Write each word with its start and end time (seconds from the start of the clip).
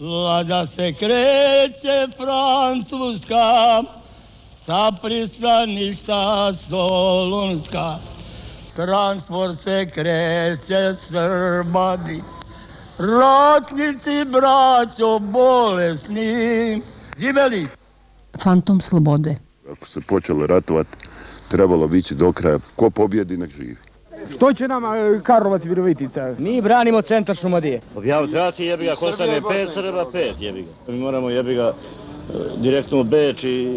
Lada 0.00 0.66
se 0.66 0.92
kreće 0.92 2.08
Francuska, 2.16 3.82
sa 4.66 4.92
pristaništa 5.02 6.54
Solunska. 6.68 7.98
Transport 8.76 9.60
se 9.60 9.86
kreće 9.94 10.94
Srbadi, 11.08 12.22
ratnici 12.98 14.24
braćo 14.24 15.18
bolesni. 15.18 16.82
Živeli! 17.18 17.66
Fantom 18.42 18.80
slobode. 18.80 19.36
Ako 19.72 19.88
se 19.88 20.00
počelo 20.00 20.46
ratovati, 20.46 20.96
trebalo 21.50 21.88
bići 21.88 22.14
do 22.14 22.32
kraja. 22.32 22.58
Ko 22.76 22.90
pobjedi, 22.90 23.36
nek 23.36 23.50
živi. 23.50 23.87
Što 24.36 24.52
će 24.52 24.68
nam 24.68 24.84
e, 24.84 25.20
Karlovac 25.22 25.62
Virovitica? 25.64 26.34
Mi 26.38 26.60
branimo 26.62 27.02
centar 27.02 27.36
Šumadije. 27.36 27.80
Objavljati 27.96 28.64
jebi 28.64 28.84
ga, 28.84 28.94
ko 28.94 29.12
stane 29.12 29.40
pet 29.50 29.68
Srba, 29.68 30.04
pet 30.12 30.34
jebi 30.40 30.62
ga. 30.62 30.92
Mi 30.92 30.98
moramo 30.98 31.30
jebi 31.30 31.54
ga 31.54 31.72
e, 31.72 31.72
direktno 32.56 33.00
u 33.00 33.04
Beč 33.04 33.44
i 33.44 33.68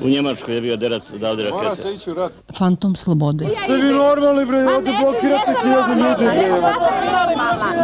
u 0.00 0.08
Njemačku 0.08 0.50
jebi 0.50 0.68
ga 0.68 0.76
derat 0.76 1.02
odavde 1.14 1.42
rakete. 1.42 1.62
Mora 1.62 1.74
se 1.74 1.92
ići 1.92 2.10
u 2.10 2.14
rat. 2.14 2.32
Fantom 2.58 2.96
slobode. 2.96 3.46
Ste 3.64 3.76
vi 3.76 3.92
normalni 3.92 4.44
bre, 4.46 4.74
ovdje 4.74 4.92
blokirate 5.02 5.54
hiljadu 5.62 5.92
ljudi 5.92 6.24
bre. 6.24 6.72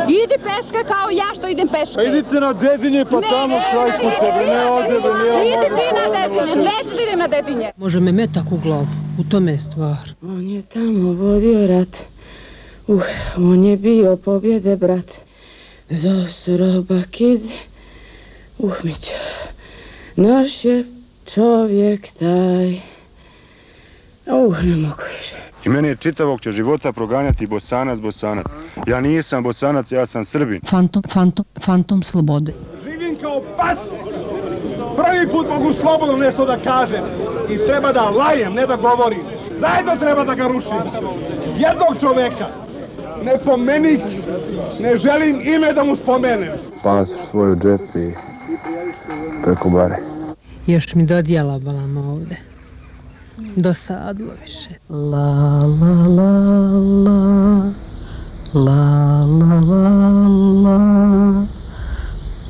Idi 0.09 0.35
peške 0.45 0.85
kao 0.89 1.11
ja 1.11 1.35
što 1.35 1.49
idem 1.49 1.69
peške. 1.69 1.95
Pa 1.95 2.03
idite 2.03 2.41
na 2.41 2.53
dedinje 2.53 3.05
pa 3.05 3.21
tamo 3.21 3.61
štrajkujte 3.69 4.33
bre, 4.35 4.47
ne 4.47 4.67
ovdje 4.67 5.01
bre, 5.01 5.41
nije 5.41 5.53
Idi 5.53 5.69
ti 5.77 5.87
na 5.99 6.05
dedinje, 6.19 6.57
neću 6.57 6.95
da 6.97 7.03
idem 7.03 7.19
na 7.19 7.27
dedinje. 7.27 7.71
Može 7.77 8.01
me 8.01 8.13
metak 8.13 8.53
u 8.53 8.59
glavu, 8.59 8.87
u 9.21 9.25
tome 9.31 9.53
je 9.53 9.61
stvar. 9.61 10.11
On 10.23 10.49
je 10.49 10.63
tamo 10.63 11.13
vodio 11.13 11.67
rat, 11.67 11.97
uh, 12.87 13.03
on 13.37 13.65
je 13.65 13.77
bio 13.77 14.17
pobjede 14.17 14.77
brat. 14.77 15.11
Za 15.91 16.27
sroba 16.33 17.03
kid, 17.11 17.41
uh, 18.59 18.73
Mića, 18.85 19.13
naš 20.17 20.65
je 20.65 20.85
čovjek 21.35 22.09
taj. 22.19 22.81
Uh, 24.27 24.63
ne 24.65 24.77
mogu 24.77 25.03
više. 25.19 25.37
I 25.65 25.69
meni 25.69 25.89
je 25.89 25.97
čitavog 25.97 26.41
će 26.41 26.53
života 26.53 26.93
proganjati 26.93 27.47
bosanac, 27.47 27.99
bosanac. 27.99 28.47
Ja 28.87 29.01
nisam 29.01 29.43
bosanac, 29.43 29.93
ja 29.93 30.07
sam 30.07 30.25
srbin. 30.25 30.61
Fantom, 30.67 31.03
fantom, 31.13 31.45
fantom 31.61 32.03
slobode. 32.03 32.55
Živim 32.85 33.19
kao 33.21 33.43
pas. 33.57 33.79
Prvi 34.97 35.33
put 35.33 35.49
mogu 35.49 35.73
slobodno 35.81 36.17
nešto 36.17 36.47
da 36.47 36.63
kažem. 36.63 37.05
I 37.51 37.59
treba 37.59 37.93
da 37.93 38.11
lajem, 38.11 38.53
ne 38.53 38.67
da 38.67 38.77
govorim. 38.77 39.23
Zajedno 39.61 39.97
treba 39.97 40.25
da 40.25 40.35
ga 40.35 40.49
rušim. 40.49 40.81
Jednog 41.59 42.01
čoveka. 42.01 42.49
Ne 43.23 43.39
pomenik. 43.45 44.01
Ne 44.81 44.99
želim 44.99 45.41
ime 45.41 45.73
da 45.73 45.85
mu 45.85 45.97
spomenem. 45.97 46.53
Palac 46.83 47.09
svoju 47.31 47.57
džep 47.57 47.81
i 47.97 48.13
preko 49.45 49.69
bare. 49.69 50.18
Još 50.69 50.95
mi 50.95 51.07
dodjela 51.07 51.59
balama 51.59 52.01
ovde. 52.01 52.37
Dosadlo 53.57 54.33
više. 54.41 54.71
La. 54.89 54.99
La 54.99 55.97
la 56.09 56.39
La 56.39 56.71
la. 57.05 57.73
La 58.55 59.25
la 59.25 59.61
La 59.61 59.89
la. 60.65 60.77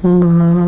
La 0.04 0.33
la 0.33 0.58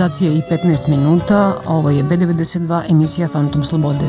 10 0.00 0.08
sati 0.08 0.24
je 0.24 0.32
i 0.32 0.42
15 0.50 0.88
minuta, 0.88 1.60
ovo 1.66 1.90
je 1.90 2.04
B92 2.04 2.90
emisija 2.90 3.28
Fantom 3.28 3.64
slobode. 3.64 4.06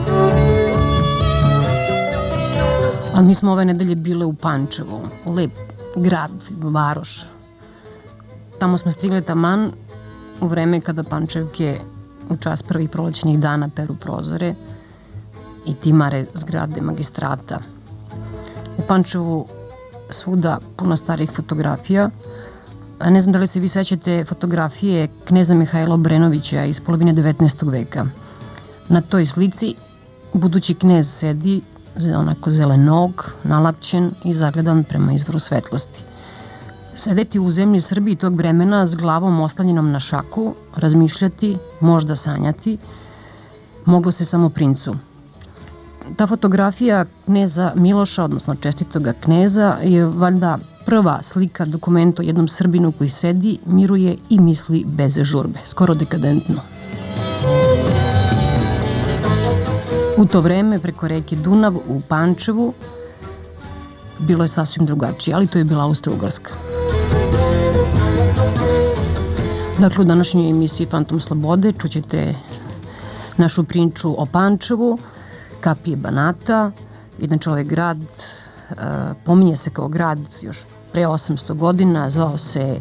A 3.14 3.22
mi 3.22 3.36
smo 3.36 3.52
ove 3.52 3.66
nedelje 3.66 3.96
bile 3.96 4.26
u 4.26 4.34
Pančevu, 4.34 5.02
lep 5.26 5.52
grad, 5.96 6.32
varoš. 6.62 7.24
Tamo 8.60 8.78
smo 8.78 8.92
stigli 8.92 9.22
taman 9.22 9.72
u 10.42 10.48
vreme 10.48 10.82
kada 10.82 11.04
Pančevke 11.04 11.80
u 12.30 12.38
čas 12.38 12.64
prvih 12.64 12.90
prolećnih 12.90 13.40
dana 13.40 13.70
peru 13.76 13.96
prozore 13.96 14.56
i 15.66 15.74
timare 15.74 16.26
zgrade 16.34 16.82
magistrata. 16.82 17.60
U 18.78 18.82
Pančevu 18.88 19.48
svuda 20.10 20.60
puno 20.76 20.96
starih 20.96 21.32
fotografija, 21.32 22.10
ne 23.10 23.22
znam 23.22 23.34
da 23.34 23.40
li 23.40 23.48
se 23.48 23.60
vi 23.60 23.68
sećate 23.68 24.26
fotografije 24.26 25.08
kneza 25.26 25.54
Mihajla 25.54 25.96
Obrenovića 25.96 26.66
iz 26.66 26.80
polovine 26.80 27.14
19. 27.14 27.72
veka. 27.72 28.06
Na 28.90 29.02
toj 29.02 29.26
slici 29.26 29.76
budući 30.34 30.74
knez 30.74 31.10
sedi 31.10 31.62
onako 32.18 32.52
zelenog, 32.52 33.32
nalakćen 33.44 34.12
i 34.24 34.34
zagledan 34.34 34.84
prema 34.84 35.14
izvoru 35.14 35.40
svetlosti. 35.40 36.04
Sedeti 36.96 37.40
u 37.40 37.50
zemlji 37.50 37.80
Srbiji 37.82 38.16
tog 38.16 38.38
vremena 38.38 38.88
s 38.88 38.96
glavom 38.96 39.40
oslanjenom 39.40 39.92
na 39.92 40.00
šaku, 40.00 40.56
razmišljati, 40.76 41.58
možda 41.82 42.16
sanjati, 42.16 42.78
moglo 43.86 44.12
se 44.12 44.26
samo 44.26 44.50
princu. 44.50 44.96
Ta 46.16 46.28
fotografija 46.28 47.06
kneza 47.26 47.72
Miloša, 47.76 48.24
odnosno 48.24 48.56
čestitoga 48.56 49.14
kneza, 49.14 49.78
je 49.84 50.06
valjda 50.06 50.58
prva 50.92 51.22
slika 51.22 51.66
dokumenta 51.66 52.22
o 52.22 52.26
jednom 52.26 52.48
Srbinu 52.48 52.92
koji 52.92 53.10
sedi, 53.10 53.60
miruje 53.66 54.18
i 54.30 54.40
misli 54.40 54.84
bez 54.88 55.20
žurbe, 55.22 55.60
skoro 55.66 55.94
dekadentno. 55.94 56.62
U 60.18 60.26
to 60.26 60.42
vreme 60.42 60.80
preko 60.80 61.08
reke 61.08 61.36
Dunav 61.36 61.76
u 61.76 62.02
Pančevu 62.08 62.74
bilo 64.20 64.44
je 64.44 64.48
sasvim 64.48 64.86
drugačije, 64.86 65.36
ali 65.36 65.48
to 65.48 65.58
je 65.58 65.64
bila 65.64 65.86
Austro-Ugarska. 65.86 66.52
Dakle, 69.80 70.02
u 70.02 70.08
današnjoj 70.08 70.50
emisiji 70.50 70.88
Fantom 70.92 71.20
Slobode 71.20 71.72
čućete 71.72 72.36
našu 73.38 73.64
priču 73.64 74.22
o 74.22 74.26
Pančevu, 74.26 74.98
kapije 75.62 75.98
Banata, 75.98 76.72
inače 77.20 77.50
ovaj 77.50 77.64
grad 77.64 77.98
uh, 77.98 78.76
pominje 79.26 79.56
se 79.56 79.70
kao 79.70 79.88
grad 79.88 80.20
još 80.42 80.58
pre 80.92 81.08
800 81.08 81.54
godina, 81.54 82.10
zvao 82.10 82.38
se 82.38 82.80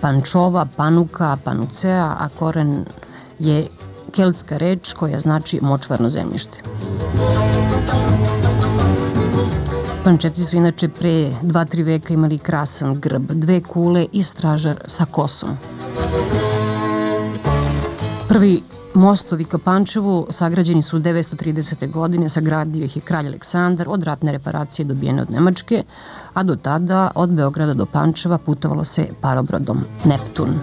Pančova, 0.00 0.66
Panuka, 0.76 1.36
Panucea, 1.44 2.16
a 2.20 2.28
koren 2.38 2.84
je 3.38 3.66
keltska 4.12 4.56
reč 4.56 4.92
koja 4.92 5.20
znači 5.20 5.58
močvarno 5.62 6.10
zemljište. 6.10 6.58
Pančevci 10.04 10.44
su 10.44 10.56
inače 10.56 10.88
pre 10.88 11.30
2-3 11.42 11.84
veka 11.84 12.14
imali 12.14 12.38
krasan 12.38 13.00
grb, 13.00 13.32
dve 13.32 13.60
kule 13.60 14.06
i 14.12 14.22
stražar 14.22 14.80
sa 14.86 15.04
kosom. 15.04 15.56
Prvi 18.28 18.62
mostovi 18.94 19.44
ka 19.44 19.58
Pančevu 19.58 20.26
sagrađeni 20.30 20.82
su 20.82 20.98
930. 20.98 21.90
godine, 21.90 22.28
sagradio 22.28 22.84
ih 22.84 22.96
je 22.96 23.02
kralj 23.02 23.26
Aleksandar 23.26 23.88
od 23.88 24.02
ratne 24.02 24.32
reparacije 24.32 24.86
dobijene 24.86 25.22
od 25.22 25.30
Nemačke, 25.30 25.82
a 26.34 26.42
do 26.42 26.56
tada 26.56 27.10
od 27.14 27.30
Beograda 27.30 27.74
do 27.74 27.86
Pančeva 27.86 28.38
putovalo 28.38 28.84
se 28.84 29.08
parobrodom 29.20 29.84
Neptun. 30.04 30.54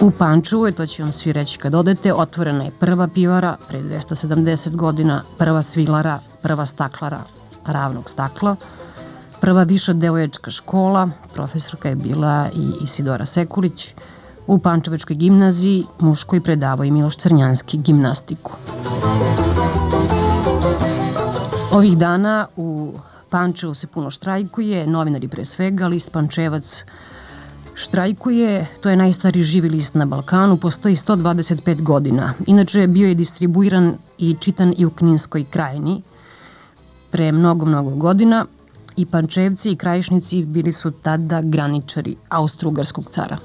U 0.00 0.10
Pančevu 0.10 0.66
je, 0.66 0.72
to 0.72 0.86
će 0.86 1.02
vam 1.02 1.12
svi 1.12 1.32
reći 1.32 1.58
kad 1.58 1.74
odete, 1.74 2.14
otvorena 2.14 2.64
je 2.64 2.70
prva 2.70 3.08
pivara 3.08 3.56
pre 3.68 3.82
270 3.82 4.76
godina, 4.76 5.22
prva 5.38 5.62
svilara, 5.62 6.18
prva 6.42 6.66
staklara 6.66 7.20
ravnog 7.66 8.10
stakla, 8.10 8.56
prva 9.40 9.62
viša 9.62 9.92
devoječka 9.92 10.50
škola, 10.50 11.10
profesorka 11.34 11.88
je 11.88 11.96
bila 11.96 12.48
i 12.54 12.84
Isidora 12.84 13.26
Sekulić, 13.26 13.94
u 14.46 14.58
Pančevačkoj 14.58 15.16
gimnaziji 15.16 15.84
muškoj 16.00 16.40
predavao 16.40 16.84
i 16.84 16.90
Miloš 16.90 17.16
Crnjanski 17.16 17.78
gimnastiku. 17.78 18.52
Ovih 21.76 21.98
dana 21.98 22.46
u 22.56 22.92
Pančevu 23.30 23.74
se 23.74 23.86
puno 23.86 24.10
štrajkuje, 24.10 24.86
novinari 24.86 25.28
pre 25.28 25.44
svega, 25.44 25.86
list 25.86 26.08
Pančevac 26.12 26.84
Štrajkuje, 27.74 28.66
to 28.80 28.88
je 28.88 28.96
najstariji 28.96 29.42
živi 29.42 29.68
list 29.68 29.94
na 29.94 30.06
Balkanu, 30.06 30.56
postoji 30.56 30.96
125 30.96 31.82
godina. 31.82 32.32
Inače, 32.46 32.86
bio 32.86 33.08
je 33.08 33.14
distribuiran 33.14 33.94
i 34.18 34.36
čitan 34.40 34.74
i 34.78 34.86
u 34.86 34.90
Kninskoj 34.90 35.44
krajini 35.50 36.02
pre 37.10 37.32
mnogo, 37.32 37.66
mnogo 37.66 37.90
godina 37.90 38.46
i 38.96 39.06
Pančevci 39.06 39.70
i 39.70 39.76
Krajišnici 39.76 40.44
bili 40.44 40.72
su 40.72 40.90
tada 40.90 41.42
graničari 41.42 42.16
Austro-Ugarskog 42.30 43.10
cara. 43.10 43.38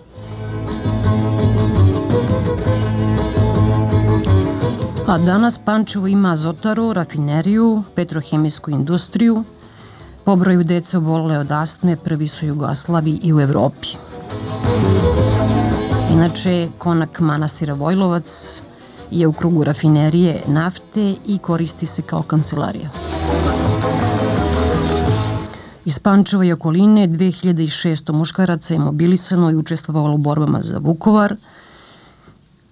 A 5.08 5.18
danas 5.18 5.58
Pančevo 5.58 6.08
ima 6.08 6.32
azotaru, 6.32 6.94
rafineriju, 6.94 7.84
petrohemijsku 7.96 8.72
industriju, 8.72 9.44
po 10.26 10.36
broju 10.36 10.64
dece 10.64 10.98
obolele 10.98 11.40
od 11.40 11.52
astme 11.52 11.96
prvi 11.96 12.28
su 12.28 12.46
Jugoslavi 12.46 13.20
i 13.24 13.34
u 13.34 13.40
Evropi. 13.40 13.88
Inače, 16.14 16.68
konak 16.78 17.20
manastira 17.20 17.74
Vojlovac 17.74 18.62
je 19.12 19.28
u 19.28 19.34
krugu 19.34 19.64
rafinerije 19.64 20.42
nafte 20.48 21.16
i 21.28 21.38
koristi 21.38 21.86
se 21.86 22.02
kao 22.02 22.22
kancelarija. 22.22 22.90
Iz 25.86 26.00
Pančeva 26.00 26.46
i 26.46 26.52
okoline 26.52 27.08
2600 27.08 28.12
muškaraca 28.12 28.74
je 28.74 28.80
mobilisano 28.80 29.52
i 29.52 29.56
učestvovalo 29.56 30.14
u 30.14 30.18
borbama 30.18 30.62
za 30.62 30.78
Vukovar. 30.78 31.36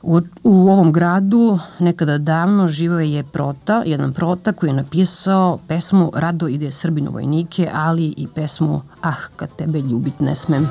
U, 0.02 0.22
u 0.44 0.70
ovom 0.70 0.92
gradu 0.92 1.60
nekada 1.80 2.18
davno 2.18 2.68
živeo 2.68 3.00
je 3.00 3.24
Prota, 3.24 3.84
jedan 3.86 4.14
Prota 4.14 4.52
koji 4.52 4.70
je 4.70 4.74
napisao 4.74 5.60
pesmu 5.68 6.12
Rado 6.16 6.48
ide 6.48 6.72
Srbinu 6.72 7.12
vojnike, 7.12 7.70
ali 7.74 8.14
i 8.18 8.28
pesmu 8.28 8.82
Ah, 9.02 9.14
kad 9.36 9.56
tebe 9.56 9.82
ljubit 9.82 10.20
ne 10.20 10.36
smem. 10.36 10.68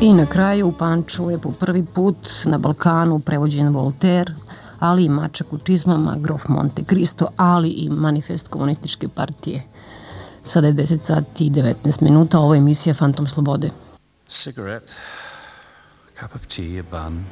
I 0.00 0.12
na 0.12 0.26
kraju 0.26 0.68
u 0.68 0.72
Pančevu 0.72 1.30
je 1.30 1.38
po 1.38 1.52
prvi 1.52 1.84
put 1.84 2.16
na 2.44 2.58
Balkanu 2.58 3.18
prevođen 3.18 3.68
Voltaire, 3.68 4.32
ali 4.78 5.04
i 5.04 5.08
Mačak 5.08 5.52
u 5.52 5.58
čizmama, 5.58 6.16
Grof 6.18 6.48
Monte 6.48 6.84
Cristo, 6.84 7.28
ali 7.36 7.68
i 7.68 7.88
manifest 7.90 8.48
komunističke 8.48 9.08
partije. 9.08 9.62
Sada 10.42 10.66
je 10.66 10.72
10 10.72 11.02
sati 11.02 11.46
i 11.46 11.50
19 11.50 12.02
minuta, 12.02 12.38
ovo 12.38 12.54
je 12.54 12.58
emisija 12.58 12.94
Fantom 12.94 13.26
Slobode. 13.26 13.70
Cigarette, 14.28 14.92
cup 16.20 16.34
of 16.34 16.46
tea, 16.46 16.80
a 16.80 16.84
bun. 16.90 17.24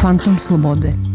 Fantom 0.00 0.38
Slobode. 0.38 1.09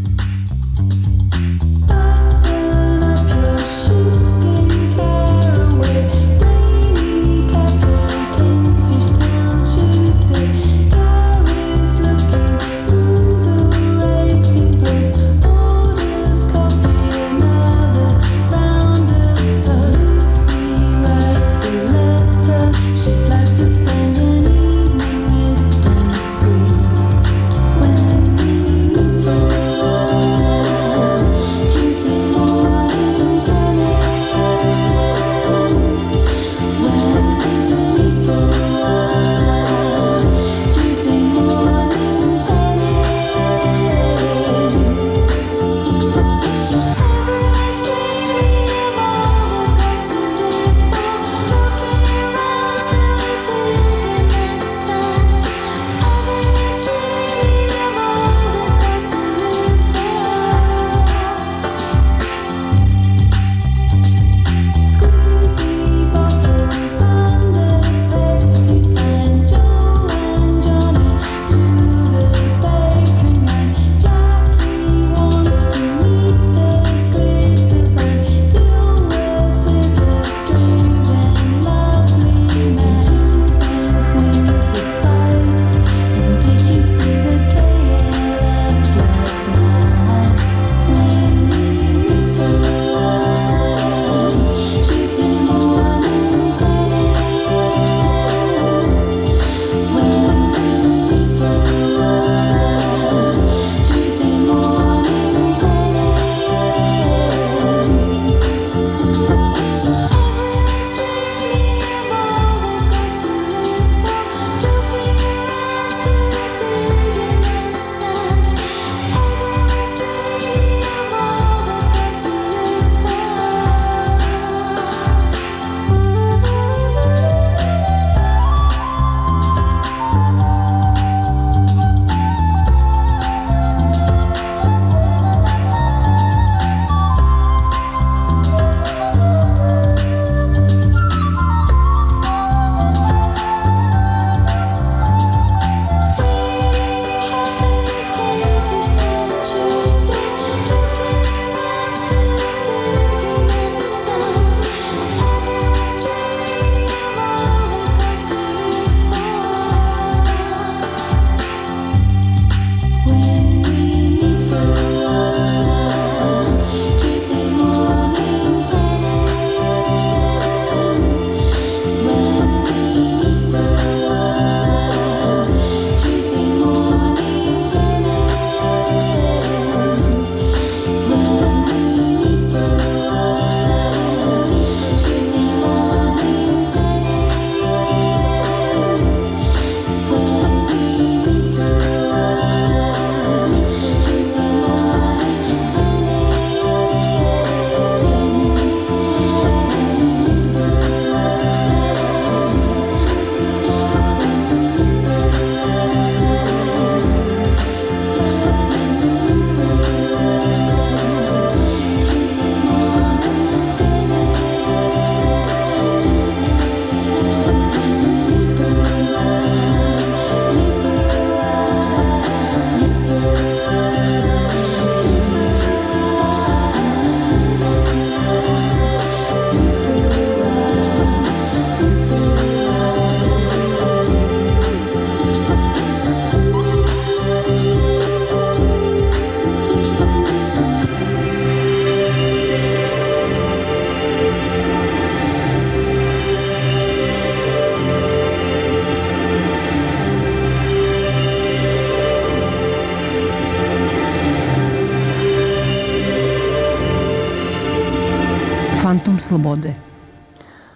Slobode. 259.28 259.74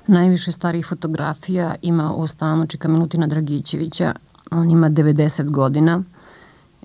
Najviše 0.07 0.52
starih 0.52 0.87
fotografija 0.87 1.75
ima 1.83 2.14
u 2.14 2.26
stanu 2.26 2.66
Čika 2.66 2.88
Milutina 2.88 3.26
Dragićevića. 3.26 4.14
On 4.50 4.71
ima 4.71 4.90
90 4.90 5.50
godina 5.50 6.02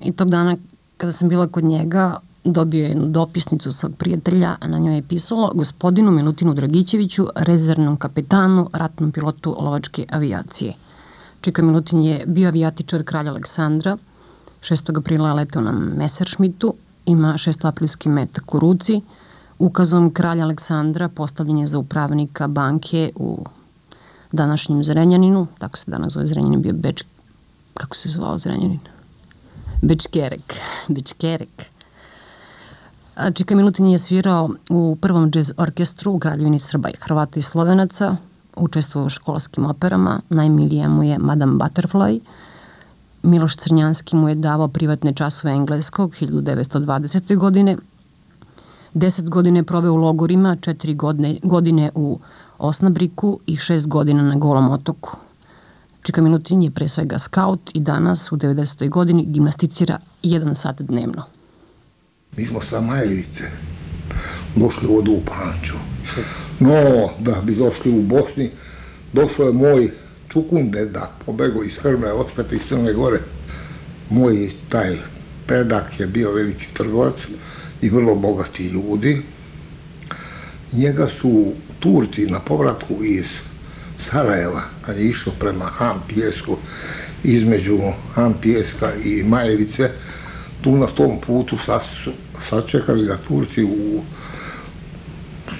i 0.01 0.11
tog 0.11 0.29
dana 0.29 0.57
kada 0.97 1.11
sam 1.11 1.29
bila 1.29 1.47
kod 1.47 1.63
njega 1.63 2.19
dobio 2.43 2.83
je 2.83 2.89
jednu 2.89 3.07
dopisnicu 3.07 3.71
svog 3.71 3.95
prijatelja, 3.97 4.55
a 4.59 4.67
na 4.67 4.79
njoj 4.79 4.95
je 4.95 5.07
pisalo 5.07 5.51
gospodinu 5.55 6.11
Milutinu 6.11 6.53
Dragićeviću, 6.53 7.27
rezervnom 7.35 7.97
kapetanu, 7.97 8.69
ratnom 8.73 9.11
pilotu 9.11 9.55
lovačke 9.59 10.05
avijacije. 10.09 10.73
Čika 11.41 11.61
Milutin 11.61 12.03
je 12.03 12.23
bio 12.25 12.47
avijatičar 12.47 13.03
kralja 13.03 13.31
Aleksandra, 13.31 13.97
6. 14.61 14.97
aprila 14.97 15.33
letao 15.33 15.61
na 15.61 15.71
Messerschmittu, 15.71 16.73
ima 17.05 17.33
6. 17.33 17.67
aprilski 17.67 18.09
metak 18.09 18.55
u 18.55 18.59
ruci, 18.59 19.01
ukazom 19.59 20.13
kralja 20.13 20.43
Aleksandra 20.43 21.09
postavljen 21.09 21.57
je 21.57 21.67
za 21.67 21.79
upravnika 21.79 22.47
banke 22.47 23.11
u 23.15 23.45
današnjem 24.31 24.83
Zrenjaninu, 24.83 25.47
tako 25.57 25.77
se 25.77 25.91
danas 25.91 26.13
zove 26.13 26.25
Zrenjanin, 26.25 26.61
bio 26.61 26.73
Beč, 26.73 27.03
kako 27.73 27.95
se 27.95 28.09
zvao 28.09 28.39
Zrenjanin? 28.39 28.79
Bečkerek, 29.81 30.53
Bečkerek. 30.93 31.65
Čika 33.33 33.55
Milutin 33.55 33.87
je 33.87 33.99
svirao 33.99 34.49
u 34.69 34.97
prvom 35.01 35.31
džez 35.31 35.51
orkestru 35.57 36.11
u 36.11 36.19
Kraljevini 36.19 36.59
Srba 36.59 36.89
i 36.89 36.97
Hrvata 37.01 37.39
i 37.39 37.43
Slovenaca, 37.43 38.15
učestvovao 38.55 39.05
u 39.05 39.09
školskim 39.09 39.65
operama, 39.65 40.21
najmilija 40.29 40.89
mu 40.89 41.03
je 41.03 41.19
Madame 41.19 41.53
Butterfly, 41.53 42.19
Miloš 43.23 43.55
Crnjanski 43.55 44.15
mu 44.15 44.29
je 44.29 44.35
davao 44.35 44.67
privatne 44.67 45.13
časove 45.13 45.53
engleskog 45.53 46.11
1920. 46.11 47.37
godine, 47.37 47.77
Deset 48.95 49.29
godine 49.29 49.63
proveo 49.63 49.93
u 49.93 49.95
logorima, 49.95 50.55
četiri 50.61 50.93
godine, 50.93 51.39
godine 51.43 51.91
u 51.95 52.19
Osnabriku 52.57 53.39
i 53.45 53.57
šest 53.57 53.87
godina 53.87 54.23
na 54.23 54.35
Golom 54.35 54.69
otoku. 54.71 55.17
Čika 56.01 56.21
Minutin 56.21 56.63
je 56.63 56.71
pre 56.71 56.87
svega 56.87 57.19
skaut 57.19 57.71
i 57.73 57.79
danas 57.79 58.31
u 58.31 58.35
90. 58.35 58.89
godini 58.89 59.25
gimnasticira 59.25 59.99
jedan 60.23 60.55
sat 60.55 60.81
dnevno. 60.81 61.23
Mi 62.37 62.45
smo 62.45 62.61
sa 62.61 62.81
Majevice 62.81 63.43
došli 64.55 64.87
ovdje 64.87 65.13
u 65.13 65.21
Panču. 65.25 65.75
No, 66.59 67.09
da 67.19 67.41
bi 67.43 67.55
došli 67.55 67.99
u 67.99 68.01
Bosni, 68.01 68.51
došao 69.13 69.45
je 69.45 69.53
moj 69.53 69.91
Čukunde 70.29 70.85
da 70.85 71.11
pobego 71.25 71.63
iz 71.63 71.77
Hrme, 71.77 72.11
ospet 72.11 72.51
iz 72.51 72.61
Crne 72.69 72.93
Gore. 72.93 73.19
Moj 74.09 74.51
taj 74.69 74.97
predak 75.47 75.99
je 75.99 76.07
bio 76.07 76.31
veliki 76.31 76.65
trgovac 76.73 77.15
i 77.85 77.89
vrlo 77.89 78.15
bogati 78.15 78.63
ljudi. 78.63 79.21
Njega 80.73 81.07
su 81.07 81.53
Turci 81.79 82.25
na 82.25 82.39
povratku 82.39 83.03
iz 83.03 83.25
Sarajeva, 83.99 84.61
kad 84.81 84.97
je 84.97 85.05
išao 85.05 85.33
prema 85.39 85.65
Hampijesku, 85.65 86.57
između 87.23 87.77
Hampijeska 88.13 88.91
i 89.05 89.23
Majevice, 89.23 89.89
tu 90.61 90.75
na 90.75 90.87
tom 90.87 91.19
putu 91.27 91.57
sačekali 92.49 93.05
ga 93.05 93.17
Turci 93.27 93.63
u 93.63 94.01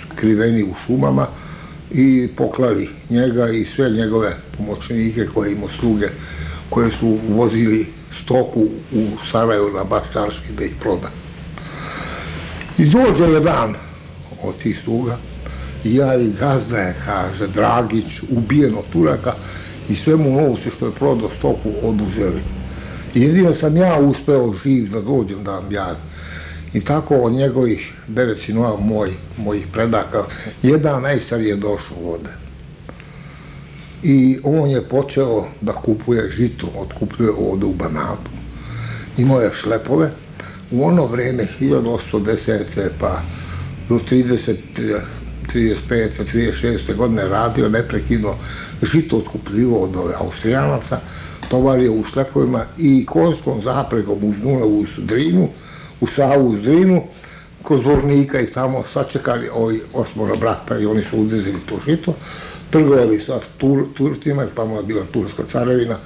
skriveni 0.02 0.64
u 0.64 0.74
šumama 0.86 1.28
i 1.92 2.30
poklali 2.38 2.90
njega 3.10 3.50
i 3.50 3.66
sve 3.66 3.90
njegove 3.90 4.38
pomoćnike 4.58 5.28
koje 5.34 5.52
imao 5.52 5.70
sluge 5.80 6.08
koje 6.70 6.92
su 6.92 7.18
vozili 7.30 7.86
stoku 8.24 8.68
u 8.92 9.08
Sarajevo 9.32 9.70
na 9.70 9.84
Bastarski 9.84 10.54
da 10.58 10.66
ih 10.66 10.74
proda. 10.82 11.25
I 12.78 12.86
dođe 12.86 13.24
jedan 13.24 13.76
od 14.44 14.58
tih 14.58 14.80
sluga 14.80 15.18
i 15.84 15.96
ja 15.96 16.16
i 16.16 16.32
gazda 16.40 16.78
je, 16.78 16.96
kaže, 17.06 17.48
Dragić, 17.48 18.22
ubijen 18.30 18.76
od 18.76 18.86
Turaka 18.94 19.34
i 19.90 19.96
sve 19.96 20.16
mu 20.16 20.42
novce 20.42 20.72
što 20.72 20.86
je 20.86 20.92
prodao 20.92 21.30
stoku 21.30 21.72
oduzeli. 21.82 22.42
I 23.16 23.22
jedino 23.22 23.54
sam 23.54 23.78
ja 23.78 24.00
uspeo 24.00 24.54
živ 24.64 24.92
da 24.92 25.02
dođem 25.02 25.44
da 25.44 25.52
vam 25.52 25.72
javim. 25.72 26.02
I 26.74 26.82
tako 26.82 27.16
od 27.16 27.34
njegovih 27.34 27.94
devet 28.08 28.40
sinova 28.46 28.80
moj, 28.80 29.10
mojih 29.38 29.68
predaka, 29.74 30.24
jedan 30.62 31.02
najstariji 31.02 31.50
je 31.50 31.56
došao 31.56 31.98
ovde. 32.06 32.30
I 34.04 34.40
on 34.44 34.70
je 34.70 34.82
počeo 34.82 35.46
da 35.62 35.74
kupuje 35.74 36.30
žito, 36.30 36.68
otkupuje 36.78 37.30
ovde 37.32 37.66
u 37.66 37.74
Banatu. 37.74 38.32
Imao 39.18 39.42
je 39.42 39.54
šlepove, 39.54 40.12
u 40.72 40.86
ono 40.86 41.06
vreme 41.06 41.48
1810. 41.60 42.90
pa 43.00 43.22
do 43.90 43.96
30, 43.96 44.56
35. 45.54 46.10
36. 46.34 46.96
godine 46.96 47.28
radio 47.28 47.70
neprekidno 47.70 48.34
žito 48.82 49.18
otkupljivo 49.18 49.84
od 49.84 49.96
ove 49.96 50.14
Austrijanaca, 50.20 51.00
tovario 51.50 51.94
u 51.94 52.04
šlepovima 52.04 52.66
i 52.78 53.06
konjskom 53.06 53.62
zapregom 53.62 54.24
uz 54.24 54.42
Dunavu 54.42 54.80
u 54.80 54.86
Drinu, 54.98 55.50
u 56.02 56.08
Savu 56.08 56.48
uz 56.48 56.62
Drinu, 56.62 57.04
kod 57.64 57.82
zvornika 57.82 58.40
i 58.42 58.48
tamo 58.48 58.84
sačekali 58.94 59.50
ovi 59.54 59.82
osmora 59.94 60.36
brata 60.36 60.80
i 60.80 60.86
oni 60.86 61.04
su 61.04 61.18
udezili 61.18 61.60
to 61.70 61.80
žito, 61.88 62.14
trgovali 62.70 63.20
sa 63.20 63.40
tur, 63.58 63.86
Turcima, 63.98 64.46
tamo 64.56 64.78
je 64.78 64.84
bila 64.84 65.06
Turska 65.14 65.44
carevina 65.52 65.98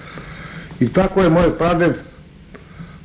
i 0.80 0.94
tako 0.94 1.22
je 1.22 1.30
moj 1.30 1.58
praded 1.58 2.00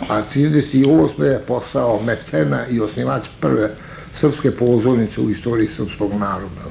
A 0.09 0.21
38. 0.35 1.23
je 1.23 1.39
postao 1.47 2.01
mecena 2.03 2.67
i 2.67 2.79
osnivač 2.79 3.23
prve 3.39 3.75
srpske 4.13 4.51
pozornice 4.51 5.21
u 5.21 5.29
istoriji 5.29 5.67
srpskog 5.67 6.13
naroda. 6.13 6.61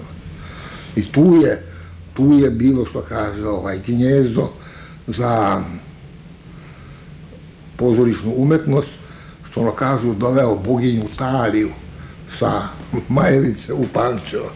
I 0.96 1.12
tu 1.12 1.40
je, 1.44 1.62
tu 2.14 2.32
je 2.32 2.50
bilo, 2.50 2.86
što 2.86 3.00
kaže, 3.00 3.46
ovaj, 3.46 3.78
gnjezdo 3.86 4.50
za 5.06 5.62
pozorišnu 7.76 8.32
umetnost, 8.36 8.90
što 9.54 9.60
ono 9.60 9.70
kažu, 9.70 10.14
doveo 10.14 10.56
boginju 10.56 11.04
Taliju 11.18 11.70
sa 12.38 12.62
Majevice 13.08 13.72
u 13.72 13.84
Pančevo. 13.92 14.50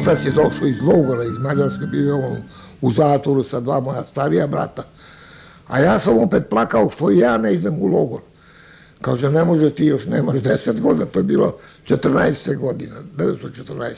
Otac 0.00 0.24
je 0.24 0.30
došao 0.30 0.66
iz 0.66 0.80
logora, 0.80 1.24
iz 1.24 1.38
Mađarske, 1.38 1.86
bio 1.86 2.16
on 2.16 2.36
u 2.84 2.90
zatvoru 2.92 3.42
sa 3.42 3.60
dva 3.60 3.80
moja 3.80 4.04
starija 4.10 4.46
brata. 4.46 4.82
A 5.66 5.80
ja 5.80 5.98
sam 5.98 6.18
opet 6.18 6.48
plakao 6.50 6.90
što 6.90 7.10
ja 7.10 7.38
ne 7.38 7.54
idem 7.54 7.82
u 7.82 7.86
logor. 7.86 8.20
Kaže, 9.00 9.30
ne 9.30 9.44
može 9.44 9.70
ti 9.70 9.86
još, 9.86 10.06
nemaš 10.06 10.40
deset 10.40 10.80
godina, 10.80 11.06
to 11.06 11.18
je 11.18 11.22
bilo 11.22 11.56
14. 11.88 12.56
godina, 12.56 12.96
914. 13.16 13.94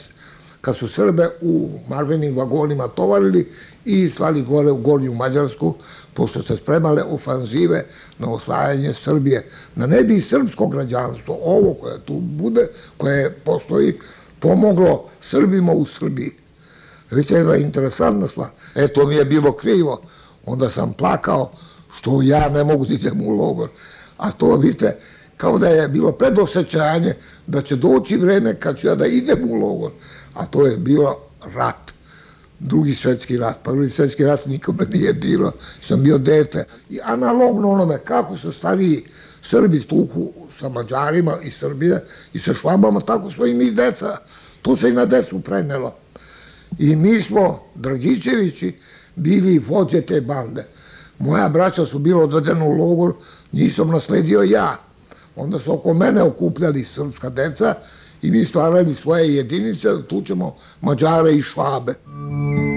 Kad 0.61 0.75
su 0.75 0.87
Srbe 0.87 1.29
u 1.41 1.69
marvenim 1.89 2.37
vagonima 2.37 2.87
tovarili 2.87 3.51
i 3.85 4.09
slali 4.09 4.41
gore 4.43 4.71
u 4.71 4.77
Gornju 4.77 5.13
Mađarsku, 5.13 5.73
pošto 6.13 6.41
se 6.41 6.57
spremale 6.57 7.03
ofanzive 7.03 7.85
na 8.19 8.31
osvajanje 8.31 8.93
Srbije, 8.93 9.45
da 9.75 9.87
ne 9.87 10.03
bi 10.03 10.21
srpsko 10.21 10.67
građanstvo, 10.67 11.39
ovo 11.43 11.73
koje 11.73 11.99
tu 12.05 12.19
bude, 12.19 12.67
koje 12.97 13.31
postoji, 13.31 13.93
pomoglo 14.39 15.05
Srbima 15.21 15.71
u 15.71 15.85
Srbiji. 15.85 16.46
Vidite, 17.11 17.33
jedna 17.33 17.55
interesantna 17.55 18.27
stvar. 18.27 18.49
E, 18.75 18.87
to 18.87 19.07
mi 19.07 19.15
je 19.15 19.25
bilo 19.25 19.51
krivo. 19.51 20.01
Onda 20.45 20.69
sam 20.69 20.93
plakao 20.93 21.51
što 21.95 22.21
ja 22.21 22.49
ne 22.49 22.63
mogu 22.63 22.85
da 22.85 22.93
idem 22.93 23.21
u 23.21 23.29
logor. 23.29 23.69
A 24.17 24.31
to, 24.31 24.55
vidite, 24.55 24.97
kao 25.37 25.57
da 25.57 25.67
je 25.67 25.87
bilo 25.87 26.11
predosećanje 26.11 27.13
da 27.47 27.61
će 27.61 27.75
doći 27.75 28.17
vreme 28.17 28.59
kad 28.59 28.77
ću 28.77 28.87
ja 28.87 28.95
da 28.95 29.05
idem 29.05 29.49
u 29.49 29.55
logor. 29.55 29.91
A 30.33 30.45
to 30.45 30.65
je 30.65 30.77
bilo 30.77 31.17
rat. 31.55 31.91
Drugi 32.59 32.95
svetski 32.95 33.37
rat. 33.37 33.63
Prvi 33.63 33.89
svetski 33.89 34.23
rat 34.23 34.45
nikome 34.45 34.85
nije 34.93 35.13
bilo. 35.13 35.51
Sam 35.81 36.03
bio 36.03 36.17
dete. 36.17 36.65
I 36.89 36.99
analogno 37.03 37.69
onome 37.71 37.97
kako 37.97 38.37
se 38.37 38.51
stariji 38.51 39.03
Srbi 39.41 39.83
tuku 39.83 40.31
sa 40.59 40.69
Mađarima 40.69 41.37
i 41.43 41.51
Srbije 41.51 42.03
i 42.33 42.39
sa 42.39 42.53
Švabama, 42.53 42.99
tako 42.99 43.31
smo 43.31 43.45
i 43.45 43.71
deca. 43.71 44.17
To 44.61 44.75
se 44.75 44.89
i 44.89 44.93
na 44.93 45.05
decu 45.05 45.39
prenelo. 45.39 45.95
I 46.79 46.95
mi 46.95 47.21
smo, 47.21 47.59
Dragićevići, 47.75 48.75
bili 49.15 49.59
vođe 49.59 50.01
te 50.01 50.21
bande. 50.21 50.65
Moja 51.19 51.49
braća 51.49 51.85
su 51.85 51.99
bilo 51.99 52.23
odvedena 52.23 52.65
u 52.65 52.71
logor, 52.71 53.13
nisam 53.51 53.87
nasledio 53.87 54.41
ja. 54.41 54.75
onda 55.35 55.59
su 55.59 55.73
oko 55.73 55.93
mene 55.93 56.21
okupljali 56.21 56.83
srpska 56.83 57.29
deca 57.29 57.75
i 58.21 58.31
mi 58.31 58.45
stvarali 58.45 58.95
svoje 58.95 59.35
jedinice, 59.35 59.87
tu 60.09 60.21
ćemo 60.21 60.55
Mađare 60.81 61.31
i 61.35 61.41
Švabe. 61.41 61.93
Mi 62.05 62.76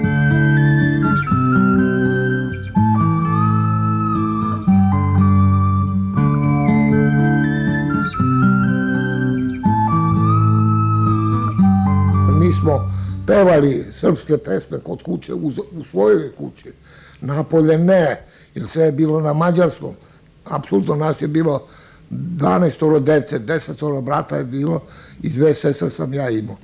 pevali 13.41 13.85
srpske 13.99 14.37
pesme 14.37 14.79
kod 14.79 15.03
kuće, 15.03 15.33
u, 15.33 15.51
u 15.71 15.83
svojoj 15.91 16.31
kući. 16.37 16.71
Napolje 17.21 17.77
ne, 17.77 18.25
jer 18.55 18.67
sve 18.67 18.83
je 18.83 18.91
bilo 18.91 19.21
na 19.21 19.33
mađarskom. 19.33 19.95
Apsolutno 20.45 20.95
nas 20.95 21.21
je 21.21 21.27
bilo 21.27 21.67
12 22.11 22.99
dece, 22.99 23.39
10 23.39 24.01
brata 24.01 24.37
je 24.37 24.43
bilo 24.43 24.81
i 25.21 25.29
dve 25.29 25.53
sestre 25.53 25.89
sam 25.89 26.13
ja 26.13 26.29
imao. 26.29 26.57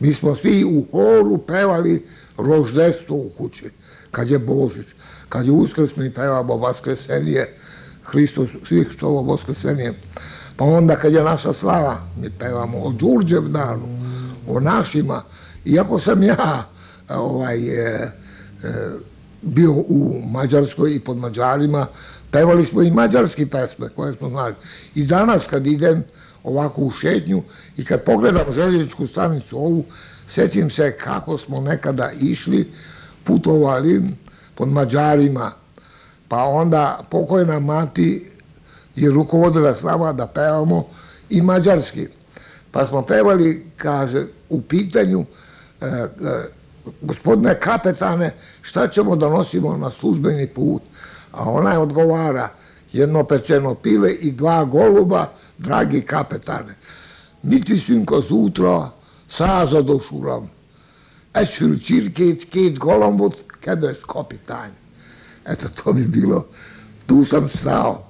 Mi 0.00 0.14
smo 0.14 0.36
svi 0.36 0.64
u 0.64 0.84
horu 0.90 1.38
pevali 1.38 2.06
roždestvo 2.36 3.16
u 3.16 3.30
kući, 3.38 3.70
kad 4.10 4.30
je 4.30 4.38
Božić, 4.38 4.86
kad 5.28 5.46
je 5.46 5.52
Uskrs 5.52 5.96
mi 5.96 6.10
pevamo 6.10 6.56
Vaskresenije, 6.56 7.56
Hristos, 8.04 8.48
svih 8.68 8.88
što 8.90 9.06
ovo 9.06 9.32
Vaskresenije. 9.32 9.94
Pa 10.56 10.64
onda 10.64 10.96
kad 10.96 11.12
je 11.12 11.22
naša 11.22 11.52
slava, 11.52 12.00
mi 12.16 12.30
pevamo 12.30 12.78
o 12.78 12.92
Đurđev 12.92 13.48
danu, 13.48 13.98
o 14.48 14.60
našima. 14.60 15.22
Iako 15.68 16.00
sam 16.00 16.22
ja 16.22 16.68
ovaj, 17.08 17.58
e, 17.58 17.90
e, 17.92 18.10
bio 19.42 19.72
u 19.72 20.22
Mađarskoj 20.32 20.94
i 20.94 21.00
pod 21.00 21.16
Mađarima, 21.16 21.86
pevali 22.30 22.64
smo 22.64 22.82
i 22.82 22.90
mađarski 22.90 23.46
pesme 23.46 23.88
koje 23.88 24.16
smo 24.16 24.28
znali. 24.28 24.54
I 24.94 25.04
danas 25.04 25.42
kad 25.50 25.66
idem 25.66 26.04
ovako 26.44 26.82
u 26.82 26.90
šetnju 26.90 27.42
i 27.76 27.84
kad 27.84 28.04
pogledam 28.04 28.52
željezničku 28.52 29.06
stanicu 29.06 29.58
ovu, 29.58 29.84
setim 30.26 30.70
se 30.70 30.96
kako 30.96 31.38
smo 31.38 31.60
nekada 31.60 32.10
išli, 32.20 32.68
putovali 33.24 34.02
pod 34.54 34.68
Mađarima, 34.68 35.52
pa 36.28 36.44
onda 36.44 37.00
pokojna 37.10 37.58
mati 37.58 38.30
je 38.96 39.10
rukovodila 39.10 39.74
s 39.74 39.82
nama 39.82 40.12
da 40.12 40.26
pevamo 40.26 40.86
i 41.30 41.42
mađarski. 41.42 42.06
Pa 42.70 42.86
smo 42.86 43.02
pevali, 43.02 43.66
kaže, 43.76 44.26
u 44.48 44.62
pitanju, 44.62 45.24
gospodine 47.00 47.60
kapetane, 47.60 48.34
šta 48.62 48.88
ćemo 48.88 49.16
da 49.16 49.28
nosimo 49.28 49.76
na 49.76 49.90
službeni 49.90 50.46
put? 50.46 50.82
A 51.32 51.50
ona 51.50 51.80
odgovara, 51.80 52.48
jedno 52.92 53.24
pečeno 53.24 53.74
pile 53.74 54.12
i 54.12 54.32
dva 54.32 54.64
goluba, 54.64 55.32
dragi 55.58 56.00
kapetane. 56.00 56.74
Niti 57.42 57.78
synko 57.78 58.20
zútra 58.20 58.90
százados 59.28 60.10
uram, 60.10 60.50
egy 61.32 61.48
csirkét, 61.80 62.48
két 62.48 62.78
galambot, 62.78 63.44
kedves 63.60 63.98
kapitány. 64.06 64.72
Eto, 65.42 65.68
to 65.68 65.92
bi 65.92 66.06
bilo, 66.06 66.46
tu 67.06 67.24
sam 67.24 67.48
stao. 67.48 68.06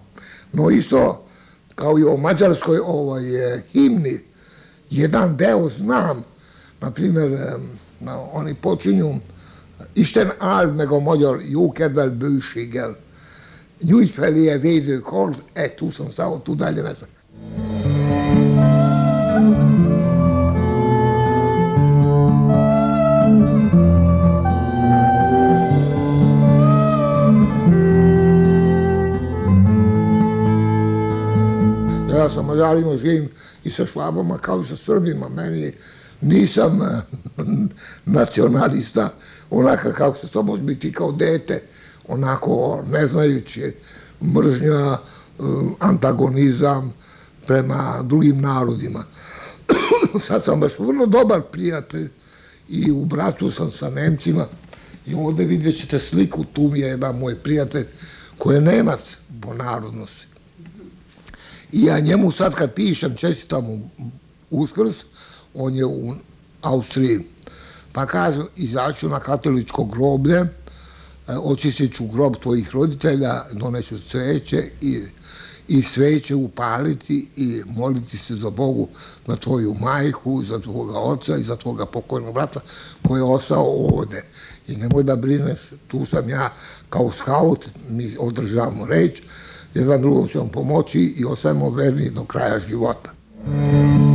No 0.50 0.70
isto, 0.70 1.26
kao 1.74 1.98
i 1.98 2.04
o 2.04 2.16
mađarskoj 2.16 2.78
ovaj, 2.78 3.22
himni, 3.72 4.20
jedan 4.88 5.37
deo 5.37 5.68
znam, 5.68 6.24
na 6.80 6.90
primjer, 6.90 7.58
na, 8.00 8.30
oni 8.32 8.58
Isten 9.92 10.32
áld 10.38 10.76
meg 10.76 10.90
a 10.90 10.98
magyar 10.98 11.42
jókedvel 11.42 12.10
bőséggel. 12.10 12.96
Nyújts 13.80 14.10
felé 14.10 14.54
a 14.54 14.58
védőkard, 14.58 15.42
egy 15.52 15.74
túszon 15.74 16.12
számot 16.16 16.44
tud 16.44 16.60
ellenezni. 16.60 17.06
Ja 32.08 32.28
sam 32.28 32.44
Mađarima 32.44 32.96
živim 32.96 33.30
i 33.62 33.70
sa 33.70 33.86
Švabama 33.86 34.38
kao 34.38 34.60
i 34.60 34.64
sa 34.64 34.76
Srbima. 34.76 35.28
Meni 35.28 35.74
nisam 36.20 36.81
nacionalista, 38.04 39.11
onaka 39.50 39.92
kako 39.92 40.18
se 40.18 40.28
to 40.28 40.42
može 40.42 40.62
biti 40.62 40.92
kao 40.92 41.12
dete, 41.12 41.62
onako 42.09 42.85
ne 42.90 43.07
znajući 43.07 43.72
mržnja, 44.22 44.98
antagonizam 45.78 46.92
prema 47.46 48.02
drugim 48.02 48.40
narodima. 48.40 49.04
Sad 50.26 50.44
sam 50.44 50.61
baš 50.61 50.72
vrlo 50.78 51.07
dobar 51.07 51.42
prijatelj 51.42 52.09
i 52.68 52.90
u 52.90 53.04
bratu 53.04 53.50
sam 53.50 53.72
sa 53.72 53.90
Nemcima 53.90 54.46
i 55.07 55.14
ovde 55.14 55.44
vidjet 55.44 55.81
ćete 55.81 55.98
sliku, 55.98 56.44
tu 56.44 56.62
mi 56.62 56.81
je 56.81 56.88
jedan 56.88 57.18
moj 57.18 57.37
prijatelj 57.37 57.87
koji 58.38 58.54
je 58.54 58.61
Nemac 58.61 59.00
po 59.42 59.54
narodnosti. 59.54 60.26
I 61.72 61.85
ja 61.85 62.00
njemu 62.00 62.33
sad 62.33 62.54
kad 62.54 62.74
pišem, 62.74 63.16
čestitam 63.16 63.64
mu 63.64 63.90
uskrs, 64.50 64.94
on 65.54 65.76
je 65.76 65.87
u 65.87 66.14
Austriji. 66.62 67.20
Pa 67.92 68.06
kažu, 68.06 68.42
izaću 68.56 69.08
na 69.08 69.20
katoličko 69.20 69.84
groblje, 69.84 70.37
e, 70.37 70.48
očistit 71.42 71.96
ću 71.96 72.06
grob 72.06 72.37
tvojih 72.42 72.70
roditelja, 72.74 73.44
doneću 73.52 73.98
cveće 74.11 74.70
i, 74.80 75.00
i 75.68 75.82
sveće 75.82 76.34
upaliti 76.34 77.28
i 77.37 77.62
moliti 77.66 78.18
se 78.18 78.34
za 78.34 78.50
Bogu 78.50 78.88
na 79.26 79.37
tvoju 79.37 79.74
majku, 79.80 80.42
za 80.48 80.58
tvoga 80.58 80.98
oca 80.98 81.37
i 81.37 81.42
za 81.42 81.56
tvoga 81.56 81.87
pokojnog 81.87 82.34
brata 82.34 82.61
koji 83.08 83.18
je 83.18 83.24
ostao 83.24 83.64
ovde. 83.64 84.22
I 84.68 84.76
nemoj 84.76 85.02
da 85.02 85.16
brineš, 85.16 85.58
tu 85.88 86.06
sam 86.06 86.28
ja 86.28 86.52
kao 86.90 87.11
skaut, 87.12 87.66
mi 87.88 88.16
održavamo 88.18 88.87
reč, 88.87 89.22
jedan 89.74 90.00
drugom 90.00 90.28
ćemo 90.28 90.48
pomoći 90.48 91.00
i 91.00 91.24
ostajemo 91.24 91.70
verni 91.70 92.11
do 92.11 92.24
kraja 92.24 92.61
života. 92.61 93.11
biti 93.46 94.08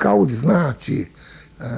skaut 0.00 0.30
znači 0.30 1.06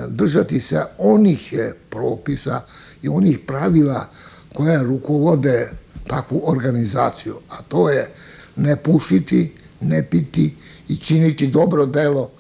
držati 0.09 0.61
se 0.61 0.85
onih 0.99 1.55
propisa 1.91 2.61
i 3.03 3.09
onih 3.09 3.39
pravila 3.47 4.09
koje 4.55 4.83
rukovode 4.83 5.71
takvu 6.07 6.43
organizaciju, 6.45 7.35
a 7.51 7.63
to 7.69 7.91
je 7.91 8.09
ne 8.57 8.77
pušiti, 8.77 9.53
ne 9.81 10.07
piti 10.11 10.57
i 10.89 10.97
činiti 10.97 11.47
dobro 11.47 11.87
delo 11.87 12.31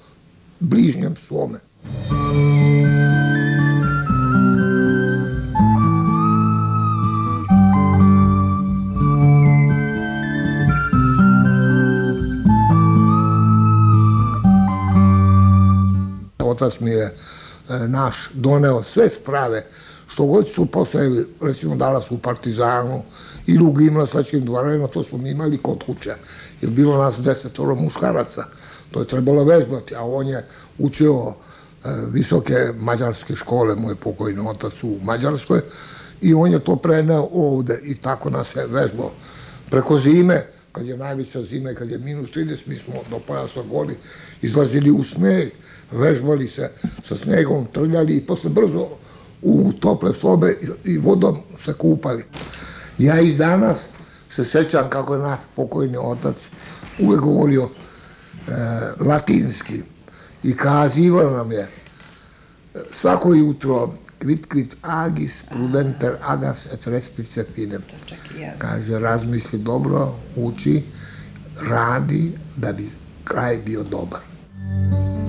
bližnjem 0.61 1.14
svome. 1.27 1.59
Otac 16.53 16.81
mi 16.81 16.91
je 16.91 17.15
naš 17.88 18.31
doneo 18.35 18.83
sve 18.83 19.11
sprave 19.11 19.65
što 20.07 20.25
god 20.25 20.49
su 20.49 20.67
postojali, 20.67 21.27
recimo 21.41 21.77
danas 21.77 22.11
u 22.11 22.19
Partizanu 22.19 23.03
ili 23.47 23.65
u 23.65 23.73
gimnastačkim 23.73 24.45
dvoranima, 24.45 24.87
to 24.87 25.05
smo 25.05 25.19
mi 25.19 25.31
imali 25.31 25.59
kod 25.59 25.85
kuće. 25.87 26.15
Jer 26.61 26.71
bilo 26.71 26.99
nas 26.99 27.19
desetoro 27.19 27.75
muškaraca, 27.75 28.45
to 28.91 29.01
je 29.01 29.09
trebalo 29.09 29.45
vežbati, 29.45 29.95
a 29.95 30.05
on 30.05 30.27
je 30.27 30.47
učio 30.79 31.35
visoke 32.12 32.73
mađarske 32.79 33.37
škole, 33.37 33.75
moj 33.77 33.95
pokojni 33.95 34.49
otac 34.49 34.73
u 34.83 34.99
Mađarskoj, 35.03 35.61
i 36.21 36.35
on 36.35 36.53
je 36.53 36.65
to 36.65 36.77
preneo 36.77 37.29
ovde 37.33 37.81
i 37.83 37.95
tako 37.95 38.31
nas 38.31 38.57
je 38.57 38.67
vežbao. 38.67 39.11
Preko 39.71 39.99
zime, 39.99 40.47
kad 40.73 40.87
je 40.87 40.97
najveća 40.97 41.43
zima 41.43 41.71
i 41.71 41.75
kad 41.75 41.91
je 41.91 41.99
minus 41.99 42.31
30, 42.31 42.59
mi 42.67 42.79
smo 42.79 42.95
do 43.11 43.19
pojasa 43.19 43.62
goli 43.62 43.97
izlazili 44.43 44.91
u 44.91 45.05
sneg, 45.05 45.51
vežbali 45.92 46.48
se 46.48 46.70
sa 47.05 47.16
snegom, 47.16 47.66
trljali 47.72 48.16
i 48.16 48.26
posle 48.26 48.50
brzo 48.50 48.88
u 49.42 49.72
tople 49.72 50.12
sobe 50.14 50.57
i 50.85 50.98
vodom 50.98 51.38
se 51.64 51.72
kupali. 51.72 52.24
Ja 52.98 53.20
i 53.20 53.35
danas 53.37 53.78
se 54.31 54.44
sećam 54.44 54.90
kako 54.90 55.14
je 55.14 55.20
naš 55.20 55.38
pokojni 55.57 55.96
otac 55.96 56.37
uvek 56.98 57.20
govorio 57.20 57.62
e, 57.62 58.52
latinski 59.05 59.83
i 60.42 60.57
kazivao 60.57 61.31
nam 61.31 61.52
je 61.52 61.68
svako 63.00 63.35
jutro 63.35 63.92
quid 64.22 64.46
quid 64.46 64.74
agis 64.83 65.42
prudenter 65.50 66.16
agas 66.22 66.66
et 66.72 66.87
respice 66.87 67.44
finem. 67.55 67.83
Kaže, 68.59 68.98
razmisli 68.98 69.59
dobro, 69.59 70.14
uči, 70.37 70.83
radi 71.61 72.33
da 72.57 72.72
bi 72.72 72.90
kraj 73.24 73.59
bio 73.66 73.83
dobar. 73.83 74.20
Pa 74.20 75.22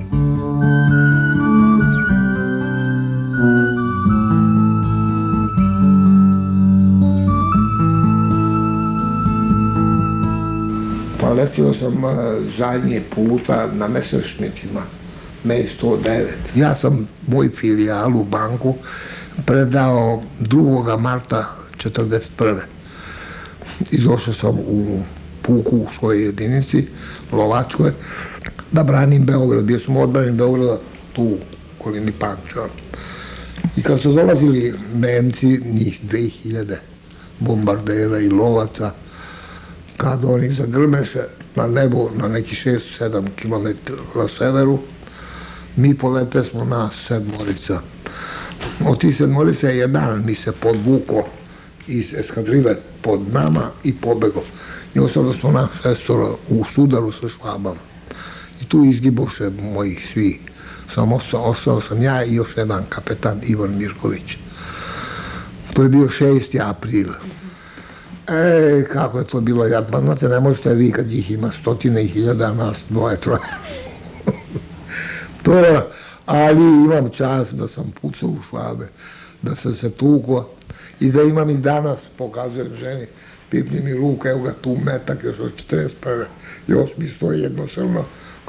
letio 11.34 11.74
sam 11.74 12.04
a, 12.04 12.40
zadnji 12.58 13.00
puta 13.14 13.66
na 13.72 13.88
mesečnicima, 13.88 14.82
me 15.44 15.64
109. 15.82 16.26
Ja 16.54 16.74
sam 16.74 17.08
moj 17.26 17.50
filijal 17.60 18.16
u 18.16 18.24
banku 18.24 18.74
predao 19.46 20.22
2. 20.40 20.98
marta 20.98 21.56
41. 21.76 22.60
I 23.90 23.98
došao 23.98 24.34
sam 24.34 24.58
u 24.58 25.02
puku 25.42 25.76
u 25.76 25.86
svojoj 25.98 26.24
jedinici, 26.24 26.86
Lovačkoj, 27.32 27.92
da 28.72 28.82
branim 28.82 29.24
Beograd. 29.24 29.64
Bio 29.64 29.78
sam 29.78 29.96
odbranim 29.96 30.36
Beograda 30.36 30.78
tu 31.12 31.22
u 31.22 31.38
kolini 31.78 32.12
Pančeva. 32.12 32.68
I 33.76 33.82
kad 33.82 34.00
su 34.00 34.12
dolazili 34.12 34.74
Nemci, 34.94 35.60
njih 35.64 36.00
2000 36.10 36.76
bombardera 37.40 38.18
i 38.18 38.28
lovaca, 38.28 38.90
kad 40.04 40.24
oni 40.24 40.50
zagrme 40.52 41.06
se 41.06 41.28
na 41.56 41.66
nebo 41.66 42.10
na 42.14 42.28
neki 42.28 42.54
6-7 42.54 43.28
km 43.40 43.92
na 44.14 44.28
severu, 44.28 44.78
mi 45.76 45.94
polete 45.94 46.44
smo 46.44 46.64
nas 46.64 46.94
sedmorica. 47.08 47.80
Od 48.88 49.00
tih 49.00 49.16
sedmorica 49.16 49.68
je 49.68 49.78
jedan 49.78 50.24
mi 50.26 50.34
se 50.34 50.52
podvuko 50.52 51.24
iz 51.86 52.14
eskadrile 52.14 52.76
pod 53.02 53.20
nama 53.32 53.70
i 53.84 53.94
pobego. 53.94 54.42
I 54.94 54.98
ostalo 54.98 55.34
smo 55.34 55.50
na 55.50 55.68
šestora 55.82 56.28
u 56.48 56.64
sudaru 56.74 57.12
sa 57.12 57.28
švabama. 57.28 57.80
I 58.62 58.64
tu 58.64 58.84
izgiboše 58.84 59.50
moji 59.50 59.98
svi. 60.12 60.40
Sam 60.94 61.12
ostao, 61.12 61.42
ostao 61.42 61.80
sam 61.80 62.02
ja 62.02 62.24
i 62.24 62.34
još 62.34 62.48
jedan 62.56 62.84
kapetan 62.88 63.40
Ivan 63.42 63.78
Mirković. 63.78 64.36
To 65.72 65.82
je 65.82 65.88
bio 65.88 66.08
6. 66.08 66.60
april. 66.70 67.08
E, 68.28 68.84
kako 68.92 69.18
je 69.18 69.24
to 69.24 69.40
bilo 69.40 69.66
jadno. 69.66 70.00
Znate, 70.00 70.28
ne 70.28 70.40
možete 70.40 70.74
vi 70.74 70.92
kad 70.92 71.12
ih 71.12 71.30
ima 71.30 71.52
stotine 71.52 72.04
i 72.04 72.08
hiljada, 72.08 72.52
nas 72.52 72.76
dvoje, 72.88 73.20
troje. 73.20 73.40
to 75.42 75.52
ali 76.26 76.62
imam 76.62 77.10
čas 77.10 77.52
da 77.52 77.68
sam 77.68 77.92
pucao 78.02 78.28
u 78.28 78.42
švabe, 78.48 78.88
da 79.42 79.56
sam 79.56 79.74
se 79.74 79.90
tukao 79.90 80.48
i 81.00 81.10
da 81.10 81.22
imam 81.22 81.50
i 81.50 81.56
danas, 81.56 81.98
pokazujem 82.18 82.76
ženi, 82.76 83.06
pipni 83.50 83.80
mi 83.80 83.94
ruka, 83.94 84.30
evo 84.30 84.42
ga 84.42 84.52
tu 84.60 84.76
metak 84.84 85.24
još 85.24 85.38
od 85.38 85.52
41. 85.70 86.24
Još 86.66 86.90
mi 86.96 87.08
stoji 87.08 87.40
jedno 87.40 87.66
crno, 87.66 88.04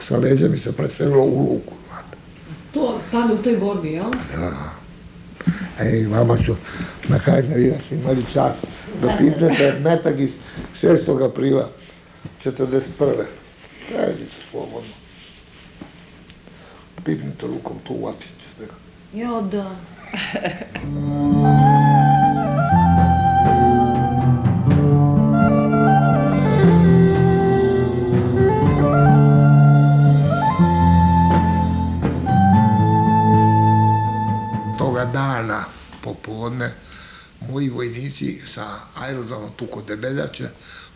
sa 0.08 0.18
leđa 0.18 0.48
mi 0.48 0.58
se 0.58 0.72
preselilo 0.72 1.24
u 1.24 1.48
ruku. 1.50 1.74
Znate. 1.88 2.18
To 2.74 3.00
tada 3.12 3.34
u 3.34 3.38
toj 3.38 3.58
borbi, 3.58 3.92
jel? 3.92 4.12
Da. 4.36 4.72
Ej, 5.80 6.08
vama 6.08 6.38
su, 6.38 6.56
na 7.08 7.20
kažem 7.20 7.54
vi 7.56 7.70
da 7.70 7.78
ste 7.86 7.96
imali 7.96 8.26
čas 8.34 8.54
da 9.02 9.18
pipnete 9.18 9.80
metak 9.84 10.20
iz 10.20 10.30
6. 10.82 11.26
aprila 11.26 11.70
41. 12.44 13.24
Sredite 13.88 14.36
slobodno. 14.52 14.94
Pipnite 17.06 17.48
rukom 17.48 17.80
tu 17.88 17.94
u 17.94 18.08
aticu. 18.08 18.36
Jo, 19.14 19.42
da. 19.42 19.76
moji 37.56 37.70
vojnici 37.70 38.41
sa 38.54 38.65
aerodroma 38.96 39.48
tu 39.56 39.65
kod 39.68 39.86
Debeljače 39.88 40.50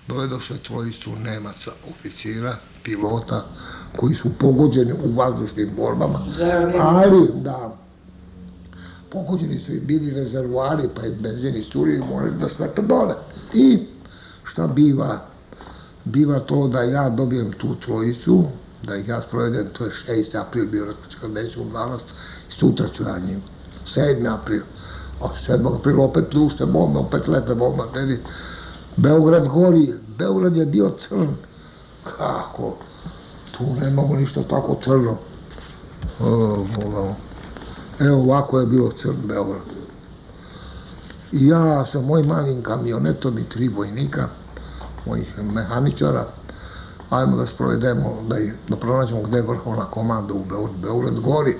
dovedoše 0.07 0.57
trojicu 0.57 1.15
Nemaca, 1.15 1.71
oficira, 1.91 2.55
pilota, 2.83 3.45
koji 3.97 4.15
su 4.15 4.29
pogođeni 4.39 4.93
u 4.93 5.15
vazdušnim 5.15 5.69
borbama, 5.75 6.19
ali 6.79 7.27
da, 7.35 7.77
pogođeni 9.11 9.59
su 9.59 9.71
i 9.73 9.79
bili 9.79 10.11
rezervoari, 10.11 10.89
pa 10.95 11.01
je 11.01 11.11
benzin 11.11 11.55
iscurio 11.55 11.95
i 11.95 12.07
morali 12.07 12.35
da 12.39 12.49
slete 12.49 12.81
dole. 12.81 13.15
I 13.53 13.79
šta 14.43 14.67
biva? 14.67 15.21
Biva 16.05 16.39
to 16.39 16.67
da 16.67 16.81
ja 16.81 17.09
dobijem 17.09 17.51
tu 17.51 17.75
trojicu, 17.75 18.43
da 18.83 18.95
ih 18.95 19.07
ja 19.07 19.21
sprovedem, 19.21 19.69
to 19.77 19.85
je 19.85 19.91
6. 20.07 20.37
april, 20.41 20.65
bio 20.65 20.85
rekao 20.85 21.29
40 21.29 21.71
danas, 21.71 22.01
i 22.49 22.53
sutra 22.53 22.87
ću 22.87 23.03
ja 23.03 23.19
njim. 23.19 23.41
7. 23.95 24.33
april. 24.33 24.61
A 25.21 25.27
7. 25.47 25.75
aprila 25.75 26.03
opet 26.03 26.29
pljušte 26.29 26.65
bombe, 26.65 26.99
opet 26.99 27.27
lete 27.27 27.55
bombarderi. 27.55 28.19
Beograd 28.95 29.47
gori, 29.47 29.93
Beograd 30.17 30.57
je 30.57 30.65
bio 30.65 30.91
crn. 31.07 31.27
Kako? 32.03 32.75
Tu 33.57 33.63
nemamo 33.81 34.15
ništa 34.15 34.43
tako 34.43 34.77
crno. 34.83 35.17
Evo 37.99 38.19
ovako 38.19 38.59
je 38.59 38.65
bilo 38.65 38.91
crn 39.01 39.27
Beograd. 39.27 39.61
I 41.31 41.47
ja 41.47 41.85
sa 41.85 42.01
mojim 42.01 42.27
malim 42.27 42.61
kamionetom 42.61 43.37
i 43.37 43.43
tri 43.43 43.67
vojnika, 43.67 44.27
mojih 45.05 45.43
mehaničara, 45.43 46.27
ajmo 47.09 47.37
da 47.37 47.47
sprovedemo, 47.47 48.23
da, 48.27 48.35
da 48.67 48.75
pronađemo 48.75 49.21
gde 49.21 49.37
je 49.37 49.43
vrhovna 49.43 49.85
komanda 49.85 50.33
u 50.33 50.45
Beograd. 50.45 50.79
Beograd 50.81 51.19
gori, 51.19 51.57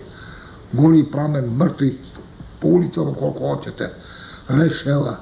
gori 0.74 1.12
plamen 1.12 1.46
mrtvi 1.58 1.98
po 2.60 2.68
ulicama 2.68 3.14
koliko 3.20 3.40
hoćete, 3.40 3.94
leševa, 4.50 5.16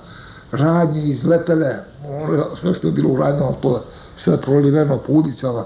radnje 0.52 1.02
izletele, 1.02 1.76
sve 2.62 2.74
što 2.74 2.88
je 2.88 2.94
bilo 2.94 3.10
urađeno, 3.10 3.56
to 3.62 3.84
sve 4.18 4.42
proliveno 4.42 4.98
po 4.98 5.14
ulicama. 5.14 5.66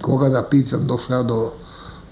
Koga 0.00 0.28
da 0.28 0.42
pitam, 0.42 0.86
došao 0.86 1.16
ja 1.16 1.22
do, 1.22 1.52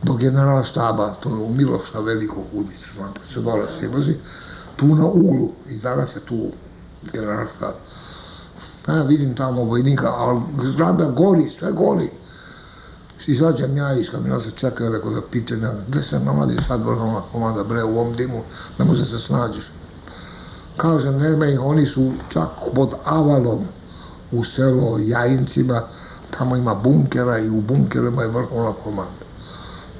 do 0.02 0.14
generala 0.14 0.64
štaba, 0.64 1.14
to 1.20 1.28
je 1.28 1.34
u 1.34 1.48
Miloša 1.48 2.00
velikog 2.00 2.44
ulica, 2.52 2.88
znate, 2.96 3.20
se 3.32 3.40
dole 3.40 3.66
silazi, 3.80 4.14
tu 4.76 4.86
na 4.86 5.06
uglu, 5.06 5.50
i 5.68 5.78
danas 5.78 6.10
je 6.16 6.20
tu 6.20 6.50
general 7.12 7.46
štab. 7.56 7.74
Ja 8.88 9.02
vidim 9.02 9.34
tamo 9.34 9.64
vojnika, 9.64 10.12
ali 10.16 10.40
zgrada 10.72 11.04
gori, 11.04 11.50
sve 11.58 11.72
gori. 11.72 12.10
Izađem 13.26 13.76
ja 13.76 13.92
iz 13.92 14.10
kamionata, 14.10 14.50
čekaj, 14.50 14.88
rekao 14.88 15.10
da 15.10 15.20
pitam 15.30 15.62
ja, 15.62 15.74
gde 15.88 16.02
se 16.02 16.20
nalazi 16.20 16.56
sad 16.68 16.86
vrhovna 16.86 17.22
komanda, 17.32 17.64
bre, 17.64 17.84
u 17.84 17.98
ovom 17.98 18.12
dimu, 18.14 18.42
ne 18.78 18.84
može 18.84 19.04
se 19.04 19.18
snađeš. 19.18 19.72
Kaže, 20.76 21.12
nema 21.12 21.46
ih, 21.46 21.60
oni 21.60 21.86
su 21.86 22.12
čak 22.28 22.48
pod 22.74 22.94
Avalom 23.04 23.64
u 24.32 24.44
selo 24.44 24.98
Jajincima, 24.98 25.82
tamo 26.38 26.56
ima 26.56 26.74
bunkera 26.74 27.38
i 27.38 27.48
u 27.48 27.60
bunkerima 27.60 28.22
je 28.22 28.28
vrhovna 28.28 28.72
komanda. 28.84 29.26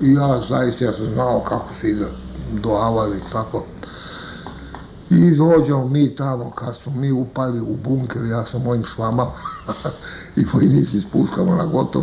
I 0.00 0.12
ja 0.12 0.42
zaista, 0.48 0.84
ja 0.84 0.92
sam 0.92 1.06
znao 1.14 1.40
kako 1.40 1.74
se 1.74 1.90
ide 1.90 2.06
do 2.52 2.70
Avali, 2.70 3.20
tako. 3.32 3.64
I 5.10 5.36
dođemo 5.36 5.88
mi 5.88 6.16
tamo, 6.16 6.50
kad 6.50 6.76
smo 6.76 6.92
mi 6.92 7.12
upali 7.12 7.60
u 7.60 7.76
bunker, 7.84 8.24
ja 8.24 8.46
sa 8.46 8.58
mojim 8.58 8.84
švamama 8.84 9.32
i 10.36 10.44
vojnici 10.52 11.00
spuškamo 11.00 11.54
na 11.54 11.66
gotov, 11.66 12.02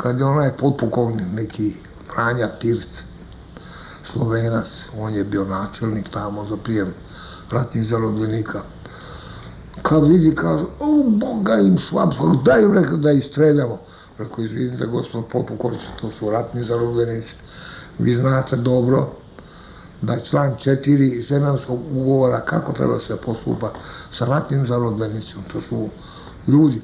kad 0.00 0.18
je 0.18 0.24
onaj 0.24 0.56
potpukovnik, 0.56 1.26
neki 1.32 1.74
Franja 2.14 2.48
Pirc, 2.60 3.02
Slovenac, 4.04 4.68
on 4.98 5.14
je 5.14 5.24
bio 5.24 5.44
načelnik 5.44 6.08
tamo 6.08 6.46
za 6.48 6.56
prijem 6.56 6.94
ratnih 7.50 7.84
zarobljenika. 7.84 8.62
Kad 9.82 10.08
vidi, 10.08 10.34
kaže, 10.34 10.64
o, 10.80 11.02
Boga 11.08 11.58
im 11.58 11.78
švapskog, 11.78 12.42
daj 12.44 12.62
im 12.62 12.74
rekao 12.74 12.96
da 12.96 13.12
ih 13.12 13.24
streljamo. 13.24 13.78
Rekao, 14.18 14.44
izvinite, 14.44 14.86
gospod 14.86 15.24
potpukovniče, 15.32 15.86
to 16.00 16.10
su 16.10 16.30
ratni 16.30 16.64
zarobljenici. 16.64 17.34
Vi 17.98 18.14
znate 18.14 18.56
dobro 18.56 19.08
da 20.02 20.20
član 20.20 20.54
4 20.56 21.26
ženamskog 21.28 21.80
ugovora 21.96 22.40
kako 22.40 22.72
treba 22.72 22.98
se 22.98 23.16
postupa 23.16 23.72
sa 24.12 24.24
ratnim 24.24 24.66
zarobljenicima, 24.66 25.42
to 25.52 25.60
su 25.60 25.88
ljudi. 26.48 26.82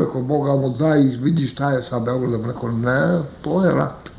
Rekao, 0.00 0.22
Boga 0.22 0.56
mu 0.56 0.68
daj, 0.68 1.00
vidi 1.00 1.46
šta 1.46 1.70
je 1.70 1.82
sa 1.82 2.00
Beogradom. 2.00 2.44
Rekao, 2.44 2.70
ne, 2.70 3.22
to 3.42 3.64
je 3.64 3.74
rat. 3.74 4.10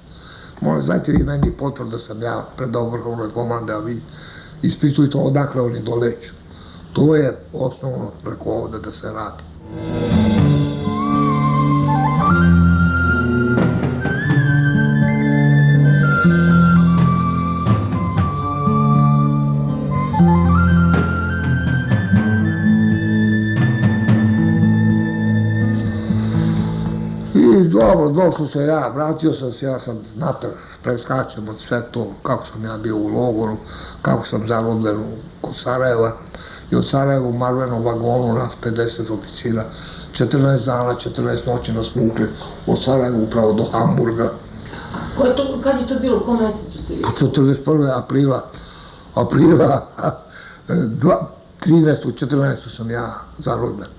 Molim, 0.62 0.86
dajte 0.86 1.12
vi 1.12 1.24
meni 1.24 1.52
potvrdu 1.52 1.92
da 1.92 2.00
sam 2.00 2.22
ja 2.22 2.46
predao 2.58 2.90
vrhovnoj 2.90 3.30
komande, 3.34 3.74
a 3.74 3.80
vi 3.80 4.02
ispitujte 4.62 5.18
odakle 5.18 5.62
oni 5.62 5.80
doleću. 5.80 6.34
To 6.94 7.16
je 7.16 7.38
osnovno 7.54 8.12
preko 8.24 8.52
ovde 8.52 8.80
da 8.80 8.92
se 8.92 9.12
radi. 9.12 9.44
Došlo 28.18 28.48
se 28.48 28.60
ja, 28.60 28.88
vratio 28.88 29.34
sam 29.34 29.54
se, 29.54 29.66
ja 29.66 29.80
sam 29.80 29.98
natrag, 30.16 30.52
preskačem 30.84 31.50
od 31.50 31.60
sve 31.60 31.82
to, 31.92 32.08
kako 32.24 32.46
sam 32.52 32.66
ja 32.66 32.78
bio 32.78 32.98
u 32.98 33.08
logoru, 33.08 33.58
kako 34.02 34.26
sam 34.26 34.48
zarobljen 34.48 34.98
kod 35.42 35.56
Sarajeva 35.56 36.12
i 36.72 36.76
od 36.76 36.88
Sarajeva 36.88 37.28
u 37.28 37.34
Marvenom 37.34 37.84
vagonu 37.84 38.34
nas 38.34 38.58
50 38.64 39.14
oficira 39.14 39.66
14 40.14 40.66
dana, 40.66 40.96
14 40.96 41.48
noći 41.48 41.74
nas 41.74 41.88
vukli 41.96 42.28
od 42.68 42.84
Sarajeva 42.84 43.18
upravo 43.18 43.54
do 43.54 43.64
Hamburga. 43.72 44.32
Ko 45.18 45.26
je 45.26 45.36
to, 45.36 45.60
kad 45.64 45.82
je 45.82 45.88
to 45.88 46.00
bilo, 46.00 46.18
u 46.18 46.26
kom 46.26 46.44
mesecu 46.44 46.80
ste 46.80 46.94
vi? 46.94 47.02
Po 47.02 47.10
41. 47.10 47.98
aprila, 47.98 48.50
aprila, 49.16 49.88
dva, 51.02 51.30
13. 51.66 52.26
14. 52.26 52.78
sam 52.78 52.90
ja 52.90 53.14
zarobljen. 53.38 53.90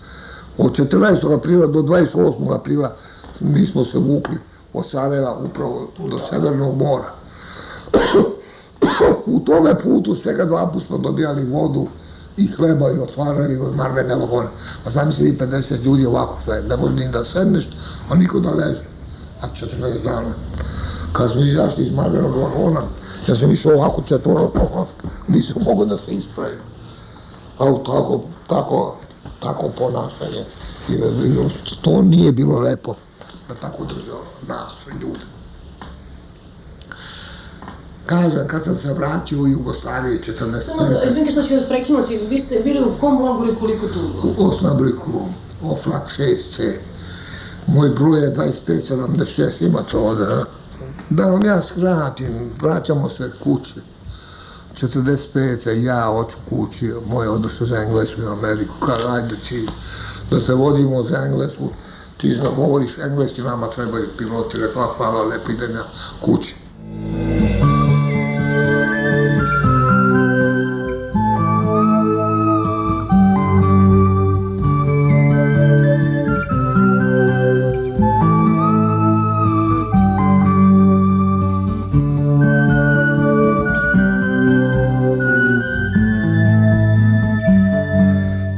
Od 0.59 0.73
14. 0.73 1.39
aprila 1.39 1.67
do 1.67 1.83
28. 1.83 2.55
aprila 2.55 2.97
mi 3.41 3.67
smo 3.67 3.85
se 3.85 3.99
vukli 3.99 4.39
od 4.73 4.91
Sarajeva 4.91 5.37
upravo 5.45 5.89
do 5.99 6.19
Severnog 6.31 6.77
mora. 6.77 7.13
u 9.27 9.41
tome 9.41 9.81
putu 9.83 10.15
svega 10.15 10.45
dva 10.45 10.67
put 10.73 10.87
smo 10.87 10.99
dobijali 10.99 11.45
vodu 11.45 11.87
i 12.37 12.47
hleba 12.47 12.91
i 12.91 12.99
otvarali 12.99 13.59
marvene 13.77 14.15
vagone. 14.15 14.49
A 14.85 14.91
zamisli 14.91 15.31
vi 15.31 15.39
50 15.39 15.83
ljudi 15.83 16.07
ovako 16.07 16.39
sve, 16.45 16.63
ne 16.63 16.77
može 16.77 16.95
ni 16.95 17.09
da 17.13 17.25
sedneš, 17.25 17.69
a 18.11 18.15
niko 18.15 18.41
da 18.41 18.51
leže. 18.51 18.85
A 19.41 19.47
14 19.47 20.05
dana. 20.05 20.35
Kad 21.13 21.31
smo 21.31 21.41
izašli 21.41 21.85
iz 21.85 21.93
marvenog 21.93 22.37
vagona, 22.37 22.83
ja 23.29 23.37
sam 23.37 23.53
išao 23.53 23.73
ovako 23.73 24.03
četvoro, 24.03 24.51
nisam 25.29 25.63
mogao 25.65 25.85
da 25.85 25.97
se 25.97 26.11
ispravim. 26.11 26.59
Ali 27.59 27.77
tako, 27.77 28.23
tako, 28.49 28.97
tako 29.43 29.69
ponašanje. 29.79 30.45
To 31.83 32.03
nije 32.03 32.33
bilo 32.33 32.61
lepo 32.61 32.95
da 33.49 33.55
tako 33.55 33.85
držao 33.85 34.23
nas 34.49 34.73
ljude. 35.01 35.25
Kažem, 38.07 38.49
kad 38.49 38.65
sam 38.65 38.77
se 38.77 38.93
vratio 38.93 39.41
u 39.41 39.49
Jugoslaviju 39.49 40.19
14. 40.19 40.61
Samo, 40.61 40.83
izvinite 41.07 41.33
što 41.33 41.43
ću 41.43 41.55
vas 41.55 41.69
prekinuti, 41.69 42.19
vi 42.19 42.41
ste 42.41 42.61
bili 42.61 42.85
u 42.85 42.93
kom 43.01 43.23
logoru 43.23 43.53
i 43.53 43.57
koliko 43.57 43.87
tu? 43.87 44.01
U 44.39 44.49
Osnabriku, 44.49 45.29
Oflak 45.63 46.03
6C. 46.19 46.73
Moj 47.67 47.89
broj 47.89 48.21
je 48.21 48.35
2576, 48.35 49.67
ima 49.67 49.83
to 49.83 50.01
ovde. 50.01 50.25
Da 51.11 51.25
vam 51.25 51.45
ja 51.45 51.63
skratim, 51.63 52.51
vraćamo 52.61 53.09
se 53.09 53.31
kući. 53.45 53.75
45. 54.75 55.85
ja 55.85 56.07
hoću 56.07 56.37
kući, 56.51 56.93
moj 57.07 57.29
odošao 57.29 57.67
za 57.67 57.83
Englesku 57.83 58.21
i 58.21 58.27
Ameriku, 58.27 58.75
kada 58.87 59.13
ajde 59.13 59.37
ti 59.49 59.67
da 60.31 60.41
se 60.41 60.55
vodimo 60.55 61.03
za 61.03 61.19
Englesku, 61.19 61.69
ti 62.19 62.37
govoriš 62.57 62.99
engleski, 62.99 63.43
nama 63.43 63.71
trebaju 63.71 64.07
piloti, 64.19 64.59
rekla 64.59 64.95
hvala, 64.97 65.23
lepi 65.23 65.53
idem 65.53 65.71
ja 65.71 65.85
kući. 66.21 66.55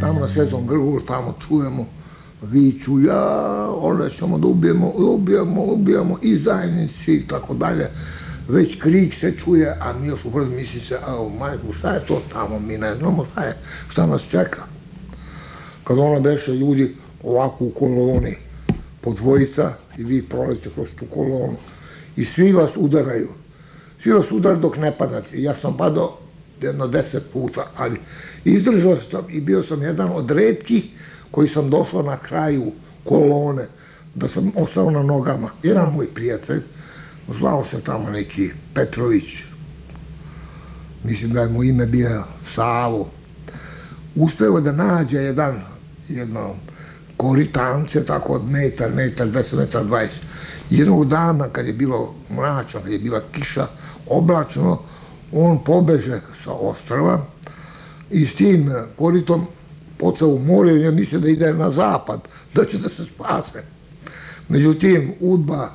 Tamo 0.01 0.20
na 0.20 0.29
Svetom 0.29 0.66
grgu, 0.66 1.01
tamo 1.07 1.35
čujemo 1.49 1.99
viču, 2.42 3.00
ja, 3.00 3.66
one 3.76 4.11
ćemo 4.11 4.38
da 4.38 4.46
ubijemo, 4.46 4.92
ubijemo, 4.96 5.62
ubijemo, 5.62 6.18
izdajnici 6.22 7.14
i 7.14 7.29
tako 7.29 7.55
dalje. 7.55 7.90
Već 8.48 8.83
krik 8.83 9.14
se 9.14 9.33
čuje, 9.38 9.76
a 9.81 9.92
mi 10.00 10.07
još 10.07 10.24
u 10.24 10.31
brdu 10.31 10.50
misli 10.50 10.81
se, 10.81 10.96
a 11.07 11.29
majku, 11.38 11.72
šta 11.72 11.90
je 11.90 12.07
to 12.07 12.22
tamo, 12.33 12.59
mi 12.59 12.79
ne 12.79 12.94
znamo 12.94 13.26
šta 13.33 13.42
je, 13.42 13.57
šta 13.88 14.07
nas 14.07 14.22
čeka. 14.22 14.62
Kad 15.85 15.98
ona 15.98 16.20
beše 16.20 16.53
ljudi 16.53 16.96
ovako 17.22 17.64
u 17.64 17.70
koloni, 17.70 18.37
po 19.00 19.12
dvojica 19.12 19.72
i 19.98 20.05
vi 20.05 20.22
prolazite 20.22 20.70
kroz 20.74 20.94
tu 20.94 21.05
kolonu 21.07 21.57
i 22.16 22.24
svi 22.24 22.53
vas 22.53 22.70
udaraju. 22.76 23.29
Svi 24.03 24.12
vas 24.12 24.33
udaraju 24.33 24.61
dok 24.61 24.76
ne 24.76 24.98
padate. 24.98 25.42
Ja 25.42 25.55
sam 25.55 25.76
padao 25.76 26.18
jedno 26.62 26.87
deset 26.87 27.22
puta, 27.33 27.70
ali 27.76 28.00
izdržao 28.44 28.96
sam 29.11 29.24
i 29.31 29.40
bio 29.40 29.62
sam 29.62 29.83
jedan 29.83 30.11
od 30.12 30.31
redkih 30.31 30.85
koji 31.30 31.48
sam 31.48 31.70
došao 31.70 32.02
na 32.02 32.16
kraju 32.16 32.72
kolone, 33.04 33.66
da 34.14 34.28
sam 34.28 34.52
ostao 34.56 34.90
na 34.90 35.02
nogama. 35.02 35.50
Jedan 35.62 35.92
moj 35.92 36.14
prijatelj, 36.14 36.62
zvao 37.38 37.64
se 37.64 37.80
tamo 37.80 38.10
neki 38.10 38.50
Petrović, 38.74 39.44
mislim 41.04 41.32
da 41.32 41.40
je 41.40 41.48
mu 41.48 41.64
ime 41.64 41.86
bio 41.86 42.24
Savo, 42.54 43.10
uspeo 44.16 44.60
da 44.60 44.72
nađe 44.72 45.18
jedan, 45.18 45.62
jedno 46.08 46.54
koritance, 47.16 48.04
tako 48.04 48.32
od 48.32 48.50
metar, 48.50 48.94
metar, 48.94 49.28
deset, 49.28 49.58
metar, 49.58 49.86
dvajest. 49.86 50.16
Jednog 50.70 51.08
dana, 51.08 51.48
kad 51.48 51.66
je 51.66 51.72
bilo 51.72 52.14
mračno, 52.30 52.80
kad 52.80 52.92
je 52.92 52.98
bila 52.98 53.22
kiša, 53.32 53.66
oblačno, 54.06 54.78
on 55.32 55.64
pobeže 55.64 56.20
sa 56.44 56.52
ostrava 56.52 57.26
i 58.10 58.26
s 58.26 58.34
tim 58.34 58.70
koritom 58.96 59.46
počeo 60.00 60.28
u 60.28 60.38
more, 60.38 60.70
jer 60.70 60.94
mislio 60.94 61.20
da 61.20 61.28
ide 61.28 61.52
na 61.52 61.70
zapad, 61.70 62.20
da 62.54 62.64
će 62.64 62.78
da 62.78 62.88
se 62.88 63.04
spase. 63.04 63.62
Međutim, 64.48 65.12
Udba 65.20 65.70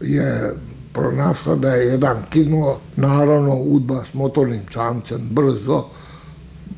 je 0.00 0.54
pronašla 0.92 1.56
da 1.56 1.74
je 1.74 1.86
jedan 1.86 2.22
kinuo, 2.30 2.80
naravno 2.96 3.54
Udba 3.54 4.04
s 4.04 4.14
motornim 4.14 4.62
čamcem, 4.70 5.28
brzo, 5.30 5.84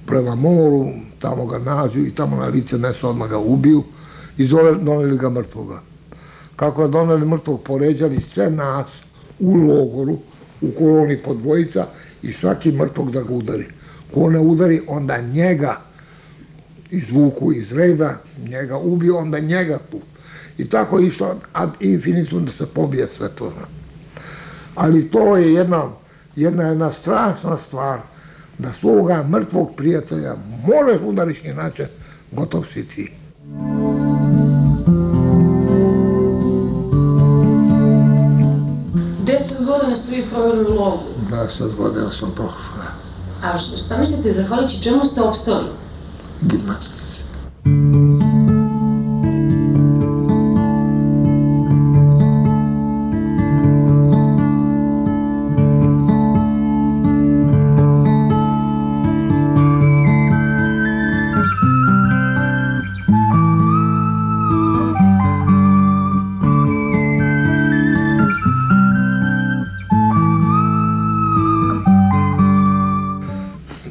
prema 0.07 0.35
moru, 0.35 0.89
tamo 1.19 1.47
ga 1.47 1.59
nađu 1.59 2.01
i 2.01 2.15
tamo 2.15 2.37
na 2.37 2.47
lice 2.47 2.79
mesto 2.79 3.11
odmah 3.11 3.31
ga 3.31 3.39
ubiju 3.39 3.85
i 4.39 4.47
zove, 4.47 4.75
doneli 4.75 5.19
ga 5.19 5.31
mrtvoga. 5.31 5.81
Kako 6.57 6.83
je 6.83 6.89
doneli 6.89 7.27
mrtvog, 7.27 7.63
poređali 7.63 8.21
sve 8.21 8.51
nas 8.51 8.87
u 9.41 9.55
logoru, 9.55 10.19
u 10.61 10.71
koloni 10.79 11.23
po 11.23 11.35
dvojica 11.35 11.87
i 12.23 12.33
svaki 12.33 12.73
mrtvog 12.73 13.11
da 13.11 13.23
ga 13.23 13.35
udari. 13.35 13.67
Ko 14.15 14.31
ne 14.31 14.39
udari, 14.41 14.81
onda 14.89 15.21
njega 15.21 15.86
izvuku 16.91 17.53
iz 17.53 17.73
reda, 17.73 18.19
njega 18.39 18.77
ubiju, 18.77 19.17
onda 19.17 19.39
njega 19.39 19.79
tu. 19.91 20.01
I 20.59 20.69
tako 20.69 20.99
je 20.99 21.07
išlo 21.07 21.37
ad 21.53 21.71
infinitum 21.81 22.45
da 22.45 22.53
se 22.53 22.67
pobije 22.67 23.09
sve 23.17 23.29
to. 23.29 23.53
Ali 24.75 25.11
to 25.11 25.37
je 25.37 25.55
jedna, 25.55 25.83
jedna, 26.37 26.63
jedna 26.63 26.91
strašna 26.91 27.57
stvar, 27.59 28.01
da 28.59 28.73
svoga 28.73 29.25
mrtvog 29.29 29.71
prijatelja 29.77 30.35
možeš 30.67 31.01
udariš, 31.05 31.45
inače 31.45 31.89
gotov 32.33 32.65
si 32.65 32.89
ti. 32.89 33.13
Deset 39.27 39.65
godina 39.67 39.97
ste 39.97 40.17
vi 40.17 40.25
proveli 40.31 40.65
u 40.65 40.75
logu. 40.75 41.03
Deset 41.31 41.77
godina 41.77 42.11
sam 42.11 42.33
prošao. 42.35 42.77
A 43.43 43.59
šta 43.59 43.99
mislite, 43.99 44.33
zahvaljujući 44.33 44.83
čemu 44.83 45.05
ste 45.05 45.21
opstali? 45.21 45.69
Gimnastici. 46.43 47.25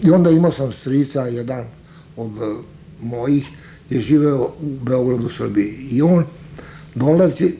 I 0.03 0.11
onda 0.11 0.29
imao 0.29 0.51
sam 0.51 0.71
strica, 0.71 1.21
jedan 1.21 1.65
od 2.17 2.31
eh, 2.41 2.55
mojih 3.01 3.49
je 3.89 4.01
živeo 4.01 4.43
u 4.43 4.77
Beogradu, 4.83 5.29
Srbiji. 5.29 5.87
I 5.91 6.01
on 6.01 6.25
dolazi 6.95 7.55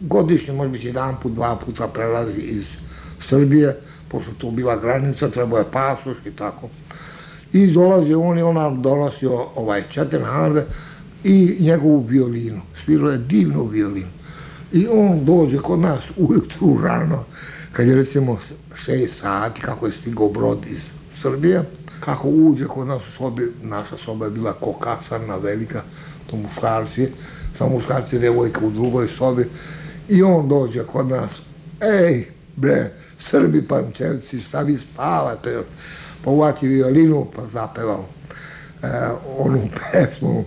godišnje, 0.00 0.54
može 0.54 0.70
biti 0.70 0.86
jedan 0.86 1.16
put, 1.22 1.32
dva 1.32 1.56
puta 1.56 1.88
prelazi 1.88 2.40
iz 2.40 2.64
Srbije, 3.18 3.76
pošto 4.08 4.32
tu 4.38 4.50
bila 4.50 4.76
granica, 4.76 5.30
trebao 5.30 5.58
je 5.58 5.70
pasoš 5.72 6.16
i 6.26 6.30
tako. 6.30 6.68
I 7.52 7.66
dolazi 7.66 8.14
on 8.14 8.38
i 8.38 8.42
on 8.42 8.54
nam 8.54 8.82
donosio 8.82 9.46
ovaj 9.56 9.82
Četenharde 9.90 10.66
i 11.24 11.56
njegovu 11.60 12.00
violinu. 12.00 12.60
Svirao 12.84 13.10
je 13.10 13.18
divnu 13.18 13.64
violinu. 13.64 14.10
I 14.72 14.86
on 14.86 15.24
dođe 15.24 15.58
kod 15.58 15.78
nas 15.78 16.00
ujutru 16.16 16.80
rano, 16.82 17.24
kad 17.72 17.88
je 17.88 17.94
recimo 17.94 18.38
šest 18.74 19.18
sati, 19.20 19.60
kako 19.60 19.86
je 19.86 19.92
stigao 19.92 20.28
brod 20.28 20.58
iz 20.70 20.78
Srbije, 21.22 21.62
kako 22.04 22.28
uđe 22.28 22.64
kod 22.64 22.86
nas 22.86 23.08
u 23.08 23.12
sobi, 23.12 23.52
naša 23.62 23.96
soba 23.96 24.24
je 24.24 24.30
bila 24.30 24.52
ko 24.52 24.72
kasarna 24.72 25.36
velika, 25.36 25.82
to 26.26 26.36
muškarci, 26.36 27.08
sa 27.58 27.66
muškarci 27.66 28.18
devojka 28.18 28.66
u 28.66 28.70
drugoj 28.70 29.08
sobi, 29.08 29.48
i 30.08 30.22
on 30.22 30.48
dođe 30.48 30.84
kod 30.84 31.08
nas, 31.08 31.30
ej, 31.80 32.26
bre, 32.56 32.90
Srbi 33.18 33.62
pančevci, 33.68 34.40
šta 34.40 34.60
vi 34.62 34.78
spavate, 34.78 35.62
pa 36.24 36.30
uvati 36.30 36.68
violinu, 36.68 37.26
pa 37.36 37.42
zapevao 37.46 38.04
e, 38.82 38.88
onu 39.38 39.68
pesmu, 39.92 40.44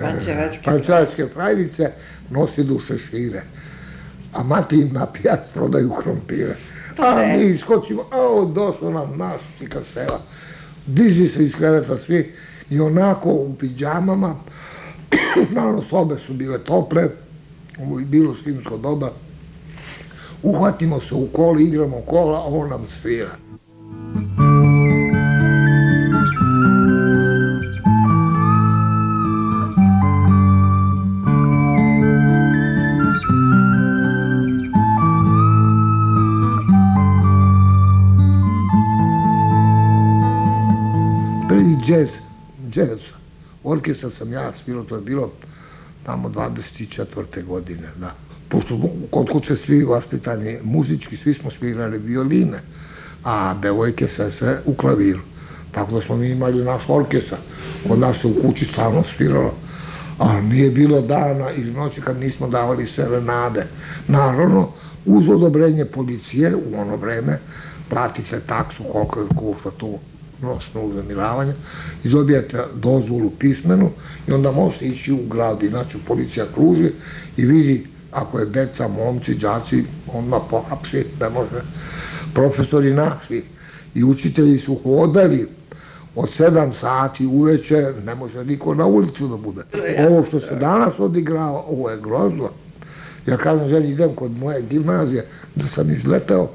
Pančevačke. 0.00 0.62
Pančevačke 0.64 1.26
frajnice 1.34 1.92
nosi 2.30 2.64
duše 2.64 2.98
šire. 2.98 3.42
A 4.32 4.42
mati 4.42 4.80
im 4.80 4.92
na 4.92 5.06
pijac 5.06 5.40
prodaju 5.54 5.90
krompire. 5.90 6.56
A 6.98 7.36
mi 7.36 7.44
iskočimo, 7.44 8.02
a 8.02 8.44
došlo 8.54 8.90
nam 8.90 9.18
naš 9.18 9.40
čika 9.58 9.80
sela. 9.94 10.20
Diži 10.94 11.28
se 11.28 11.44
iz 11.44 11.54
kreveta 11.54 11.98
svi 11.98 12.32
i 12.70 12.80
onako 12.80 13.30
u 13.30 13.54
pidžamama, 13.58 14.34
naravno 15.54 15.82
sobe 15.82 16.16
su 16.16 16.34
bile 16.34 16.58
tople, 16.58 17.08
ovo 17.82 17.98
je 17.98 18.04
bilo 18.04 18.34
zimsko 18.44 18.76
doba, 18.76 19.12
uhvatimo 20.42 21.00
se 21.00 21.14
u 21.14 21.26
koli, 21.32 21.64
igramo 21.64 22.00
kola, 22.00 22.44
on 22.46 22.68
nam 22.68 22.86
svira. 23.02 23.36
Prvi 24.36 24.49
džez, 41.90 42.08
džez, 42.70 42.98
orkestar 43.64 44.10
sam 44.10 44.32
ja 44.32 44.52
svirao, 44.64 44.84
to 44.84 44.96
je 44.96 45.02
bilo 45.02 45.30
tamo 46.06 46.28
24. 46.28 47.44
godine, 47.44 47.88
da. 48.00 48.14
Pošto 48.48 48.80
kod 49.10 49.30
kuće 49.30 49.56
svi 49.56 49.84
vaspitani 49.84 50.58
muzički, 50.62 51.16
svi 51.16 51.34
smo 51.34 51.50
svirali 51.50 51.98
violine, 51.98 52.58
a 53.24 53.54
devojke 53.54 54.08
se 54.08 54.32
sve 54.32 54.60
u 54.66 54.74
klaviru. 54.74 55.20
Tako 55.72 55.92
da 55.92 56.00
smo 56.00 56.16
mi 56.16 56.28
imali 56.28 56.64
naš 56.64 56.82
orkestar. 56.88 57.38
Kod 57.88 57.98
nas 57.98 58.20
se 58.20 58.26
u 58.26 58.42
kući 58.42 58.64
stalno 58.64 59.02
sviralo. 59.16 59.54
A 60.18 60.40
nije 60.40 60.70
bilo 60.70 61.00
dana 61.00 61.50
ili 61.50 61.72
noći 61.72 62.00
kad 62.00 62.20
nismo 62.20 62.48
davali 62.48 62.86
serenade. 62.86 63.66
Naravno, 64.08 64.72
uz 65.06 65.28
odobrenje 65.28 65.84
policije 65.84 66.54
u 66.56 66.80
ono 66.80 66.96
vreme, 66.96 67.38
platite 67.88 68.40
taksu 68.40 68.82
koliko 68.82 69.26
košta 69.36 69.70
tu 69.70 69.98
noćno 70.42 70.82
uznemiravanje 70.82 71.52
i 72.04 72.08
dobijete 72.08 72.58
dozvolu 72.74 73.30
pismenu 73.30 73.90
i 74.28 74.32
onda 74.32 74.52
možete 74.52 74.86
ići 74.86 75.12
u 75.12 75.28
grad, 75.28 75.62
inače 75.62 75.98
policija 76.06 76.46
kruži 76.54 76.90
i 77.36 77.46
vidi 77.46 77.86
ako 78.12 78.38
je 78.38 78.46
deca, 78.46 78.88
momci, 78.88 79.34
đaci, 79.34 79.84
odmah 80.14 80.40
pohapsi, 80.50 81.04
ne 81.20 81.30
može. 81.30 81.62
Profesori 82.34 82.94
naši 82.94 83.42
i 83.94 84.04
učitelji 84.04 84.58
su 84.58 84.80
hodali 84.82 85.48
od 86.14 86.28
7 86.38 86.72
sati 86.72 87.26
uveče, 87.26 87.92
ne 88.04 88.14
može 88.14 88.44
niko 88.44 88.74
na 88.74 88.86
ulicu 88.86 89.28
da 89.28 89.36
bude. 89.36 89.62
Ovo 90.08 90.26
što 90.26 90.40
se 90.40 90.56
danas 90.56 90.98
odigrava, 90.98 91.64
ovo 91.68 91.90
je 91.90 92.00
grozno. 92.00 92.50
Ja 93.26 93.36
kažem, 93.36 93.68
želi, 93.68 93.90
idem 93.90 94.14
kod 94.14 94.38
moje 94.38 94.62
gimnazije, 94.62 95.26
da 95.54 95.66
sam 95.66 95.90
izletao, 95.90 96.50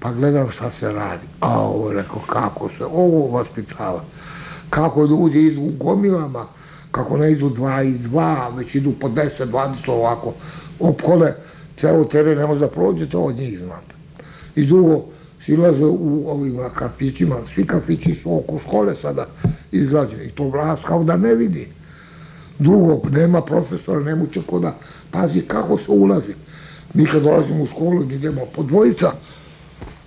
pa 0.00 0.12
gledam 0.12 0.50
šta 0.50 0.70
se 0.70 0.92
radi. 0.92 1.26
A 1.40 1.60
ovo, 1.60 1.92
rekao, 1.92 2.20
kako 2.26 2.68
se 2.78 2.84
ovo 2.84 3.28
vaspitava. 3.38 4.04
Kako 4.70 5.04
ljudi 5.04 5.46
idu 5.46 5.60
u 5.60 5.72
gomilama, 5.84 6.46
kako 6.90 7.16
ne 7.16 7.32
idu 7.32 7.50
dva 7.50 7.82
i 7.82 7.98
dva, 7.98 8.48
već 8.56 8.74
idu 8.74 8.92
po 9.00 9.08
10, 9.08 9.46
20 9.46 9.90
ovako, 9.90 10.34
opkole 10.80 11.34
ceo 11.76 12.04
teren, 12.04 12.38
ne 12.38 12.46
može 12.46 12.60
da 12.60 12.68
prođete 12.68 13.16
od 13.16 13.36
njih, 13.36 13.58
znate. 13.58 13.94
I 14.56 14.66
drugo, 14.66 15.04
silaze 15.40 15.84
u 15.84 16.24
ovim 16.30 16.58
kafićima, 16.74 17.36
svi 17.54 17.66
kafići 17.66 18.14
su 18.14 18.36
oko 18.36 18.58
škole 18.58 18.94
sada 18.94 19.26
izgrađeni 19.72 20.24
i 20.24 20.30
to 20.30 20.48
vlast 20.48 20.82
kao 20.84 21.04
da 21.04 21.16
ne 21.16 21.34
vidi. 21.34 21.68
Drugo, 22.58 23.00
nema 23.10 23.42
profesora, 23.42 24.00
nema 24.00 24.22
uče 24.22 24.40
ko 24.46 24.58
da 24.58 24.74
pazi 25.10 25.40
kako 25.40 25.78
se 25.78 25.90
ulazi. 25.90 26.34
Mi 26.94 27.06
kad 27.06 27.22
dolazimo 27.22 27.62
u 27.62 27.66
školu 27.66 28.02
idemo 28.02 28.40
po 28.54 28.62
dvojica, 28.62 29.12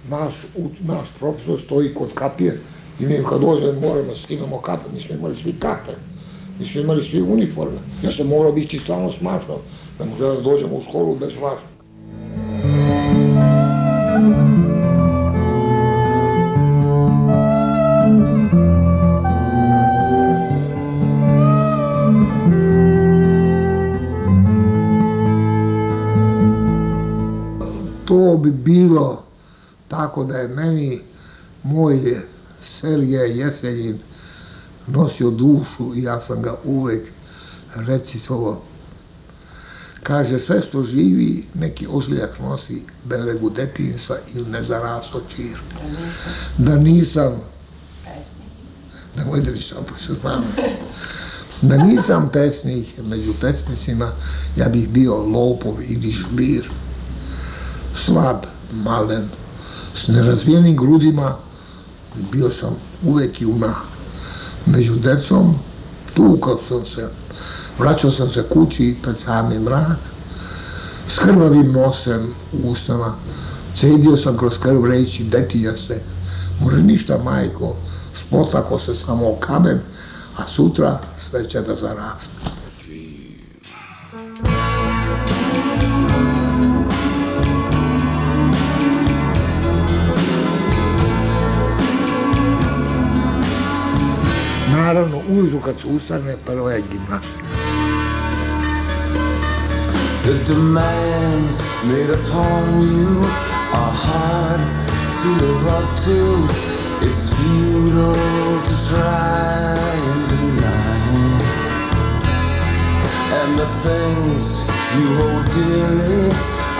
naš, 0.10 0.34
naš 0.82 1.08
profesor 1.20 1.60
stoji 1.60 1.94
kod 1.94 2.14
kapije 2.14 2.60
i 3.00 3.06
mi 3.06 3.18
kad 3.30 3.42
dođemo 3.42 3.80
moramo 3.82 4.08
da 4.08 4.18
skinemo 4.18 4.58
kape, 4.58 4.84
mi 4.94 5.02
smo 5.02 5.16
imali 5.16 5.36
svi 5.36 5.54
kape, 5.60 5.92
mi 6.60 6.68
smo 6.68 6.82
imali 6.82 7.04
svi 7.04 7.22
uniforme. 7.22 7.78
Ja 8.04 8.12
sam 8.12 8.28
morao 8.28 8.52
biti 8.52 8.80
stvarno 8.80 9.12
smašno, 9.20 9.58
ne 10.00 10.06
može 10.06 10.24
da 10.24 10.42
dođemo 10.42 10.76
u 10.76 10.82
školu 10.90 11.16
bez 11.16 11.30
mašta. 11.42 11.72
To 28.06 28.38
bi 28.38 28.52
bilo 28.52 29.31
tako 29.92 30.24
da 30.24 30.38
je 30.38 30.48
meni 30.48 31.02
moj 31.64 32.22
Sergej 32.80 33.40
Jesenjin 33.40 34.00
nosio 34.88 35.30
dušu 35.30 35.96
i 35.96 36.04
ja 36.04 36.22
sam 36.22 36.42
ga 36.42 36.56
uvek 36.64 37.08
recitovao. 37.76 38.62
Kaže, 40.04 40.40
sve 40.40 40.62
što 40.62 40.84
živi, 40.84 41.46
neki 41.54 41.88
ožiljak 41.92 42.40
nosi 42.40 42.82
belegu 43.06 43.50
detinstva 43.50 44.16
ili 44.36 44.50
nezarasto 44.50 45.22
čir. 45.36 45.60
Da 46.58 46.76
nisam... 46.76 47.34
Nemoj 49.18 49.42
da 49.42 49.52
mi 49.52 49.60
šapu 49.60 49.94
se 50.08 50.14
znam. 50.22 50.44
Da 51.62 51.78
nisam 51.78 52.30
pesnik, 52.34 52.88
među 53.04 53.34
pesnicima, 53.42 54.12
ja 54.56 54.70
bih 54.70 54.90
bio 54.90 55.18
lopov 55.18 55.76
ili 55.90 56.12
žbir. 56.12 56.70
Slab, 57.96 58.46
malen, 58.72 59.30
s 59.96 60.08
nerazvijenim 60.08 60.78
grudima, 60.78 61.36
bio 62.32 62.50
sam 62.50 62.76
uvek 63.04 63.42
junak. 63.42 63.76
Među 64.66 64.96
decom 64.96 65.56
tukao 66.14 66.60
sam 66.68 66.86
se, 66.96 67.10
vraćao 67.80 68.12
sam 68.12 68.30
se 68.30 68.44
kući 68.44 68.96
pred 69.04 69.18
sami 69.20 69.60
mrak, 69.60 69.98
s 71.08 71.18
krvavim 71.18 71.72
nosem 71.72 72.34
u 72.54 72.72
usnama, 72.72 73.16
cedio 73.78 74.18
sam 74.18 74.38
kroz 74.38 74.58
krv 74.58 74.86
reći, 74.86 75.24
detijaste, 75.24 76.04
može 76.60 76.82
ništa 76.82 77.18
majko, 77.18 77.76
spotako 78.28 78.80
se 78.80 78.96
samo 78.96 79.28
o 79.28 79.36
kamen, 79.36 79.80
a 80.38 80.48
sutra 80.48 81.00
sve 81.30 81.50
će 81.50 81.62
da 81.62 81.76
zaraste. 81.76 82.61
Naravno, 94.82 95.22
ujutru 95.30 95.60
kad 95.60 95.80
se 95.80 95.88
ustane, 95.88 96.38
prva 96.46 96.72
je 96.72 96.84
gimnastika. 96.92 97.46
The 100.24 100.54
demands 100.54 101.62
made 101.84 102.10
upon 102.10 102.82
you 102.82 103.24
are 103.74 103.94
hard 104.06 104.62
to 105.22 105.28
live 105.42 105.68
up 105.78 105.88
to. 106.06 106.18
It's 107.06 107.34
futile 107.34 108.62
to 108.68 108.76
try 108.90 109.76
and 110.12 110.22
deny. 110.30 111.02
And 113.40 113.60
the 113.60 113.70
things 113.86 114.44
you 114.96 115.06
hold 115.20 115.46
dearly 115.54 116.30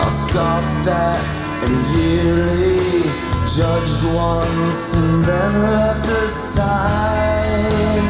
are 0.04 0.16
scoffed 0.26 0.88
at 0.88 1.22
and 1.64 1.98
yearly 1.98 3.11
judged 3.48 4.04
once 4.16 4.94
and 4.94 5.24
then 5.26 5.62
left 5.62 6.06
aside. 6.08 8.02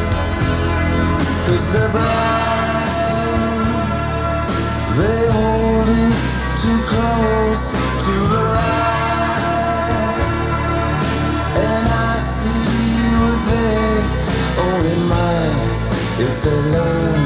Cause 1.46 1.66
they're 1.74 1.90
blind, 1.90 3.66
they 5.00 5.22
hold 5.32 5.88
you 5.88 6.10
too 6.62 6.80
close 6.92 7.64
to 8.06 8.14
the 8.34 8.42
light. 8.56 10.20
And 11.66 11.86
I 11.88 12.14
see 12.38 13.02
what 13.22 13.40
they 13.50 13.82
only 14.68 14.98
might 15.14 15.70
if 16.20 16.34
they 16.44 16.60
learn, 16.76 17.24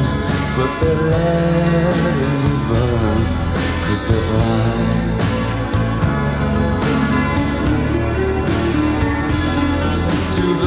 but 0.58 0.72
they're 0.80 1.04
letting 1.12 2.38
you 2.46 2.58
burn. 2.70 3.20
Cause 3.86 4.04
they're 4.08 4.28
blind. 4.32 4.65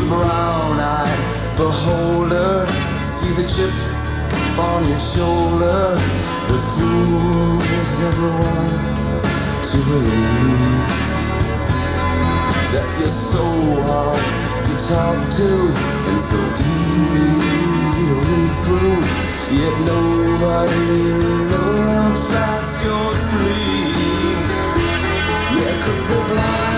Brown-eyed 0.08 1.56
beholder 1.56 2.66
sees 3.02 3.38
a 3.38 3.46
chip 3.54 3.76
on 4.58 4.88
your 4.88 4.98
shoulder 4.98 5.94
that 6.48 6.62
fools 6.74 7.92
everyone 8.10 8.74
to 9.70 9.78
believe 9.88 10.88
that 12.74 12.88
you're 12.98 13.18
so 13.32 13.44
hard 13.86 14.24
to 14.66 14.74
talk 14.92 15.18
to 15.40 15.50
and 16.08 16.20
so 16.30 16.40
easy 16.72 18.04
to 18.08 18.14
read 18.24 18.52
through 18.64 19.28
Yet 19.50 19.80
nobody 19.80 20.76
looks 21.48 22.28
past 22.28 22.84
your 22.84 23.14
sleep. 23.14 23.96
Yeah, 25.56 25.84
cause 25.86 26.08
they're 26.08 26.28
blind. 26.28 26.77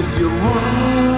If 0.00 0.20
you 0.20 0.28
run 0.28 1.17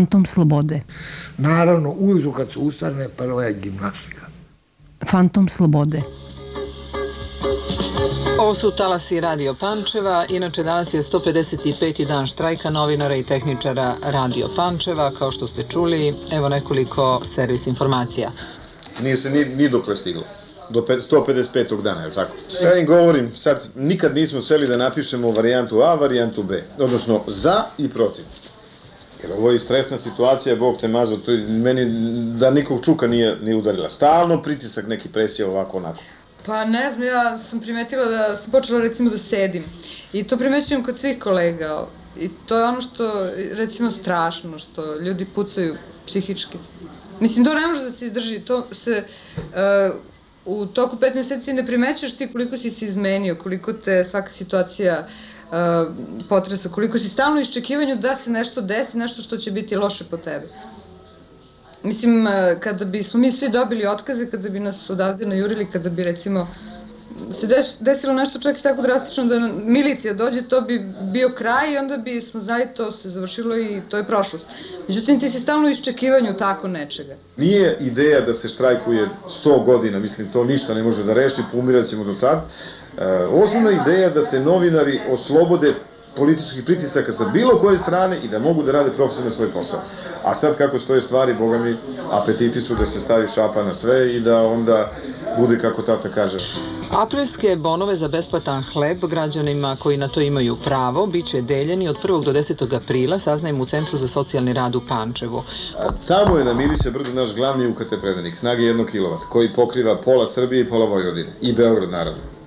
Fantom 0.00 0.26
slobode. 0.26 0.80
Naravno, 1.38 1.90
ujutru 1.98 2.32
kad 2.32 2.52
se 2.52 2.58
ustane, 2.58 3.08
prva 3.08 3.44
je 3.44 3.52
gimnastika. 3.54 4.20
Fantom 5.10 5.48
slobode. 5.48 6.02
Ovo 8.40 8.54
su 8.54 8.70
talasi 8.70 9.20
Radio 9.20 9.54
Pančeva, 9.54 10.26
inače 10.28 10.62
danas 10.62 10.94
je 10.94 11.02
155. 11.02 12.06
dan 12.06 12.26
štrajka 12.26 12.70
novinara 12.70 13.14
i 13.16 13.22
tehničara 13.22 13.94
Radio 14.02 14.48
Pančeva, 14.56 15.10
kao 15.18 15.32
što 15.32 15.46
ste 15.46 15.62
čuli, 15.62 16.14
evo 16.32 16.48
nekoliko 16.48 17.20
servis 17.24 17.66
informacija. 17.66 18.30
Nije 19.02 19.16
se 19.16 19.30
ni, 19.30 19.44
ni 19.44 19.68
dokle 19.68 19.96
stiglo. 19.96 20.22
Do 20.70 20.80
pe- 20.80 21.00
155. 21.00 21.82
dana, 21.82 22.00
je 22.00 22.06
li 22.06 22.14
tako? 22.14 22.32
Ja 22.64 22.78
im 22.78 22.86
govorim, 22.86 23.30
sad 23.34 23.68
nikad 23.76 24.14
nismo 24.14 24.42
seli 24.42 24.66
da 24.66 24.76
napišemo 24.76 25.30
varijantu 25.30 25.82
A, 25.82 25.94
varijantu 25.94 26.42
B. 26.42 26.62
Odnosno, 26.78 27.20
za 27.26 27.64
i 27.78 27.88
protiv. 27.88 28.24
Jer 29.22 29.32
ovo 29.32 29.50
je 29.50 29.58
stresna 29.58 29.96
situacija, 29.96 30.56
Bog 30.56 30.76
te 30.76 30.88
mazo, 30.88 31.16
to 31.16 31.32
je 31.32 31.46
meni 31.48 31.84
da 32.38 32.50
nikog 32.50 32.84
čuka 32.84 33.06
nije, 33.06 33.36
nije 33.42 33.56
udarila. 33.56 33.88
Stalno 33.88 34.42
pritisak, 34.42 34.86
neki 34.86 35.08
presija 35.08 35.48
ovako 35.48 35.76
onako. 35.76 36.00
Pa 36.46 36.64
ne 36.64 36.90
znam, 36.90 37.06
ja 37.06 37.38
sam 37.38 37.60
primetila 37.60 38.04
da 38.04 38.36
sam 38.36 38.50
počela 38.50 38.80
recimo 38.80 39.10
da 39.10 39.18
sedim. 39.18 39.64
I 40.12 40.24
to 40.24 40.36
primećujem 40.36 40.84
kod 40.84 40.98
svih 40.98 41.18
kolega. 41.18 41.86
I 42.20 42.28
to 42.46 42.58
je 42.58 42.64
ono 42.64 42.80
što, 42.80 43.30
recimo, 43.52 43.90
strašno, 43.90 44.58
što 44.58 44.98
ljudi 44.98 45.24
pucaju 45.24 45.74
psihički. 46.06 46.58
Mislim, 47.20 47.44
to 47.44 47.54
ne 47.54 47.66
može 47.66 47.84
da 47.84 47.90
se 47.90 48.06
izdrži. 48.06 48.40
To 48.40 48.66
se, 48.72 49.04
uh, 49.36 49.96
u 50.44 50.66
toku 50.66 50.96
pet 50.96 51.14
meseci 51.14 51.52
ne 51.52 51.66
primećuješ 51.66 52.16
ti 52.16 52.32
koliko 52.32 52.58
si 52.58 52.70
se 52.70 52.84
izmenio, 52.84 53.34
koliko 53.34 53.72
te 53.72 54.04
svaka 54.04 54.30
situacija 54.30 55.06
uh, 55.06 55.12
potresa, 56.28 56.68
koliko 56.68 56.98
si 56.98 57.08
stalno 57.08 57.36
u 57.36 57.40
iščekivanju 57.40 57.96
da 57.96 58.16
se 58.16 58.30
nešto 58.30 58.60
desi, 58.60 58.98
nešto 58.98 59.22
što 59.22 59.36
će 59.36 59.50
biti 59.50 59.76
loše 59.76 60.04
po 60.10 60.16
tebi. 60.16 60.46
Mislim, 61.82 62.26
e, 62.26 62.56
kada 62.60 62.84
bismo 62.84 63.20
mi 63.20 63.32
svi 63.32 63.48
dobili 63.48 63.86
otkaze, 63.86 64.26
kada 64.30 64.48
bi 64.48 64.60
nas 64.60 64.90
odavde 64.90 65.26
najurili, 65.26 65.70
kada 65.72 65.90
bi 65.90 66.04
recimo 66.04 66.46
se 67.32 67.48
desilo 67.80 68.14
nešto 68.14 68.38
čak 68.38 68.58
i 68.58 68.62
tako 68.62 68.82
drastično 68.82 69.24
da 69.24 69.38
milicija 69.64 70.14
dođe, 70.14 70.42
to 70.42 70.60
bi 70.60 70.86
bio 71.12 71.32
kraj 71.34 71.72
i 71.72 71.78
onda 71.78 71.96
bi 71.96 72.20
smo 72.20 72.40
znali 72.40 72.66
to 72.76 72.92
se 72.92 73.08
završilo 73.08 73.58
i 73.58 73.80
to 73.88 73.96
je 73.96 74.06
prošlost. 74.06 74.46
Međutim, 74.88 75.20
ti 75.20 75.28
si 75.28 75.40
stalno 75.40 75.66
u 75.66 75.70
iščekivanju 75.70 76.34
tako 76.38 76.68
nečega. 76.68 77.14
Nije 77.36 77.76
ideja 77.80 78.20
da 78.20 78.34
se 78.34 78.48
štrajkuje 78.48 79.08
100 79.44 79.64
godina, 79.64 79.98
mislim, 79.98 80.28
to 80.32 80.44
ništa 80.44 80.74
ne 80.74 80.82
može 80.82 81.04
da 81.04 81.14
reši, 81.14 81.42
pomirat 81.52 81.86
ćemo 81.86 82.04
do 82.04 82.14
tad. 82.14 82.40
E, 82.98 83.04
osnovna 83.24 83.70
ideja 83.70 84.04
je 84.04 84.10
da 84.10 84.22
se 84.22 84.40
novinari 84.40 85.00
oslobode 85.10 85.74
političkih 86.16 86.64
pritisaka 86.64 87.12
sa 87.12 87.24
bilo 87.32 87.58
koje 87.58 87.78
strane 87.78 88.16
i 88.24 88.28
da 88.28 88.38
mogu 88.38 88.62
da 88.62 88.72
rade 88.72 88.90
profesionalno 88.90 89.30
svoj 89.30 89.48
posao. 89.48 89.80
A 90.24 90.34
sad 90.34 90.56
kako 90.56 90.78
stoje 90.78 91.00
stvari, 91.00 91.34
boga 91.34 91.58
mi, 91.58 91.76
apetiti 92.10 92.60
su 92.60 92.74
da 92.74 92.86
se 92.86 93.00
stavi 93.00 93.28
šapa 93.28 93.62
na 93.62 93.74
sve 93.74 94.16
i 94.16 94.20
da 94.20 94.42
onda 94.42 94.90
bude 95.38 95.58
kako 95.58 95.82
tata 95.82 96.08
kaže. 96.08 96.38
Aprilske 97.02 97.56
bonove 97.56 97.96
za 97.96 98.08
besplatan 98.08 98.62
hleb 98.72 98.98
građanima 99.10 99.76
koji 99.78 99.96
na 99.96 100.08
to 100.08 100.20
imaju 100.20 100.56
pravo 100.64 101.06
biće 101.06 101.42
deljeni 101.42 101.88
od 101.88 101.96
1. 102.02 102.24
do 102.24 102.32
10. 102.32 102.76
aprila, 102.76 103.18
saznajemo 103.18 103.62
u 103.62 103.66
Centru 103.66 103.98
za 103.98 104.08
socijalni 104.08 104.52
rad 104.52 104.76
u 104.76 104.80
Pančevu. 104.88 105.42
A 105.78 105.88
tamo 106.08 106.38
je 106.38 106.44
na 106.44 106.54
Miliće 106.54 106.90
brdu 106.90 107.14
naš 107.14 107.34
glavni 107.34 107.66
UKT 107.66 107.94
predanik, 108.02 108.36
snage 108.36 108.62
1 108.62 108.86
kW, 108.92 109.16
koji 109.28 109.54
pokriva 109.54 109.96
pola 109.96 110.26
Srbije 110.26 110.60
i 110.60 110.68
pola 110.68 110.86
Vojvodine. 110.86 111.30
I 111.40 111.52
Beograd, 111.52 111.90
naravno. 111.90 112.39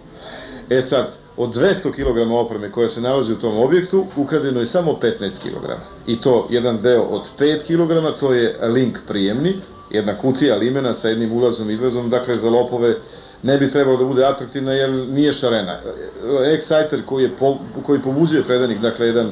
E 0.73 0.81
sad, 0.81 1.17
od 1.37 1.55
200 1.55 1.91
kg 1.91 2.31
opreme 2.31 2.71
koja 2.71 2.89
se 2.89 3.01
nalazi 3.01 3.33
u 3.33 3.39
tom 3.39 3.57
objektu, 3.57 4.05
ukradeno 4.15 4.59
je 4.59 4.65
samo 4.65 4.97
15 5.01 5.41
kg. 5.41 5.69
I 6.07 6.21
to 6.21 6.47
jedan 6.49 6.81
deo 6.81 7.01
od 7.01 7.21
5 7.39 7.61
kg, 7.63 8.19
to 8.19 8.33
je 8.33 8.57
link 8.61 8.97
prijemni, 9.07 9.53
jedna 9.91 10.17
kutija 10.17 10.55
limena 10.55 10.93
sa 10.93 11.09
jednim 11.09 11.31
ulazom 11.31 11.69
i 11.69 11.73
izlazom, 11.73 12.09
dakle 12.09 12.35
za 12.35 12.49
lopove 12.49 12.95
ne 13.43 13.57
bi 13.57 13.71
trebalo 13.71 13.97
da 13.97 14.05
bude 14.05 14.25
atraktivna 14.25 14.73
jer 14.73 14.89
nije 14.89 15.33
šarena. 15.33 15.79
Exciter 16.25 17.05
koji, 17.05 17.23
je 17.23 17.31
po, 17.39 17.57
koji 17.85 18.01
pobuđuje 18.01 18.43
predanik, 18.43 18.79
dakle 18.79 19.07
jedan, 19.07 19.31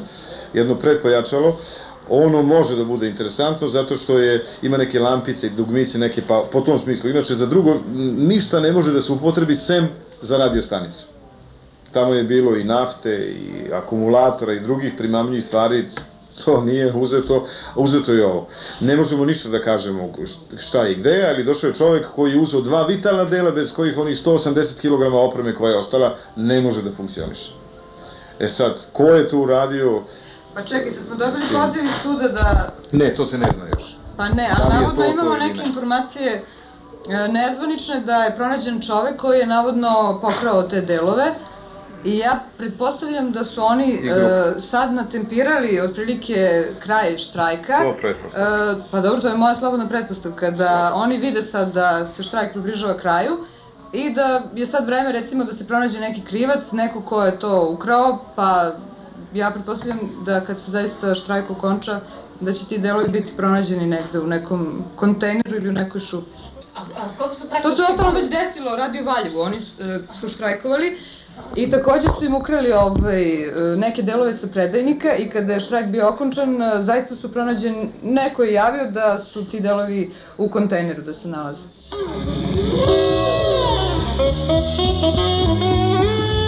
jedno 0.54 0.76
predpojačalo, 0.76 1.58
ono 2.10 2.42
može 2.42 2.76
da 2.76 2.84
bude 2.84 3.08
interesantno 3.08 3.70
zato 3.70 3.96
što 3.96 4.20
je 4.20 4.46
ima 4.62 4.78
neke 4.78 5.00
lampice 5.00 5.48
i 5.48 5.50
dugmice 5.50 5.98
neke 5.98 6.22
pa 6.28 6.44
po 6.52 6.62
tom 6.62 6.80
smislu. 6.80 7.10
Inače 7.10 7.36
za 7.36 7.46
drugo 7.46 7.78
ništa 8.18 8.60
ne 8.60 8.72
može 8.72 8.94
da 8.94 9.02
se 9.02 9.12
upotrebi 9.12 9.56
sem 9.56 9.88
za 10.22 10.38
radiostanicu. 10.38 11.11
Tamo 11.92 12.14
je 12.14 12.24
bilo 12.24 12.56
i 12.58 12.64
nafte 12.64 13.16
i 13.16 13.74
akumulatora 13.74 14.54
i 14.54 14.60
drugih 14.60 14.94
primamljivih 14.98 15.44
stvari, 15.44 15.86
to 16.46 16.62
nije 16.62 16.94
uzeto, 16.94 17.46
uzeto 17.76 18.14
je 18.14 18.26
ovo. 18.26 18.48
Ne 18.80 18.96
možemo 18.96 19.26
ništa 19.26 19.50
da 19.50 19.62
kažemo 19.62 20.10
šta 20.58 20.88
i 20.88 20.96
gde, 20.96 21.26
ali 21.30 21.44
došao 21.44 21.68
je 21.68 21.74
čovek 21.74 22.08
koji 22.16 22.32
je 22.32 22.40
uzeo 22.40 22.62
dva 22.62 22.84
vitalna 22.84 23.24
dela 23.26 23.52
bez 23.52 23.74
kojih 23.74 23.98
onih 23.98 24.18
180 24.18 24.82
kg 24.82 25.14
opreme 25.14 25.56
koja 25.56 25.72
je 25.72 25.78
ostala 25.78 26.16
ne 26.36 26.62
može 26.62 26.82
da 26.82 26.92
funkcioniše. 26.92 27.52
E 28.40 28.48
sad, 28.50 28.74
ko 28.94 29.04
je 29.04 29.30
to 29.30 29.38
uradio? 29.38 30.02
Pa 30.54 30.62
čekaj, 30.64 30.92
sad 30.92 31.06
smo 31.06 31.16
dobili 31.16 31.44
poziv 31.54 31.84
iz 31.84 31.92
suda 32.04 32.28
da... 32.28 32.74
Ne, 32.92 33.16
to 33.16 33.26
se 33.26 33.38
ne 33.38 33.48
zna 33.54 33.66
još. 33.74 33.98
Pa 34.18 34.30
ne, 34.30 34.50
Da 34.58 34.64
ali 34.64 34.70
li 34.70 34.76
je 34.76 34.82
navodno 34.82 35.06
imamo 35.06 35.36
neke 35.38 35.60
ne? 35.60 35.66
informacije 35.68 36.32
e, 37.10 37.28
nezvanične 37.28 38.00
da 38.00 38.16
je 38.16 38.36
pronađen 38.36 38.82
čovek 38.82 39.18
koji 39.18 39.40
je 39.40 39.48
navodno 39.48 40.20
pokrao 40.22 40.64
te 40.64 40.82
delove 40.82 41.26
i 42.06 42.18
ja 42.18 42.40
pretpostavljam 42.58 43.32
da 43.32 43.44
su 43.46 43.64
oni 43.64 43.94
e, 43.94 44.60
sad 44.60 44.94
natempirali 44.94 45.80
otprilike 45.80 46.64
kraj 46.80 47.18
štrajka. 47.18 47.80
To 47.84 47.96
pretpostavljam. 48.02 48.80
E, 48.80 48.84
pa 48.92 49.02
dobro, 49.02 49.22
to 49.22 49.28
je 49.28 49.38
moja 49.38 49.56
slobodna 49.56 49.90
pretpostavka, 49.90 50.52
da 50.52 50.92
oni 50.96 51.18
vide 51.18 51.44
sad 51.44 51.74
da 51.74 52.06
se 52.06 52.24
štrajk 52.24 52.52
približava 52.52 52.98
kraju 52.98 53.38
i 53.94 54.10
da 54.14 54.42
je 54.56 54.66
sad 54.66 54.86
vreme 54.86 55.12
recimo 55.12 55.44
da 55.44 55.54
se 55.54 55.68
pronađe 55.68 56.00
neki 56.00 56.22
krivac, 56.22 56.72
neko 56.72 57.02
ko 57.02 57.24
je 57.24 57.40
to 57.40 57.70
ukrao, 57.70 58.20
pa 58.36 58.72
ja 59.34 59.52
pretpostavljam 59.52 60.00
da 60.26 60.46
kad 60.46 60.60
se 60.60 60.72
zaista 60.72 61.16
štrajk 61.16 61.52
okonča, 61.52 62.00
da 62.40 62.54
će 62.54 62.66
ti 62.66 62.78
delovi 62.78 63.10
biti 63.10 63.34
pronađeni 63.38 63.86
negde 63.86 64.20
u 64.20 64.28
nekom 64.28 64.84
kontejneru 64.96 65.56
ili 65.56 65.70
u 65.70 65.72
nekoj 65.72 66.02
šupi. 66.02 66.32
Koliko 67.18 67.36
su 67.36 67.50
To 67.64 67.72
se 67.72 67.84
ostalo 67.92 68.12
već 68.12 68.30
desilo, 68.30 68.76
radio 68.76 69.04
Valjevu, 69.04 69.42
oni 69.42 69.60
su, 69.60 69.84
e, 69.84 70.00
su 70.20 70.30
štrajkovali 70.30 70.98
i 71.56 71.70
takođe 71.70 72.08
su 72.20 72.26
im 72.26 72.36
ukrali 72.36 72.72
ovaj, 72.72 73.26
neke 73.78 74.02
delove 74.02 74.34
sa 74.34 74.48
predajnika 74.48 75.16
i 75.16 75.30
kada 75.30 75.54
je 75.54 75.60
štrajk 75.60 75.88
bio 75.88 76.10
okončan, 76.10 76.58
zaista 76.80 77.16
su 77.16 77.32
pronađeni, 77.32 77.90
neko 78.04 78.44
je 78.44 78.54
javio 78.54 78.92
da 78.92 79.20
su 79.20 79.46
ti 79.46 79.60
delovi 79.60 80.10
u 80.38 80.50
kontejneru 80.50 81.02
da 81.02 81.14
se 81.14 81.28
nalaze. 81.28 81.68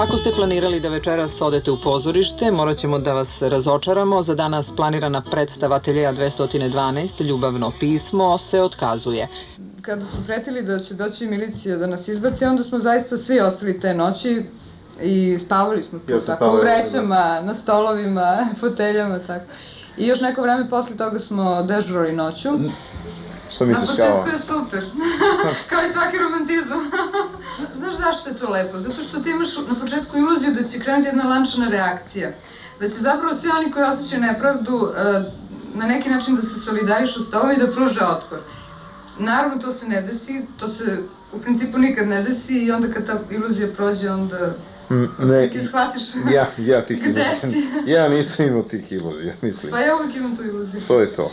Ako 0.01 0.17
ste 0.17 0.31
planirali 0.31 0.79
da 0.79 0.89
večeras 0.89 1.41
odete 1.41 1.71
u 1.71 1.81
pozorište, 1.81 2.51
morat 2.51 2.77
ćemo 2.77 2.99
da 2.99 3.13
vas 3.13 3.41
razočaramo. 3.41 4.21
Za 4.23 4.35
danas 4.35 4.75
planirana 4.75 5.21
predstava 5.31 5.75
Ateljeja 5.75 6.13
212, 6.13 7.23
Ljubavno 7.23 7.71
pismo, 7.79 8.37
se 8.37 8.61
otkazuje. 8.61 9.27
Kada 9.81 10.05
su 10.05 10.17
pretili 10.27 10.61
da 10.61 10.79
će 10.79 10.93
doći 10.93 11.25
milicija 11.25 11.77
da 11.77 11.87
nas 11.87 12.07
izbaci, 12.07 12.45
onda 12.45 12.63
smo 12.63 12.79
zaista 12.79 13.17
svi 13.17 13.39
ostali 13.39 13.79
te 13.79 13.93
noći 13.93 14.43
i 15.03 15.39
spavali 15.39 15.83
smo 15.83 15.99
tu, 15.99 16.11
Ja 16.11 16.19
tako, 16.19 16.33
u 16.33 16.37
spavao, 16.37 16.57
vrećama, 16.57 17.41
na 17.41 17.53
stolovima, 17.53 18.37
foteljama, 18.59 19.19
tako. 19.19 19.45
I 19.97 20.07
još 20.07 20.21
neko 20.21 20.41
vreme 20.41 20.69
posle 20.69 20.97
toga 20.97 21.19
smo 21.19 21.63
dežurali 21.63 22.11
noću. 22.13 22.49
Što 23.55 23.65
Na 23.65 23.69
misliš 23.69 23.89
početku 23.89 24.23
kao? 24.23 24.33
je 24.33 24.39
super, 24.39 24.83
kao 25.69 25.79
i 25.83 25.93
svaki 25.93 26.17
romantizam. 26.17 26.79
Znaš 27.79 27.95
zašto 27.97 28.29
je 28.29 28.35
to 28.35 28.49
lepo? 28.49 28.79
Zato 28.79 29.01
što 29.01 29.19
ti 29.19 29.29
imaš 29.29 29.57
na 29.57 29.75
početku 29.81 30.17
iluziju 30.17 30.53
da 30.53 30.63
će 30.63 30.79
krenuti 30.79 31.07
jedna 31.07 31.23
lančana 31.23 31.67
reakcija. 31.69 32.31
Da 32.79 32.87
će 32.89 32.95
zapravo 32.95 33.33
svi 33.33 33.49
oni 33.57 33.71
koji 33.71 33.85
osjećaju 33.85 34.21
nepravdu 34.21 34.91
e, 34.97 35.23
na 35.73 35.85
neki 35.85 36.09
način 36.09 36.35
da 36.35 36.41
se 36.41 36.59
solidarišu 36.59 37.23
s 37.23 37.31
tobom 37.31 37.51
i 37.51 37.57
da 37.57 37.71
pruže 37.71 38.05
otpor. 38.05 38.39
Naravno, 39.19 39.61
to 39.61 39.71
se 39.71 39.87
ne 39.87 40.01
desi, 40.01 40.41
to 40.59 40.67
se 40.67 41.03
u 41.33 41.39
principu 41.39 41.77
nikad 41.77 42.07
ne 42.07 42.21
desi 42.21 42.53
i 42.53 42.71
onda 42.71 42.87
kad 42.93 43.05
ta 43.05 43.19
iluzija 43.29 43.67
prođe, 43.75 44.11
onda 44.11 44.53
Ne, 45.19 45.49
ti 45.49 45.61
shvatiš 45.61 46.03
ja, 46.33 46.47
ja 46.57 46.81
tih 46.81 46.99
gde 46.99 47.09
iluzija, 47.09 47.51
si. 47.51 47.91
ja 47.91 48.09
nisam 48.09 48.45
imao 48.45 48.63
tih 48.63 48.91
iluzija, 48.91 49.33
mislim. 49.41 49.71
Pa 49.71 49.79
ja 49.79 49.95
uvijek 49.95 50.15
imam 50.15 50.35
tu 50.37 50.43
iluziju. 50.43 50.81
To 50.87 50.99
je 50.99 51.15
to. 51.15 51.31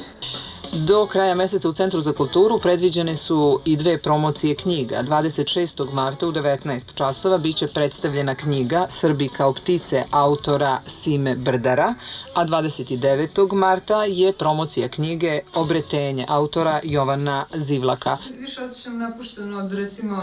Do 0.72 1.06
kraja 1.06 1.34
meseca 1.34 1.68
u 1.68 1.72
Centru 1.72 2.00
za 2.00 2.12
kulturu 2.12 2.58
predviđene 2.58 3.16
su 3.16 3.60
i 3.64 3.76
dve 3.76 3.98
promocije 3.98 4.54
knjiga. 4.54 5.02
26. 5.02 5.92
marta 5.92 6.26
u 6.26 6.32
19 6.32 6.94
časova 6.94 7.38
biće 7.38 7.66
predstavljena 7.66 8.34
knjiga 8.34 8.86
Srbi 8.88 9.28
kao 9.28 9.52
ptice 9.54 10.04
autora 10.10 10.80
Sime 10.86 11.36
Brdara, 11.36 11.94
a 12.34 12.46
29. 12.46 13.54
marta 13.54 14.04
je 14.04 14.32
promocija 14.32 14.88
knjige 14.88 15.40
Obretenje 15.54 16.26
autora 16.28 16.80
Jovana 16.82 17.44
Zivlaka. 17.54 18.16
Više 18.38 18.64
osjećam 18.64 18.98
napušteno 18.98 19.58
od, 19.58 19.72
recimo, 19.72 20.22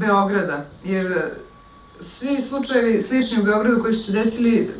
Beograda, 0.00 0.64
jer 0.84 1.14
svi 2.00 2.40
slučajevi 2.40 3.02
slični 3.02 3.40
u 3.40 3.44
Beogradu 3.44 3.80
koji 3.82 3.94
su 3.94 4.04
se 4.04 4.12
desili 4.12 4.70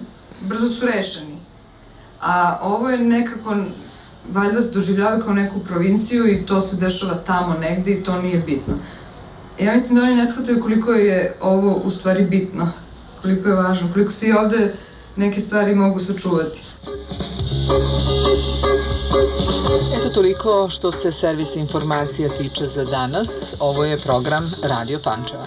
brzo 0.41 0.69
su 0.69 0.87
rešeni. 0.87 1.39
A 2.21 2.59
ovo 2.63 2.91
je 2.91 2.99
nekako, 2.99 3.57
valjda 4.31 4.63
se 4.63 4.71
doživljava 4.71 5.21
kao 5.21 5.33
neku 5.33 5.61
provinciju 5.61 6.29
i 6.29 6.47
to 6.47 6.61
se 6.61 6.77
dešava 6.77 7.15
tamo 7.15 7.55
negde 7.55 7.91
i 7.91 8.03
to 8.03 8.23
nije 8.23 8.39
bitno. 8.39 8.75
Ja 9.59 9.73
mislim 9.73 9.99
da 9.99 10.03
oni 10.03 10.15
ne 10.15 10.27
shvataju 10.27 10.63
koliko 10.63 10.93
je 10.93 11.37
ovo 11.41 11.75
u 11.85 11.91
stvari 11.91 12.25
bitno, 12.25 12.69
koliko 13.23 13.49
je 13.49 13.55
važno, 13.55 13.89
koliko 13.93 14.13
se 14.13 14.27
i 14.27 14.33
ovde 14.33 14.75
neke 15.17 15.41
stvari 15.41 15.75
mogu 15.75 16.01
sačuvati. 16.01 16.63
Eto 19.99 20.09
toliko 20.15 20.69
što 20.71 20.93
se 20.93 21.13
servis 21.13 21.57
informacija 21.57 22.29
tiče 22.29 22.67
za 22.67 22.85
danas. 22.85 23.55
Ovo 23.61 23.85
je 23.85 23.99
program 23.99 24.53
Radio 24.63 24.99
Pančeva. 25.05 25.47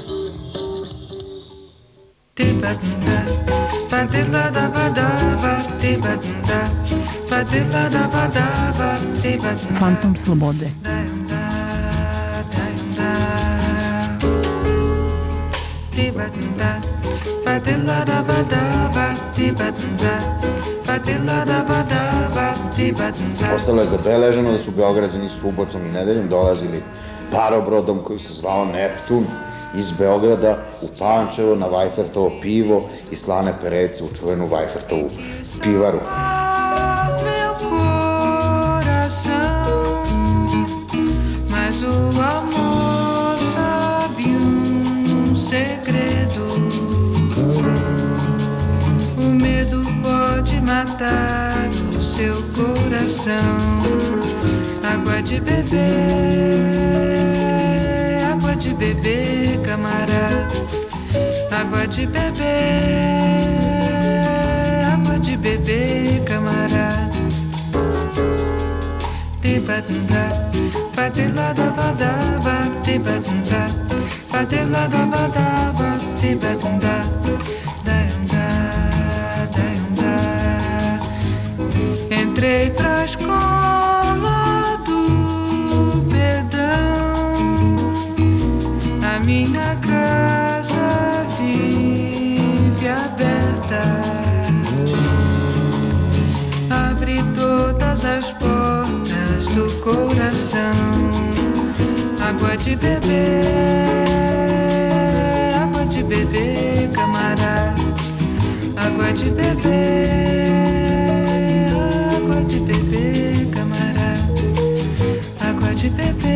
Fantom 9.79 10.15
slobode. 10.15 10.69
Ostalo 23.55 23.81
je 23.81 23.87
zabeleženo 23.87 24.51
da 24.51 24.57
su 24.57 24.71
Beograđani 24.71 25.29
subotom 25.29 25.85
i 25.85 25.91
nedeljom 25.91 26.27
dolazili 26.29 26.83
parobrodom 27.31 27.99
koji 27.99 28.19
se 28.19 28.33
zvao 28.33 28.65
Neptun 28.65 29.25
iz 29.75 29.91
Beograda 29.91 30.57
u 30.81 30.87
Pančevo 30.99 31.55
na 31.55 31.67
Vajfertovo 31.67 32.31
pivo 32.41 32.89
i 33.11 33.15
slane 33.15 33.53
perece 33.61 34.03
u 34.03 34.07
čuvenu 34.19 34.47
Vajfertovu 34.47 35.09
pivaru. 35.63 35.99
matar 50.67 51.69
o 51.97 52.01
seu 52.15 52.35
coração. 52.53 53.57
Água 54.83 55.21
de 55.21 55.39
beber, 55.39 55.87
de 58.67 58.73
beber, 58.73 59.61
camarada. 59.63 60.47
Água 61.51 61.87
de 61.87 62.05
beber, 62.05 62.43
água 64.93 65.19
de 65.19 65.37
beber, 65.37 66.23
camarada. 66.25 67.09
Te 69.41 69.59
batunda, 69.61 70.31
bate 70.95 71.27
lá 71.29 71.53
da 71.53 71.69
badaba, 71.69 72.57
te 72.83 72.99
batunda, 72.99 73.67
bate 74.31 74.65
lá 74.65 74.87
da 74.87 75.05
badaba, 75.05 75.97
te 76.19 76.35
batunda. 76.35 76.97
Entrei 82.09 82.69
pra 82.71 82.86
de 102.67 102.75
beber, 102.75 103.45
água 105.55 105.85
de 105.85 106.03
beber, 106.03 106.91
camarada. 106.91 107.75
Água 108.75 109.13
de 109.13 109.29
beber, 109.31 110.11
água 112.17 112.41
de 112.41 112.59
beber, 112.59 113.49
camarada. 113.51 114.19
Água 115.39 115.73
de 115.75 115.89
beber, 115.89 116.27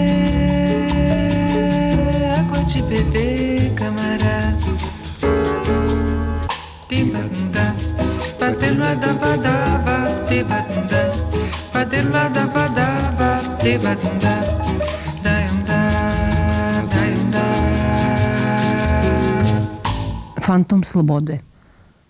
água 2.39 2.59
de 2.63 2.81
beber, 2.83 3.73
camarada. 3.75 4.55
Tibanda, 6.87 7.75
batela 8.39 8.95
da 8.95 9.13
badaba, 9.13 10.07
tibanda, 10.29 11.11
batela 11.73 12.29
da 12.29 12.45
badaba, 12.45 13.41
tibanda, 13.59 14.60
Fantom 20.51 20.83
slobode. 20.83 21.39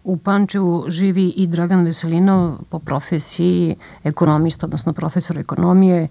U 0.04 0.18
Pančevu 0.18 0.86
živi 0.88 1.28
i 1.30 1.48
Dragan 1.48 1.84
Veselinov 1.86 2.58
po 2.70 2.80
profesiji 2.80 3.76
ekonomista, 4.04 4.66
odnosno 4.66 4.94
profesor 4.94 5.38
ekonomije, 5.38 6.08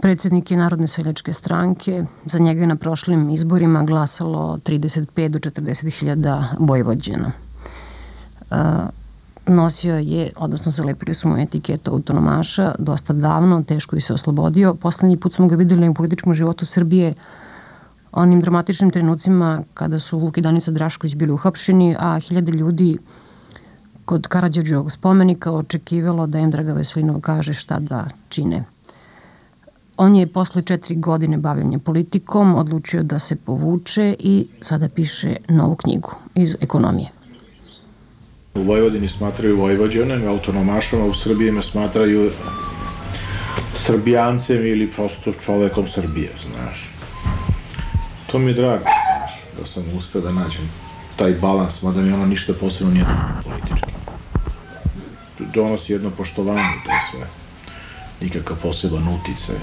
predsednik 0.00 0.50
je 0.50 0.56
Narodne 0.56 0.88
seljačke 0.88 1.32
stranke. 1.32 2.04
Za 2.26 2.38
njega 2.38 2.60
je 2.60 2.66
na 2.66 2.76
prošlim 2.76 3.30
izborima 3.30 3.82
glasalo 3.82 4.58
35 4.64 5.28
do 5.28 5.38
40 5.38 5.98
hiljada 5.98 6.56
Vojvođana. 6.58 7.30
Uh, 8.50 8.56
nosio 9.46 9.94
je, 9.94 10.32
odnosno 10.36 10.72
zalepili 10.72 11.14
su 11.14 11.28
mu 11.28 11.38
etiketu 11.38 11.92
autonomaša 11.92 12.74
dosta 12.78 13.12
davno, 13.12 13.62
teško 13.62 13.96
je 13.96 14.00
se 14.00 14.14
oslobodio. 14.14 14.74
Poslednji 14.74 15.16
put 15.16 15.34
smo 15.34 15.46
ga 15.46 15.56
videli 15.56 15.88
u 15.88 15.94
političkom 15.94 16.34
životu 16.34 16.64
Srbije 16.64 17.14
onim 18.14 18.40
dramatičnim 18.40 18.90
trenucima 18.90 19.62
kada 19.74 19.98
su 19.98 20.18
Vuk 20.18 20.38
i 20.38 20.40
Danica 20.40 20.70
Drašković 20.70 21.14
bili 21.14 21.32
uhapšeni, 21.32 21.96
a 21.98 22.18
hiljade 22.20 22.52
ljudi 22.52 22.96
kod 24.04 24.26
Karadžođevog 24.28 24.92
spomenika 24.92 25.52
očekivalo 25.52 26.26
da 26.26 26.38
im 26.38 26.50
Draga 26.50 26.72
Veselinov 26.72 27.20
kaže 27.20 27.52
šta 27.52 27.78
da 27.78 28.06
čine. 28.28 28.64
On 29.96 30.14
je 30.16 30.26
posle 30.26 30.62
četiri 30.62 30.96
godine 30.96 31.38
bavljanja 31.38 31.78
politikom 31.78 32.54
odlučio 32.54 33.02
da 33.02 33.18
se 33.18 33.36
povuče 33.36 34.16
i 34.18 34.46
sada 34.60 34.88
piše 34.88 35.36
novu 35.48 35.76
knjigu 35.76 36.10
iz 36.34 36.56
ekonomije. 36.60 37.08
U 38.54 38.62
Vojvodini 38.62 39.08
smatraju 39.08 39.56
Vojvođanem, 39.56 40.28
autonomašom, 40.28 41.02
a 41.02 41.06
u 41.06 41.14
Srbiji 41.14 41.52
me 41.52 41.62
smatraju 41.62 42.30
Srbijancem 43.74 44.66
ili 44.66 44.90
prosto 44.90 45.32
čovekom 45.32 45.88
Srbije, 45.88 46.30
znaš. 46.46 46.93
To 48.34 48.38
mi 48.38 48.50
je 48.50 48.54
drago, 48.54 48.82
znaš, 48.82 49.32
da 49.58 49.66
sam 49.66 49.84
uspeo 49.96 50.20
da 50.20 50.32
nađem 50.32 50.70
taj 51.16 51.32
balans, 51.32 51.82
mada 51.82 52.00
mi 52.00 52.12
ono 52.12 52.26
ništa 52.26 52.52
posebno 52.60 52.92
nije 52.92 53.04
politički. 53.44 53.92
Donosi 55.38 55.92
jedno 55.92 56.10
poštovanje, 56.10 56.74
to 56.84 56.90
je 56.90 57.00
sve. 57.10 57.26
Nikakav 58.20 58.56
poseban 58.62 59.08
uticaj. 59.08 59.56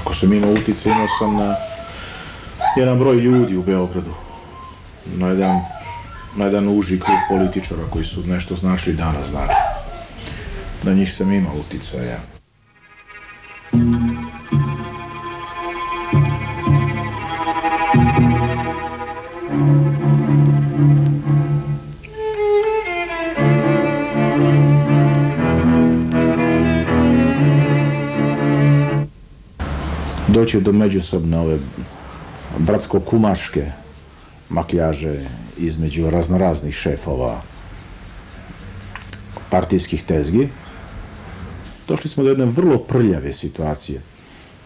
Ako 0.00 0.14
sam 0.14 0.32
imao 0.32 0.50
uticaj, 0.50 0.92
imao 0.92 1.06
sam 1.18 1.36
na 1.36 1.54
jedan 2.76 2.98
broj 2.98 3.16
ljudi 3.16 3.56
u 3.56 3.62
Beogradu. 3.62 4.14
Na 5.06 5.28
jedan, 5.28 5.60
na 6.36 6.44
jedan 6.44 6.68
uži 6.68 7.00
krug 7.00 7.18
političara 7.28 7.82
koji 7.90 8.04
su 8.04 8.26
nešto 8.26 8.56
značili 8.56 8.96
danas 8.96 9.28
znači. 9.28 9.60
Na 10.82 10.92
njih 10.92 11.14
sam 11.14 11.32
imao 11.32 11.54
uticaja. 11.54 12.37
Doći 30.48 30.64
do 30.64 30.72
međusobne 30.72 31.38
ove 31.38 31.58
bratsko-kumaške 32.58 33.70
makljaže 34.48 35.28
između 35.58 36.10
raznoraznih 36.10 36.74
šefova 36.74 37.42
partijskih 39.50 40.02
tezgi, 40.02 40.48
došli 41.88 42.10
smo 42.10 42.22
do 42.22 42.30
jedne 42.30 42.46
vrlo 42.46 42.78
prljave 42.78 43.32
situacije 43.32 44.00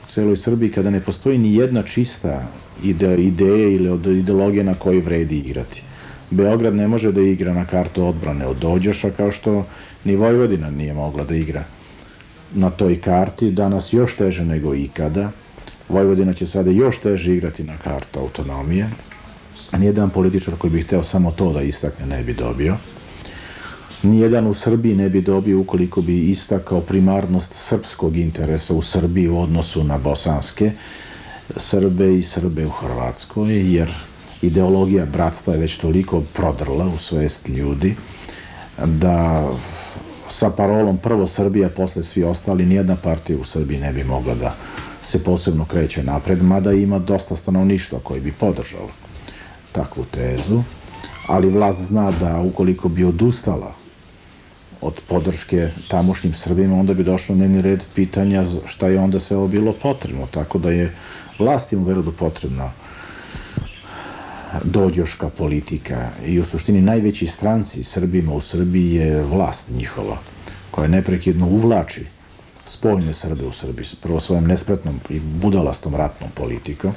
u 0.04 0.10
celoj 0.10 0.36
Srbiji 0.36 0.72
kada 0.72 0.90
ne 0.90 1.00
postoji 1.00 1.38
ni 1.38 1.54
jedna 1.54 1.82
čista 1.82 2.46
ide, 2.82 3.16
ideja 3.16 3.68
ili 3.68 3.88
od 3.88 4.06
ideologije 4.06 4.64
na 4.64 4.74
kojoj 4.74 5.00
vredi 5.00 5.38
igrati. 5.38 5.82
Beograd 6.30 6.74
ne 6.74 6.88
može 6.88 7.12
da 7.12 7.20
igra 7.20 7.52
na 7.52 7.66
kartu 7.66 8.06
odbrane 8.06 8.46
od 8.46 8.56
dođoša 8.56 9.10
kao 9.10 9.32
što 9.32 9.66
ni 10.04 10.16
Vojvodina 10.16 10.70
nije 10.70 10.94
mogla 10.94 11.24
da 11.24 11.34
igra 11.34 11.64
na 12.54 12.70
toj 12.70 13.00
karti, 13.00 13.50
danas 13.50 13.92
još 13.92 14.16
teže 14.16 14.44
nego 14.44 14.74
ikada. 14.74 15.30
Vojvodina 15.92 16.32
će 16.32 16.46
sada 16.46 16.70
još 16.70 16.98
teže 16.98 17.34
igrati 17.34 17.64
na 17.64 17.76
kartu 17.76 18.20
autonomije. 18.20 18.90
Nijedan 19.78 20.10
političar 20.10 20.54
koji 20.56 20.70
bi 20.70 20.82
hteo 20.82 21.02
samo 21.02 21.30
to 21.30 21.52
da 21.52 21.62
istakne 21.62 22.06
ne 22.06 22.22
bi 22.22 22.34
dobio. 22.34 22.76
Nijedan 24.02 24.46
u 24.46 24.54
Srbiji 24.54 24.94
ne 24.94 25.08
bi 25.08 25.20
dobio 25.20 25.60
ukoliko 25.60 26.00
bi 26.00 26.30
istakao 26.30 26.80
primarnost 26.80 27.52
srpskog 27.52 28.16
interesa 28.16 28.74
u 28.74 28.82
Srbiji 28.82 29.28
u 29.28 29.40
odnosu 29.40 29.84
na 29.84 29.98
bosanske 29.98 30.72
Srbe 31.56 32.18
i 32.18 32.22
Srbe 32.22 32.66
u 32.66 32.70
Hrvatskoj, 32.70 33.74
jer 33.74 33.92
ideologija 34.42 35.06
bratstva 35.06 35.54
je 35.54 35.60
već 35.60 35.76
toliko 35.76 36.22
prodrla 36.32 36.86
u 36.94 36.98
svest 36.98 37.48
ljudi 37.48 37.96
da 38.84 39.48
sa 40.28 40.50
parolom 40.50 40.96
prvo 40.98 41.26
Srbija, 41.26 41.68
posle 41.68 42.02
svi 42.02 42.24
ostali, 42.24 42.66
nijedna 42.66 42.96
partija 42.96 43.38
u 43.38 43.44
Srbiji 43.44 43.80
ne 43.80 43.92
bi 43.92 44.04
mogla 44.04 44.34
da 44.34 44.56
se 45.02 45.24
posebno 45.24 45.64
kreće 45.64 46.02
napred, 46.02 46.42
mada 46.42 46.72
ima 46.72 46.98
dosta 46.98 47.36
stanovništva 47.36 47.98
koji 48.02 48.20
bi 48.20 48.32
podržalo 48.32 48.90
takvu 49.72 50.04
tezu, 50.04 50.62
ali 51.26 51.50
vlast 51.50 51.80
zna 51.82 52.10
da 52.10 52.40
ukoliko 52.40 52.88
bi 52.88 53.04
odustala 53.04 53.74
od 54.80 55.00
podrške 55.08 55.70
tamošnjim 55.88 56.34
Srbima, 56.34 56.76
onda 56.76 56.94
bi 56.94 57.04
došlo 57.04 57.34
na 57.34 57.60
red 57.60 57.84
pitanja 57.94 58.44
šta 58.66 58.88
je 58.88 58.98
onda 58.98 59.18
sve 59.18 59.36
ovo 59.36 59.48
bilo 59.48 59.72
potrebno, 59.72 60.26
tako 60.26 60.58
da 60.58 60.70
je 60.70 60.94
vlast 61.38 61.72
im 61.72 61.82
u 61.82 61.84
Beogradu 61.84 62.12
potrebna 62.12 62.72
dođoška 64.64 65.28
politika 65.28 66.10
i 66.26 66.40
u 66.40 66.44
suštini 66.44 66.80
najveći 66.80 67.26
stranci 67.26 67.84
Srbima 67.84 68.34
u 68.34 68.40
Srbiji 68.40 68.94
je 68.94 69.22
vlast 69.22 69.68
njihova, 69.70 70.18
koja 70.70 70.88
neprekidno 70.88 71.46
uvlači 71.46 72.06
spoljne 72.72 73.12
Srbe 73.12 73.46
u 73.46 73.52
Srbiji, 73.52 73.86
prvo 74.00 74.20
svojom 74.20 74.46
nespretnom 74.46 75.00
i 75.10 75.20
budalastom 75.20 75.94
ratnom 75.94 76.30
politikom, 76.34 76.94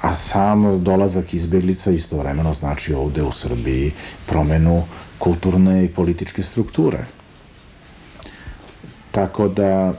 a 0.00 0.16
sam 0.16 0.84
dolazak 0.84 1.34
izbjeglica 1.34 1.90
istovremeno 1.90 2.54
znači 2.54 2.94
ovde 2.94 3.22
u 3.22 3.32
Srbiji 3.32 3.92
promenu 4.26 4.82
kulturne 5.18 5.84
i 5.84 5.88
političke 5.88 6.42
strukture. 6.42 7.04
Tako 9.10 9.48
da 9.48 9.94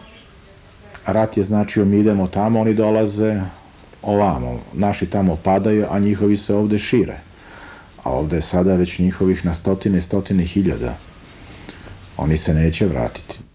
rat 1.06 1.38
je 1.38 1.44
značio 1.44 1.86
mi 1.86 2.00
idemo 2.00 2.28
tamo, 2.28 2.62
oni 2.62 2.74
dolaze 2.74 3.42
ovamo. 4.02 4.60
Naši 4.74 5.06
tamo 5.06 5.36
padaju, 5.36 5.86
a 5.90 6.00
njihovi 6.00 6.38
se 6.38 6.56
ovde 6.56 6.80
šire. 6.80 7.20
A 8.04 8.12
ovde 8.12 8.36
je 8.36 8.42
sada 8.42 8.76
već 8.76 9.00
njihovih 9.00 9.46
na 9.46 9.54
stotine 9.54 9.98
i 9.98 10.02
stotine 10.02 10.44
hiljada. 10.44 10.96
Oni 12.18 12.38
se 12.38 12.54
neće 12.54 12.86
vratiti. 12.86 13.49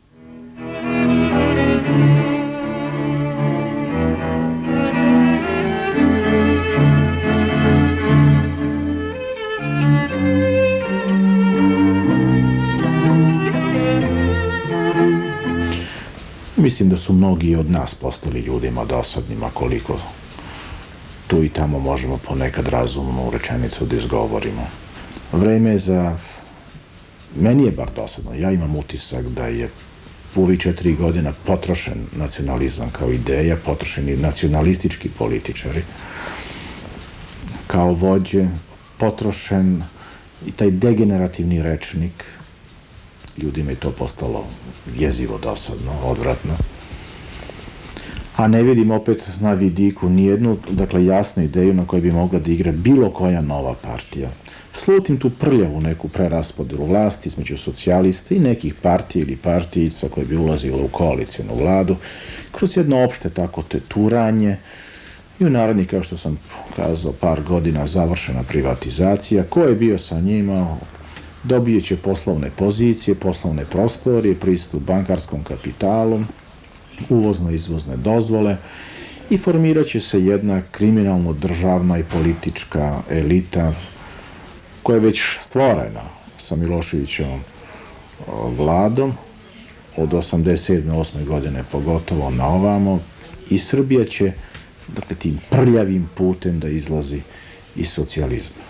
Mislim 16.64 16.88
da 16.88 16.96
su 16.96 17.12
mnogi 17.12 17.56
od 17.56 17.70
nas 17.70 17.94
postali 17.94 18.40
ljudima 18.40 18.84
dosadnima 18.84 19.50
koliko 19.54 19.98
tu 21.26 21.42
i 21.44 21.48
tamo 21.48 21.78
možemo 21.78 22.18
ponekad 22.18 22.68
razumnu 22.68 23.30
rečenicu 23.30 23.86
da 23.86 23.96
izgovorimo. 23.96 24.66
Vreme 25.32 25.70
je 25.70 25.78
za... 25.78 26.16
Meni 27.36 27.64
je 27.64 27.70
bar 27.70 27.90
dosadno. 27.96 28.34
Ja 28.34 28.50
imam 28.50 28.76
utisak 28.76 29.26
da 29.26 29.46
je 29.46 29.68
u 30.34 30.42
ovih 30.42 30.60
četiri 30.60 30.94
godina 30.94 31.32
potrošen 31.46 32.06
nacionalizam 32.16 32.90
kao 32.90 33.12
ideja, 33.12 33.56
potrošeni 33.56 34.16
nacionalistički 34.16 35.08
političari 35.08 35.82
kao 37.66 37.92
vođe, 37.92 38.48
potrošen 38.98 39.82
i 40.46 40.52
taj 40.52 40.70
degenerativni 40.70 41.62
rečnik, 41.62 42.24
ljudima 43.38 43.70
je 43.70 43.76
to 43.76 43.90
postalo 43.90 44.44
jezivo 44.98 45.38
dosadno, 45.38 45.92
odvratno, 46.04 46.56
a 48.36 48.48
ne 48.48 48.62
vidim 48.62 48.90
opet 48.90 49.28
na 49.40 49.52
vidiku 49.52 50.08
nijednu, 50.08 50.58
dakle, 50.70 51.04
jasnu 51.04 51.42
ideju 51.42 51.74
na 51.74 51.86
kojoj 51.86 52.00
bi 52.00 52.12
mogla 52.12 52.38
da 52.38 52.52
igra 52.52 52.72
bilo 52.72 53.10
koja 53.10 53.40
nova 53.40 53.74
partija. 53.74 54.30
Slutim 54.72 55.16
tu 55.16 55.30
prljavu 55.30 55.80
neku 55.80 56.08
preraspodelu 56.08 56.86
vlasti 56.86 57.28
između 57.28 57.56
socijalista 57.56 58.34
i 58.34 58.38
nekih 58.38 58.74
partija 58.74 59.22
ili 59.22 59.36
partijica 59.36 60.08
koje 60.08 60.26
bi 60.26 60.36
ulazile 60.36 60.82
u 60.82 60.88
koalicijnu 60.88 61.54
vladu, 61.54 61.96
kroz 62.52 62.76
jedno 62.76 63.04
opšte 63.04 63.28
tako 63.28 63.62
teturanje 63.62 64.56
i 65.40 65.44
u 65.44 65.50
narodni, 65.50 65.84
kao 65.84 66.02
što 66.02 66.16
sam 66.16 66.38
kazao, 66.76 67.12
par 67.12 67.42
godina 67.42 67.86
završena 67.86 68.42
privatizacija, 68.42 69.42
ko 69.42 69.62
je 69.62 69.74
bio 69.74 69.98
sa 69.98 70.20
njima, 70.20 70.76
dobije 71.44 71.80
će 71.80 71.96
poslovne 71.96 72.50
pozicije, 72.56 73.14
poslovne 73.14 73.64
prostorije, 73.64 74.34
pristup 74.34 74.82
bankarskom 74.82 75.44
kapitalu, 75.44 76.20
uvozno-izvozne 77.08 77.96
dozvole 77.96 78.56
i 79.30 79.38
formirat 79.38 79.86
će 79.86 80.00
se 80.00 80.24
jedna 80.24 80.62
kriminalno 80.70 81.32
državna 81.32 81.98
i 81.98 82.04
politička 82.04 83.02
elita 83.10 83.72
koja 84.82 84.96
je 84.96 85.00
već 85.00 85.22
stvorena 85.46 86.02
sa 86.38 86.56
Miloševićevom 86.56 87.40
vladom 88.58 89.12
od 89.96 90.10
87. 90.10 90.82
8. 90.90 91.24
godine 91.24 91.64
pogotovo 91.72 92.30
na 92.30 92.46
ovamo 92.46 93.00
i 93.50 93.58
Srbija 93.58 94.04
će 94.04 94.32
dakle, 94.88 95.16
tim 95.16 95.38
prljavim 95.50 96.08
putem 96.14 96.60
da 96.60 96.68
izlazi 96.68 97.20
iz 97.76 97.88
socijalizma. 97.88 98.64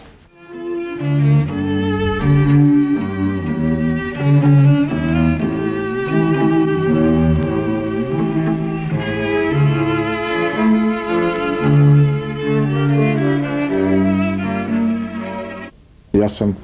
Ja 16.25 16.29
sam 16.29 16.57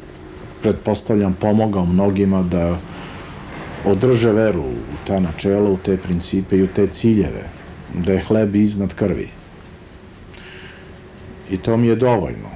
pretpostavljam, 0.63 1.35
pomogao 1.41 1.85
mnogima 1.87 2.43
da 2.43 2.79
održe 3.85 4.33
veru 4.33 4.63
u 4.63 4.95
ta 5.07 5.19
načela, 5.21 5.71
u 5.71 5.77
te 5.77 5.97
principe 5.97 6.57
i 6.57 6.63
u 6.63 6.69
te 6.69 6.87
ciljeve, 6.87 7.43
da 7.95 8.13
je 8.13 8.23
hleb 8.25 8.57
iznad 8.57 8.95
krvi. 8.95 9.29
I 11.51 11.59
to 11.59 11.77
mi 11.77 11.87
je 11.87 11.97
dovoljno. 11.97 12.49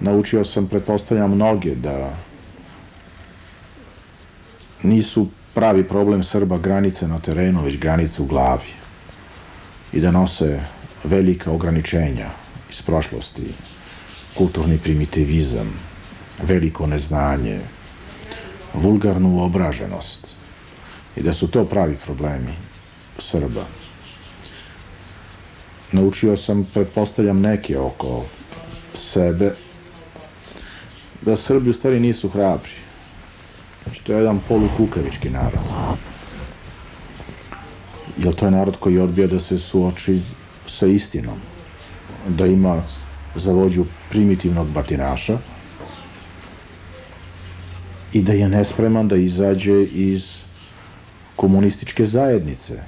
Naučio 0.00 0.44
sam, 0.44 0.68
pretpostavljam, 0.68 1.34
mnoge 1.34 1.74
da 1.74 2.14
nisu 4.82 5.26
pravi 5.54 5.84
problem 5.84 6.22
Srba 6.22 6.58
granice 6.58 7.08
na 7.08 7.18
terenu, 7.18 7.64
već 7.64 7.78
granice 7.78 8.22
u 8.22 8.26
glavi. 8.26 8.74
I 9.92 10.00
da 10.00 10.10
nose 10.10 10.60
velika 11.04 11.50
ograničenja 11.50 12.30
iz 12.70 12.82
prošlosti, 12.82 13.54
kulturni 14.38 14.78
primitivizam, 14.78 15.74
veliko 16.42 16.86
neznanje, 16.86 17.60
vulgarnu 18.74 19.44
obraženost 19.44 20.36
i 21.16 21.22
da 21.22 21.32
su 21.32 21.48
to 21.48 21.64
pravi 21.64 21.96
problemi 22.04 22.54
Srba. 23.18 23.66
Naučio 25.92 26.36
sam, 26.36 26.64
pretpostavljam, 26.74 27.40
neke 27.40 27.78
oko 27.78 28.24
sebe, 28.94 29.54
da 31.22 31.36
Srbi 31.36 31.70
u 31.70 31.72
stvari 31.72 32.00
nisu 32.00 32.28
hrabri. 32.28 32.72
Znači, 33.84 34.04
to 34.04 34.12
je 34.12 34.18
jedan 34.18 34.40
polukukavički 34.48 35.30
narod. 35.30 35.60
Jer 38.18 38.34
to 38.34 38.44
je 38.44 38.50
narod 38.50 38.76
koji 38.76 38.98
odbija 38.98 39.26
da 39.26 39.40
se 39.40 39.58
suoči 39.58 40.20
sa 40.66 40.86
istinom. 40.86 41.38
Da 42.28 42.46
ima 42.46 42.82
za 43.34 43.52
vođu 43.52 43.84
primitivnog 44.10 44.68
batinaša 44.68 45.38
i 48.12 48.22
da 48.22 48.32
je 48.32 48.48
nespreman 48.48 49.08
da 49.08 49.16
izađe 49.16 49.82
iz 49.82 50.38
komunističke 51.36 52.06
zajednice. 52.06 52.78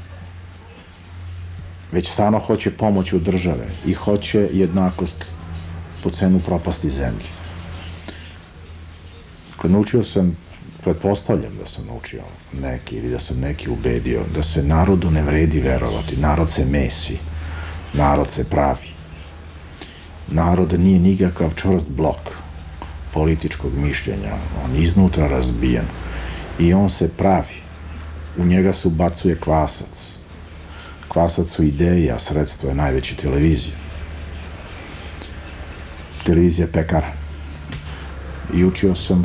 Već 1.93 2.11
stano 2.11 2.39
hoće 2.39 2.71
pomoć 2.71 3.13
od 3.13 3.23
države 3.23 3.67
i 3.87 3.93
hoće 3.93 4.49
jednakost 4.53 5.25
po 6.03 6.11
cenu 6.11 6.41
propasti 6.41 6.91
zemlje. 6.91 7.29
Dakle, 9.51 9.71
naučio 9.71 10.03
sam, 10.03 10.37
pretpostavljam 10.83 11.57
da 11.57 11.67
sam 11.67 11.87
naučio 11.87 12.23
neki 12.53 12.97
ili 12.97 13.11
da 13.11 13.19
sam 13.19 13.41
neki 13.41 13.71
ubedio 13.71 14.25
da 14.35 14.43
se 14.43 14.63
narodu 14.63 15.11
ne 15.11 15.23
vredi 15.23 15.61
verovati. 15.61 16.17
Narod 16.17 16.51
se 16.51 16.65
mesi, 16.65 17.17
narod 17.93 18.31
se 18.31 18.45
pravi. 18.45 18.89
Narod 20.29 20.81
nije 20.81 20.99
nikakav 20.99 21.55
čvrst 21.55 21.89
blok 21.89 22.44
političkog 23.15 23.75
mišljenja. 23.77 24.35
On 24.65 24.75
je 24.75 24.83
iznutra 24.83 25.27
razbijen 25.29 25.87
i 26.59 26.75
on 26.75 26.91
se 26.91 27.09
pravi. 27.09 27.63
U 28.37 28.45
njega 28.45 28.73
se 28.73 28.89
ubacuje 28.89 29.37
kvasac. 29.41 30.15
Kvasac 31.09 31.49
su 31.49 31.63
ideje, 31.63 32.13
a 32.13 32.19
sredstvo 32.19 32.69
je 32.69 32.75
najveće 32.75 33.17
televizije. 33.17 33.77
Televizija 36.25 36.67
pekara. 36.73 37.13
I 38.55 38.65
učio 38.65 38.95
sam 38.95 39.25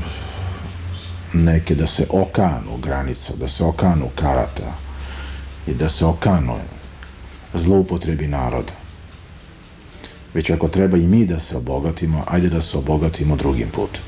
neke 1.33 1.75
da 1.75 1.87
se 1.87 2.05
okanu 2.09 2.77
granica, 2.77 3.33
da 3.35 3.47
se 3.47 3.63
okanu 3.63 4.09
karata 4.15 4.73
i 5.67 5.73
da 5.73 5.89
se 5.89 6.05
okanu 6.05 6.57
zloupotrebi 7.53 8.27
naroda. 8.27 8.78
Već 10.33 10.49
ako 10.49 10.67
treba 10.67 10.97
i 10.97 11.07
mi 11.07 11.25
da 11.25 11.39
se 11.39 11.57
obogatimo, 11.57 12.23
ajde 12.27 12.49
da 12.49 12.61
se 12.61 12.77
obogatimo 12.77 13.35
drugim 13.35 13.69
putem. 13.69 14.03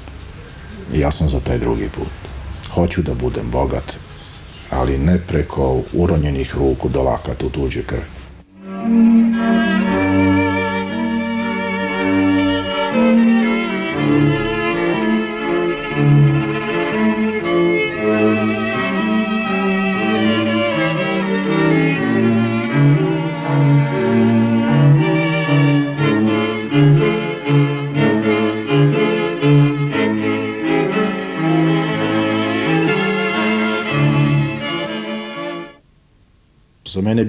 I 0.94 1.00
ja 1.00 1.12
sam 1.12 1.30
za 1.30 1.40
taj 1.40 1.58
drugi 1.58 1.90
put. 1.90 2.12
Hoću 2.74 3.02
da 3.02 3.14
budem 3.14 3.52
bogat, 3.52 3.94
ali 4.70 4.98
ne 4.98 5.18
preko 5.28 5.82
uronjenih 5.94 6.56
ruku 6.58 6.90
dolakata 6.90 7.46
u 7.46 7.50
tuđe 7.50 7.84
krvi. 7.84 8.06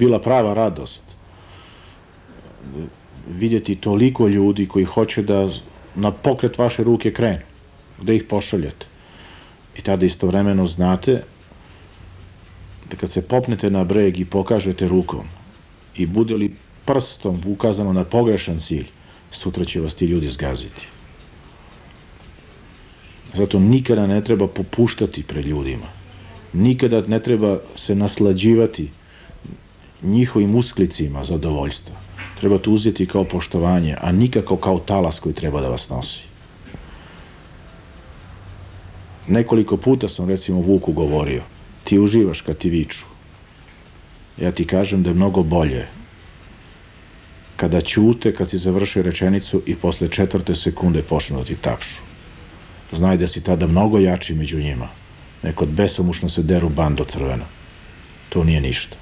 Bila 0.03 0.19
prava 0.19 0.53
radost 0.53 1.03
vidjeti 3.29 3.75
toliko 3.75 4.27
ljudi 4.27 4.67
koji 4.67 4.85
hoće 4.85 5.21
da 5.23 5.49
na 5.95 6.11
pokret 6.11 6.57
vaše 6.57 6.83
ruke 6.83 7.13
krenu, 7.13 7.45
da 8.01 8.13
ih 8.13 8.23
pošaljete. 8.29 8.85
I 9.77 9.81
tada 9.81 10.05
istovremeno 10.05 10.67
znate 10.67 11.21
da 12.89 12.97
kad 12.99 13.11
se 13.11 13.21
popnete 13.27 13.69
na 13.69 13.83
breg 13.83 14.19
i 14.19 14.25
pokažete 14.25 14.87
rukom 14.87 15.29
i 15.95 16.05
bude 16.05 16.35
li 16.35 16.49
prstom 16.85 17.39
ukazano 17.47 17.93
na 17.93 18.03
pogrešan 18.03 18.59
cilj, 18.59 18.87
sutra 19.31 19.65
će 19.65 19.81
vas 19.81 19.95
ti 19.95 20.05
ljudi 20.05 20.27
zgaziti. 20.27 20.87
Zato 23.33 23.59
nikada 23.59 24.07
ne 24.07 24.19
treba 24.23 24.47
popuštati 24.47 25.23
pred 25.23 25.45
ljudima. 25.45 25.87
Nikada 26.53 27.01
ne 27.07 27.19
treba 27.19 27.59
se 27.75 27.95
naslađivati 27.95 28.89
njihovim 30.03 30.55
usklicima 30.55 31.23
zadovoljstva. 31.23 31.95
Treba 32.39 32.57
to 32.57 32.71
uzeti 32.71 33.05
kao 33.05 33.23
poštovanje, 33.23 33.95
a 34.01 34.11
nikako 34.11 34.57
kao 34.57 34.79
talas 34.79 35.19
koji 35.19 35.35
treba 35.35 35.61
da 35.61 35.69
vas 35.69 35.89
nosi. 35.89 36.21
Nekoliko 39.27 39.77
puta 39.77 40.09
sam 40.09 40.29
recimo 40.29 40.61
Vuku 40.61 40.91
govorio, 40.91 41.41
ti 41.83 41.99
uživaš 41.99 42.41
kad 42.41 42.57
ti 42.57 42.69
viču. 42.69 43.05
Ja 44.37 44.51
ti 44.51 44.67
kažem 44.67 45.03
da 45.03 45.09
je 45.09 45.13
mnogo 45.13 45.43
bolje 45.43 45.87
kada 47.55 47.81
ćute, 47.81 48.33
kad 48.35 48.49
si 48.49 48.57
završio 48.57 49.03
rečenicu 49.03 49.61
i 49.65 49.75
posle 49.75 50.09
četvrte 50.09 50.55
sekunde 50.55 51.01
počnu 51.01 51.37
da 51.37 51.45
ti 51.45 51.55
tapšu. 51.55 52.01
Znaj 52.91 53.17
da 53.17 53.27
si 53.27 53.41
tada 53.41 53.67
mnogo 53.67 53.99
jači 53.99 54.33
među 54.33 54.59
njima. 54.59 54.87
Neko 55.43 55.65
besomušno 55.65 56.29
se 56.29 56.41
deru 56.41 56.69
bando 56.69 57.05
crvena. 57.05 57.45
To 58.29 58.43
nije 58.43 58.61
ništa. 58.61 58.95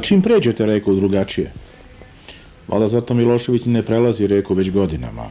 Pa 0.00 0.04
čim 0.04 0.22
pređete 0.22 0.66
reku 0.66 0.94
drugačije, 0.94 1.50
valjda 2.68 2.88
zato 2.88 3.14
Milošević 3.14 3.64
ne 3.64 3.82
prelazi 3.82 4.26
reku 4.26 4.54
već 4.54 4.70
godinama. 4.70 5.26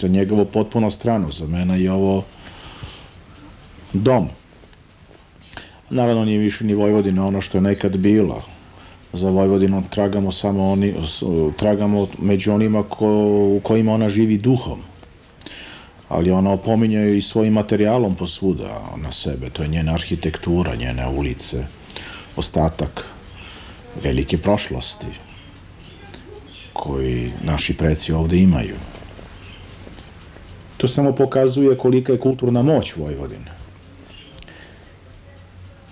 Za 0.00 0.08
njegovo 0.08 0.44
potpuno 0.44 0.90
strano, 0.90 1.30
za 1.30 1.46
mene 1.46 1.82
je 1.82 1.92
ovo 1.92 2.24
dom. 3.92 4.26
Naravno 5.90 6.24
nije 6.24 6.38
više 6.38 6.64
ni 6.64 6.74
Vojvodina 6.74 7.26
ono 7.26 7.40
što 7.40 7.58
je 7.58 7.62
nekad 7.62 7.96
bila. 7.96 8.42
Za 9.12 9.30
Vojvodinom 9.30 9.84
tragamo 9.90 10.32
samo 10.32 10.66
oni, 10.72 10.94
tragamo 11.56 12.08
među 12.18 12.52
onima 12.52 12.82
ko, 12.82 13.06
u 13.56 13.60
kojima 13.62 13.92
ona 13.94 14.08
živi 14.08 14.38
duhom. 14.38 14.80
Ali 16.08 16.30
ona 16.30 16.52
opominje 16.52 17.16
i 17.18 17.22
svojim 17.22 17.52
materijalom 17.52 18.14
posvuda 18.14 18.82
na 18.96 19.12
sebe. 19.12 19.50
To 19.50 19.62
je 19.62 19.68
njena 19.68 19.94
arhitektura, 19.94 20.74
njene 20.74 21.08
ulice, 21.08 21.64
ostatak 22.36 23.17
velike 24.02 24.38
prošlosti 24.38 25.06
koji 26.72 27.32
naši 27.44 27.76
preci 27.76 28.12
ovde 28.12 28.36
imaju. 28.38 28.74
To 30.76 30.88
samo 30.88 31.12
pokazuje 31.12 31.76
kolika 31.76 32.12
je 32.12 32.18
kulturna 32.18 32.62
moć 32.62 32.96
Vojvodine. 32.96 33.58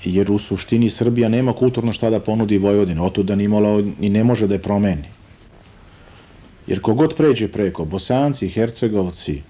Jer 0.04 0.30
u 0.30 0.38
suštini 0.38 0.90
Srbija 0.90 1.28
nema 1.28 1.52
kulturno 1.52 1.92
šta 1.92 2.10
da 2.10 2.20
ponudi 2.20 2.58
Vojvodine, 2.58 3.02
otuda 3.02 3.34
ni 3.34 3.44
imala 3.44 3.82
i 4.00 4.08
ne 4.08 4.24
može 4.24 4.46
da 4.46 4.54
je 4.54 4.62
promeni. 4.62 5.08
Jer 6.66 6.80
kogod 6.80 7.14
pređe 7.16 7.48
preko, 7.48 7.84
Bosanci, 7.84 8.48
Hercegovci, 8.48 9.42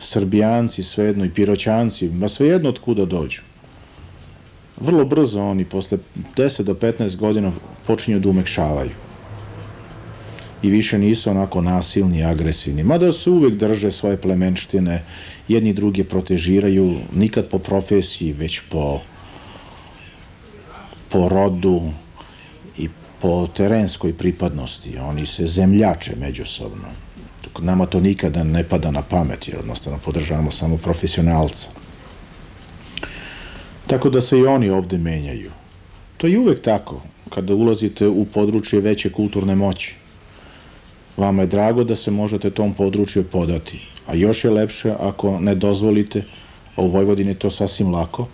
Srbijanci, 0.00 0.82
svejedno 0.82 1.24
i 1.24 1.30
Piroćanci, 1.30 2.08
ma 2.08 2.28
svejedno 2.28 2.68
od 2.68 2.78
kuda 2.78 3.04
dođu, 3.04 3.42
vrlo 4.80 5.04
brzo 5.04 5.42
oni 5.42 5.64
posle 5.64 5.98
10 6.36 6.62
do 6.62 6.74
15 6.74 7.16
godina 7.16 7.52
počinju 7.86 8.20
da 8.20 8.28
umekšavaju. 8.28 8.90
i 10.62 10.70
više 10.70 10.98
nisu 10.98 11.30
onako 11.30 11.60
nasilni 11.60 12.18
i 12.18 12.24
agresivni. 12.24 12.82
Mada 12.82 13.12
se 13.12 13.30
uvek 13.30 13.54
drže 13.54 13.90
svoje 13.90 14.16
plemenštine, 14.16 15.02
jedni 15.48 15.72
drugi 15.72 16.04
protežiraju, 16.04 16.98
nikad 17.12 17.48
po 17.48 17.58
profesiji, 17.58 18.32
već 18.32 18.60
po, 18.70 19.00
po 21.08 21.28
rodu 21.28 21.90
i 22.78 22.88
po 23.20 23.46
terenskoj 23.56 24.12
pripadnosti. 24.12 24.98
Oni 24.98 25.26
se 25.26 25.46
zemljače 25.46 26.16
međusobno. 26.20 26.88
Nama 27.60 27.86
to 27.86 28.00
nikada 28.00 28.44
ne 28.44 28.64
pada 28.64 28.90
na 28.90 29.02
pamet, 29.02 29.48
jer 29.48 29.56
jednostavno 29.56 29.98
podržavamo 30.04 30.50
samo 30.50 30.76
profesionalca. 30.76 31.79
Tako 33.90 34.10
da 34.10 34.20
se 34.20 34.38
i 34.38 34.46
oni 34.46 34.70
ovde 34.70 34.98
menjaju. 34.98 35.50
To 36.16 36.26
je 36.26 36.38
uvek 36.38 36.62
tako, 36.62 37.00
kada 37.30 37.54
ulazite 37.54 38.08
u 38.08 38.24
područje 38.24 38.80
veće 38.80 39.10
kulturne 39.12 39.56
moći. 39.56 39.94
Vama 41.16 41.42
je 41.42 41.46
drago 41.46 41.84
da 41.84 41.96
se 41.96 42.10
možete 42.10 42.50
tom 42.50 42.74
području 42.74 43.24
podati, 43.24 43.80
a 44.06 44.14
još 44.14 44.44
je 44.44 44.50
lepše 44.50 44.94
ako 45.00 45.40
ne 45.40 45.54
dozvolite, 45.54 46.22
a 46.76 46.82
u 46.82 46.90
Vojvodini 46.90 47.30
je 47.30 47.38
to 47.38 47.50
sasvim 47.50 47.90
lako, 47.90 48.28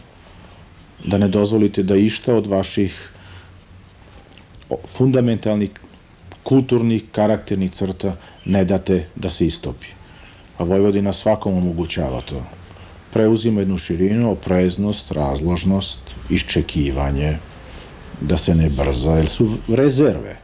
da 1.05 1.19
ne 1.19 1.29
dozvolite 1.29 1.83
da 1.83 1.97
išta 1.97 2.35
od 2.35 2.47
vaših 2.47 3.11
fundamentalnih 4.85 5.71
kulturnih, 6.43 7.05
karakternih 7.13 7.71
crta 7.71 8.17
ne 8.45 8.65
date 8.65 9.07
da 9.17 9.31
se 9.31 9.47
istopi. 9.47 9.87
A 10.59 10.65
Vojvodina 10.65 11.13
svakom 11.13 11.57
omogućava 11.57 12.21
to. 12.21 12.45
Preuzima 13.13 13.61
jednu 13.61 13.79
širinu, 13.79 14.31
opreznost, 14.33 15.13
razložnost, 15.13 16.01
iščekivanje, 16.31 17.37
da 18.21 18.39
se 18.39 18.55
ne 18.55 18.69
brza, 18.71 19.17
jer 19.17 19.29
su 19.29 19.49
rezerve 19.69 20.37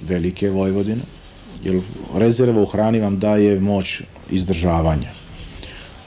velike 0.00 0.50
Vojvodine, 0.50 1.02
jer 1.64 1.80
rezerva 2.14 2.62
u 2.62 2.66
hrani 2.66 3.00
vam 3.00 3.18
daje 3.18 3.60
moć 3.60 4.00
izdržavanja, 4.30 5.10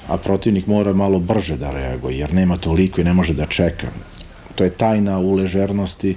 a 0.07 0.17
protivnik 0.17 0.67
mora 0.67 0.93
malo 0.93 1.19
brže 1.19 1.57
da 1.57 1.71
reaguje, 1.71 2.17
jer 2.17 2.33
nema 2.33 2.57
toliko 2.57 3.01
i 3.01 3.03
ne 3.03 3.13
može 3.13 3.33
da 3.33 3.45
čeka. 3.45 3.87
To 4.55 4.63
je 4.63 4.69
tajna 4.69 5.19
u 5.19 5.33
ležernosti, 5.35 6.15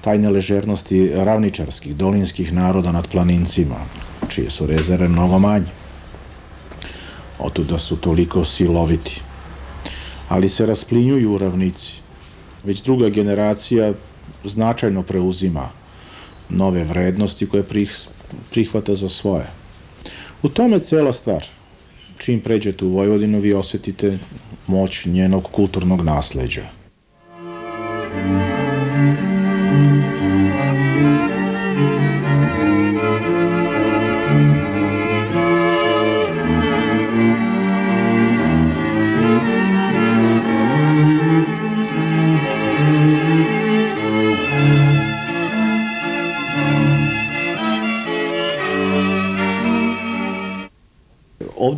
tajne 0.00 0.30
ležernosti 0.30 1.10
ravničarskih, 1.14 1.96
dolinskih 1.96 2.52
naroda 2.52 2.92
nad 2.92 3.08
planincima, 3.08 3.76
čije 4.28 4.50
su 4.50 4.66
rezerve 4.66 5.08
mnogo 5.08 5.38
manje. 5.38 5.77
Otuda 7.38 7.78
su 7.78 7.96
toliko 7.96 8.44
siloviti. 8.44 9.20
Ali 10.28 10.48
se 10.48 10.66
rasplinjuju 10.66 11.32
u 11.32 11.38
ravnici. 11.38 11.92
Već 12.64 12.82
druga 12.82 13.08
generacija 13.08 13.92
značajno 14.44 15.02
preuzima 15.02 15.68
nove 16.48 16.84
vrednosti 16.84 17.48
koje 17.48 17.64
prihvata 18.50 18.94
za 18.94 19.08
svoje. 19.08 19.46
U 20.42 20.48
tome 20.48 20.80
cela 20.80 21.12
stvar. 21.12 21.44
Čim 22.18 22.40
pređete 22.40 22.84
u 22.84 22.88
Vojvodinu, 22.88 23.40
vi 23.40 23.54
osetite 23.54 24.18
moć 24.66 25.04
njenog 25.04 25.44
kulturnog 25.52 26.02
nasleđa. 26.02 26.62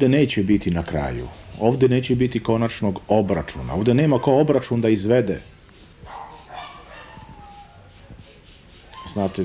Ovde 0.00 0.08
neće 0.08 0.42
biti 0.42 0.70
na 0.70 0.82
kraju. 0.82 1.28
Ovde 1.60 1.88
neće 1.88 2.14
biti 2.14 2.40
konačnog 2.40 3.00
obračuna. 3.08 3.74
Ovde 3.74 3.94
nema 3.94 4.18
ko 4.18 4.32
obračun 4.40 4.80
da 4.80 4.88
izvede. 4.88 5.40
Znate, 9.12 9.44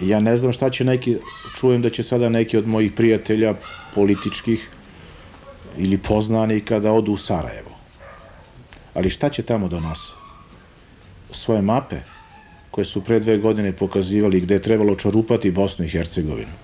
ja 0.00 0.20
ne 0.20 0.36
znam 0.36 0.52
šta 0.52 0.70
će 0.70 0.84
neki, 0.84 1.16
čujem 1.52 1.82
da 1.82 1.90
će 1.90 2.02
sada 2.02 2.28
neki 2.28 2.58
od 2.58 2.66
mojih 2.68 2.92
prijatelja 2.92 3.54
političkih 3.94 4.68
ili 5.78 5.98
poznanika 5.98 6.80
da 6.80 6.92
odu 6.92 7.12
u 7.12 7.16
Sarajevo. 7.16 7.72
Ali 8.94 9.10
šta 9.10 9.30
će 9.30 9.42
tamo 9.42 9.68
donose? 9.68 10.12
Svoje 11.32 11.62
mape 11.62 12.00
koje 12.70 12.84
su 12.84 13.00
pre 13.00 13.20
dve 13.20 13.38
godine 13.38 13.72
pokazivali 13.72 14.40
gde 14.40 14.54
je 14.54 14.62
trebalo 14.62 14.94
čarupati 14.94 15.50
Bosnu 15.50 15.84
i 15.84 15.88
Hercegovinu. 15.88 16.63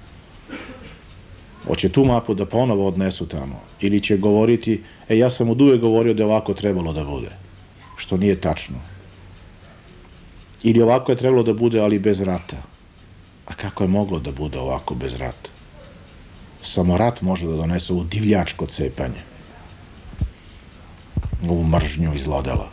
Hoće 1.67 1.89
tu 1.89 2.05
mapu 2.05 2.35
da 2.35 2.47
ponovo 2.47 2.87
odnesu 2.89 3.27
tamo 3.29 3.61
ili 3.81 4.01
će 4.01 4.17
govoriti, 4.17 4.83
e 5.09 5.19
ja 5.19 5.31
sam 5.31 5.51
od 5.51 5.61
uvek 5.61 5.81
govorio 5.81 6.15
da 6.15 6.23
je 6.23 6.27
ovako 6.27 6.55
trebalo 6.55 6.93
da 6.93 7.05
bude, 7.05 7.31
što 7.97 8.17
nije 8.17 8.41
tačno. 8.41 8.77
Ili 10.63 10.83
ovako 10.83 11.13
je 11.13 11.17
trebalo 11.17 11.43
da 11.43 11.53
bude, 11.53 11.81
ali 11.81 11.99
bez 11.99 12.21
rata. 12.21 12.57
A 13.47 13.55
kako 13.55 13.85
je 13.85 13.89
moglo 13.89 14.19
da 14.19 14.33
bude 14.33 14.59
ovako 14.59 14.95
bez 14.95 15.15
rata? 15.15 15.51
Samo 16.63 16.97
rat 16.97 17.23
može 17.23 17.47
da 17.47 17.57
donese 17.57 17.93
ovu 17.93 18.05
divljačko 18.05 18.67
cepanje. 18.67 19.23
Ovu 21.49 21.65
mržnju 21.65 22.15
i 22.15 22.19
zlodela. 22.19 22.69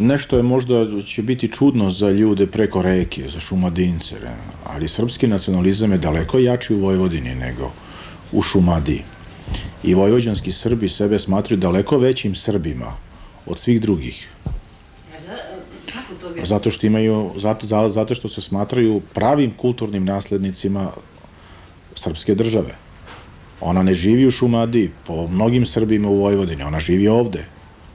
Nešto 0.00 0.36
je 0.36 0.42
možda 0.42 0.86
će 1.06 1.22
biti 1.22 1.48
čudno 1.48 1.90
za 1.90 2.10
ljude 2.10 2.46
preko 2.46 2.82
reke, 2.82 3.28
za 3.28 3.40
šumadince, 3.40 4.16
ali 4.64 4.88
srpski 4.88 5.26
nacionalizam 5.26 5.92
je 5.92 5.98
daleko 5.98 6.38
jači 6.38 6.74
u 6.74 6.80
Vojvodini 6.80 7.34
nego 7.34 7.72
u 8.32 8.42
Šumadiji. 8.42 9.02
I 9.84 9.94
vojvođanski 9.94 10.52
Srbi 10.52 10.88
sebe 10.88 11.18
smatruju 11.18 11.58
daleko 11.60 11.98
većim 11.98 12.34
Srbima 12.34 12.92
od 13.46 13.58
svih 13.58 13.80
drugih. 13.80 14.28
Zato 16.44 16.70
što 16.70 16.86
imaju, 16.86 17.32
zato, 17.36 17.88
zato 17.88 18.14
što 18.14 18.28
se 18.28 18.40
smatraju 18.40 19.00
pravim 19.14 19.52
kulturnim 19.56 20.04
naslednicima 20.04 20.90
srpske 21.94 22.34
države. 22.34 22.74
Ona 23.60 23.82
ne 23.82 23.94
živi 23.94 24.26
u 24.26 24.30
Šumadiji, 24.30 24.90
po 25.06 25.26
mnogim 25.26 25.66
Srbima 25.66 26.08
u 26.08 26.16
Vojvodini, 26.16 26.62
ona 26.62 26.80
živi 26.80 27.08
ovde. 27.08 27.44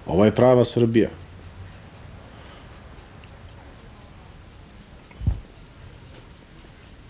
Ovo 0.06 0.26
je 0.26 0.36
prava 0.36 0.66
Srbija. 0.66 1.10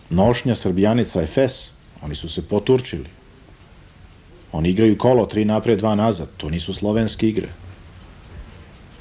Nošnja 0.09 0.55
Srbijanica 0.55 1.21
Efes, 1.21 1.67
oni 2.01 2.15
su 2.15 2.29
se 2.29 2.41
poturčili. 2.41 3.09
Oni 4.51 4.69
igraju 4.69 4.97
kolo, 4.97 5.25
tri 5.25 5.45
napred, 5.45 5.79
dva 5.79 5.95
nazad. 5.95 6.29
To 6.37 6.49
nisu 6.49 6.73
slovenske 6.73 7.29
igre. 7.29 7.49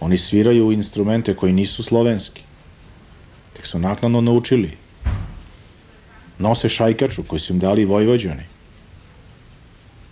Oni 0.00 0.18
sviraju 0.18 0.72
instrumente 0.72 1.34
koji 1.36 1.52
nisu 1.52 1.82
slovenski. 1.82 2.42
Tek 3.56 3.66
su 3.66 3.78
naknadno 3.78 4.20
naučili. 4.20 4.76
Nose 6.38 6.68
šajkaču 6.68 7.22
koju 7.22 7.40
su 7.40 7.52
im 7.52 7.58
dali 7.58 7.84
Vojvođani. 7.84 8.42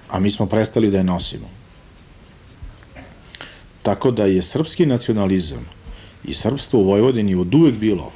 A 0.08 0.20
mi 0.20 0.30
smo 0.30 0.46
prestali 0.46 0.90
da 0.90 0.98
je 0.98 1.04
nosimo. 1.04 1.48
Tako 3.82 4.10
da 4.10 4.24
je 4.24 4.42
srpski 4.42 4.86
nacionalizam 4.86 5.66
i 6.24 6.34
srpstvo 6.34 6.80
u 6.80 6.84
Vojvodini 6.84 7.34
od 7.34 7.54
uvek 7.54 7.74
bilo 7.74 8.12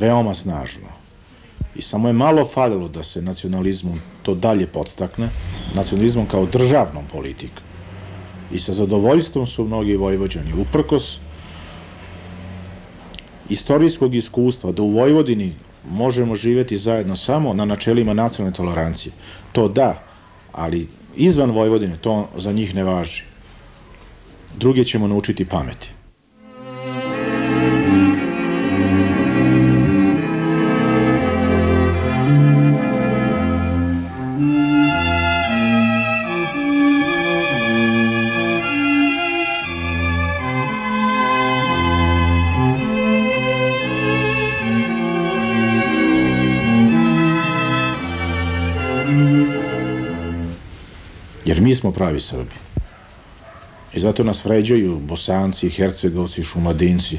veoma 0.00 0.34
snažno. 0.34 0.97
I 1.78 1.82
samo 1.82 2.08
je 2.08 2.12
malo 2.12 2.44
falilo 2.44 2.88
da 2.88 3.02
se 3.02 3.22
nacionalizmom 3.22 4.00
to 4.22 4.34
dalje 4.34 4.66
podstakne, 4.66 5.28
nacionalizmom 5.74 6.26
kao 6.26 6.46
državnom 6.46 7.04
politikom. 7.12 7.64
I 8.50 8.58
sa 8.60 8.74
zadovoljstvom 8.74 9.46
su 9.46 9.64
mnogi 9.64 9.96
vojvođani 9.96 10.52
uprkos 10.52 11.18
istorijskog 13.48 14.14
iskustva 14.14 14.72
da 14.72 14.82
u 14.82 14.90
Vojvodini 14.90 15.54
možemo 15.90 16.36
živeti 16.36 16.76
zajedno 16.76 17.16
samo 17.16 17.54
na 17.54 17.64
načelima 17.64 18.14
nacionalne 18.14 18.56
tolerancije. 18.56 19.12
To 19.52 19.68
da, 19.68 20.02
ali 20.52 20.88
izvan 21.16 21.50
Vojvodine 21.50 21.96
to 21.96 22.28
za 22.36 22.52
njih 22.52 22.74
ne 22.74 22.84
važi. 22.84 23.22
Druge 24.56 24.84
ćemo 24.84 25.08
naučiti 25.08 25.44
pameti. 25.44 25.97
Jer 51.78 51.84
mi 51.84 51.92
smo 51.92 51.92
pravi 51.92 52.20
Srbi. 52.20 52.54
I 53.94 54.00
zato 54.00 54.24
nas 54.24 54.44
vređaju 54.44 54.98
bosanci, 54.98 55.70
hercegovci, 55.70 56.42
šumadinci. 56.42 57.18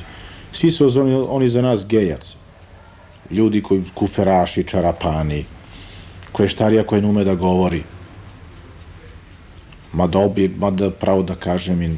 Svi 0.52 0.72
su 0.72 0.92
oni, 1.00 1.14
oni 1.16 1.50
za 1.50 1.62
nas 1.62 1.86
gejac. 1.88 2.34
Ljudi 3.32 3.62
koji 3.64 3.84
kuferaši, 3.94 4.64
čarapani, 4.64 5.46
koje 6.32 6.50
štarija 6.50 6.84
koja 6.84 7.02
ne 7.02 7.08
ume 7.08 7.24
da 7.24 7.36
govori. 7.36 7.84
Mada, 9.94 10.20
obi, 10.20 10.48
mada 10.48 10.90
pravo 10.92 11.24
da 11.24 11.36
kažem, 11.36 11.98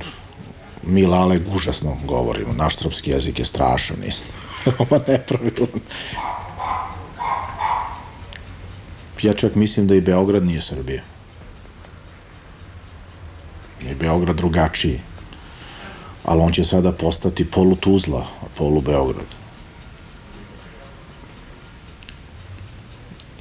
mi 0.84 1.06
lale 1.06 1.40
užasno 1.56 1.98
govorimo. 2.06 2.54
Naš 2.54 2.78
srpski 2.78 3.12
jezik 3.12 3.40
je 3.40 3.46
strašan. 3.46 3.98
Ovo 4.80 5.00
nepravilan. 5.08 5.82
Ja 9.24 9.34
čak 9.34 9.56
mislim 9.56 9.88
da 9.88 9.96
i 9.96 10.02
Beograd 10.02 10.46
nije 10.46 10.62
Srbija. 10.62 11.02
Je 13.88 13.96
Beograd 13.96 14.36
drugačiji. 14.36 15.00
Ali 16.24 16.42
on 16.42 16.54
će 16.54 16.64
sada 16.64 16.92
postati 16.92 17.46
polu 17.46 17.76
Tuzla, 17.76 18.28
polu 18.58 18.82
Beograd. 18.82 19.26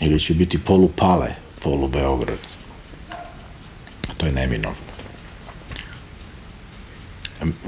Ili 0.00 0.20
će 0.20 0.34
biti 0.34 0.58
polu 0.58 0.88
Pale, 0.96 1.34
polu 1.62 1.88
Beograd. 1.88 2.38
To 4.16 4.26
je 4.26 4.32
neminovno. 4.32 4.90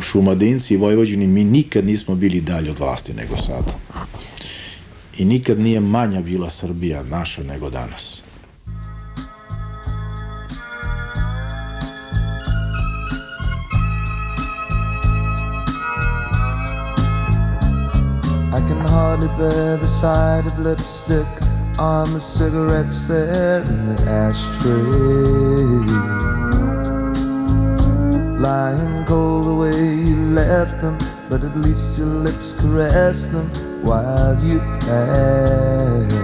Šumadinci 0.03 0.75
i 0.75 0.77
Vojvođani, 0.77 1.27
mi 1.27 1.45
nikad 1.45 1.85
nismo 1.85 2.14
bili 2.14 2.41
dalje 2.41 2.70
od 2.70 2.79
vlasti 2.79 3.14
nego 3.14 3.37
sada. 3.37 3.75
I 5.18 5.25
nikad 5.25 5.59
nije 5.59 5.81
manja 5.81 6.20
bila 6.20 6.51
Srbija 6.51 7.03
naša 7.03 7.43
nego 7.43 7.70
danas. 7.70 8.22
Bear 19.43 19.76
the 19.76 19.88
sight 19.88 20.47
of 20.47 20.57
lipstick 20.61 21.26
on 21.76 22.12
the 22.12 22.20
cigarettes 22.20 23.03
there 23.03 23.62
in 23.62 23.86
the 23.86 24.03
ashtray. 24.09 24.70
Lying 28.38 29.05
cold 29.05 29.49
the 29.49 29.55
way 29.62 29.95
you 30.09 30.16
left 30.43 30.80
them, 30.80 30.97
but 31.28 31.43
at 31.43 31.57
least 31.57 31.99
your 31.99 32.07
lips 32.07 32.53
caressed 32.53 33.32
them 33.32 33.49
while 33.82 34.38
you 34.45 34.61
passed. 34.86 36.14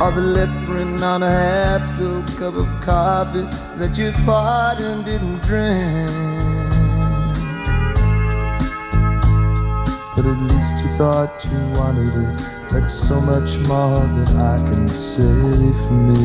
Or 0.00 0.10
the 0.12 0.26
lip 0.36 0.50
print 0.64 1.02
on 1.02 1.22
a 1.22 1.30
half-filled 1.30 2.28
cup 2.38 2.54
of 2.54 2.68
coffee 2.80 3.46
that 3.76 3.98
you 3.98 4.12
poured 4.24 4.80
and 4.80 5.04
didn't 5.04 5.42
drink. 5.42 6.27
But 10.18 10.26
at 10.26 10.40
least 10.50 10.74
you 10.82 10.90
thought 10.98 11.44
you 11.44 11.58
wanted 11.78 12.12
it. 12.12 12.38
That's 12.72 12.92
so 12.92 13.20
much 13.20 13.56
more 13.68 14.00
than 14.00 14.36
I 14.36 14.58
can 14.68 14.88
say 14.88 15.22
for 15.22 15.92
me. 15.92 16.24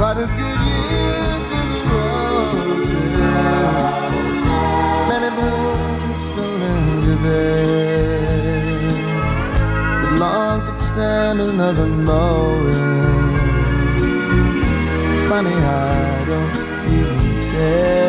What 0.00 0.16
a 0.16 0.26
good 0.40 0.60
year 0.70 1.28
for 1.48 1.64
the 1.72 1.80
roses. 1.92 3.20
Many 5.12 5.30
blooms 5.36 6.20
still 6.28 6.54
linger 6.64 7.18
there. 7.28 8.88
But 10.00 10.12
long 10.18 10.64
could 10.64 10.80
stand 10.80 11.42
another 11.42 11.84
mowing. 11.84 13.36
Funny, 15.28 15.52
I 15.52 16.24
don't 16.26 16.56
even 16.90 17.20
care. 17.52 18.03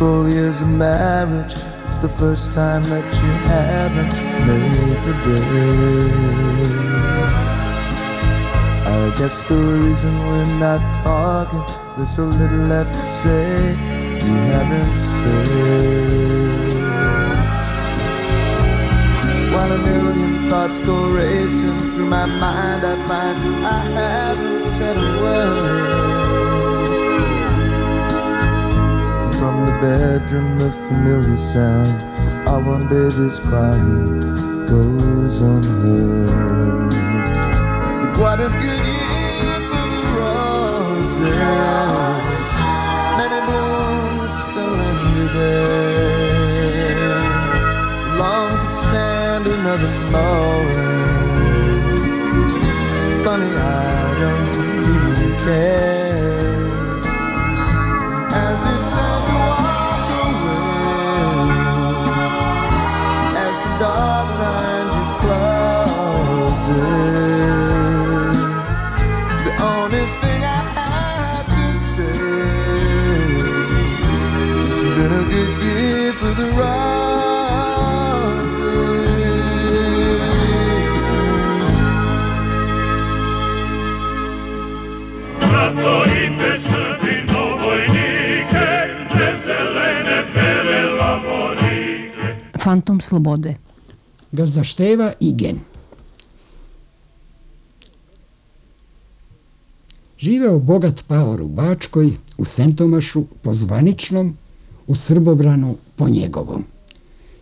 Full 0.00 0.30
years 0.30 0.62
of 0.62 0.68
marriage, 0.68 1.52
it's 1.84 1.98
the 1.98 2.08
first 2.08 2.52
time 2.54 2.82
that 2.84 3.04
you 3.20 3.32
haven't 3.52 4.14
made 4.46 4.96
the 5.04 5.12
bed. 5.12 6.40
I 8.88 9.14
guess 9.18 9.44
the 9.44 9.56
reason 9.56 10.18
we're 10.26 10.54
not 10.54 10.80
talking, 11.04 11.62
there's 11.98 12.16
so 12.16 12.24
little 12.24 12.64
left 12.72 12.94
to 12.94 12.98
say 12.98 13.72
you 14.24 14.36
haven't 14.54 14.96
said. 14.96 16.80
While 19.52 19.72
a 19.72 19.78
million 19.84 20.48
thoughts 20.48 20.80
go 20.80 21.10
racing 21.10 21.78
through 21.90 22.06
my 22.06 22.24
mind, 22.24 22.86
I 22.86 22.96
find 23.06 23.36
I 23.66 23.82
haven't 24.00 24.62
said 24.62 24.96
a 24.96 25.20
word. 25.20 26.39
Bedroom, 29.80 30.58
the 30.58 30.70
familiar 30.88 31.36
sound 31.36 32.02
of 32.46 32.66
one 32.66 32.86
baby's 32.88 33.40
crying 33.40 34.20
goes 34.66 35.40
unheard. 35.40 36.90
But 38.02 38.18
what 38.18 38.40
a 38.40 38.48
good 38.48 38.84
year 38.94 39.58
for 39.70 39.86
the 39.94 40.02
roses. 40.20 41.34
Many 43.18 43.40
blooms 43.48 44.32
still 44.44 44.72
linger 44.80 45.28
there. 45.38 46.18
Long 48.18 48.50
could 48.60 48.74
stand 48.74 49.46
another 49.46 49.92
moment. 50.10 50.89
Fantom 92.70 93.00
slobode. 93.00 93.54
Gazašteva 94.32 95.12
Igen. 95.20 95.58
Živeo 100.18 100.58
bogat 100.58 101.04
paor 101.08 101.42
u 101.42 101.48
Bačkoj, 101.48 102.12
u 102.38 102.44
Sentomašu, 102.44 103.24
po 103.42 103.54
zvaničnom, 103.54 104.36
u 104.86 104.94
Srbobranu 104.94 105.76
po 105.96 106.08
njegovom. 106.08 106.64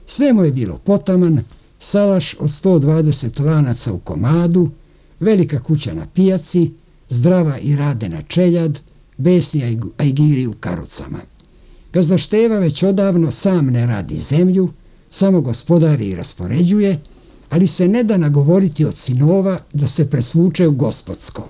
Sve 0.06 0.32
mu 0.32 0.44
je 0.44 0.52
bilo 0.52 0.78
potaman, 0.78 1.44
salaš 1.80 2.34
od 2.38 2.48
120 2.48 3.44
lanaca 3.44 3.92
u 3.92 3.98
komadu, 3.98 4.70
velika 5.20 5.62
kuća 5.62 5.94
na 5.94 6.06
pijaci, 6.14 6.72
zdrava 7.10 7.58
i 7.58 7.76
radena 7.76 8.22
čeljad, 8.22 8.80
besni 9.16 9.60
ajg- 9.60 9.90
ajgiri 9.98 10.46
u 10.46 10.52
karucama. 10.52 11.18
Gazdašteva 11.92 12.58
već 12.58 12.82
odavno 12.82 13.30
sam 13.30 13.66
ne 13.66 13.86
radi 13.86 14.16
zemlju, 14.16 14.68
samo 15.10 15.40
gospodari 15.40 16.06
i 16.06 16.16
raspoređuje, 16.16 17.00
ali 17.50 17.66
se 17.66 17.88
ne 17.88 18.02
da 18.04 18.16
nagovoriti 18.16 18.84
od 18.84 18.94
sinova 18.94 19.60
da 19.72 19.86
se 19.86 20.10
presvuče 20.10 20.68
u 20.68 20.72
gospodsko. 20.72 21.48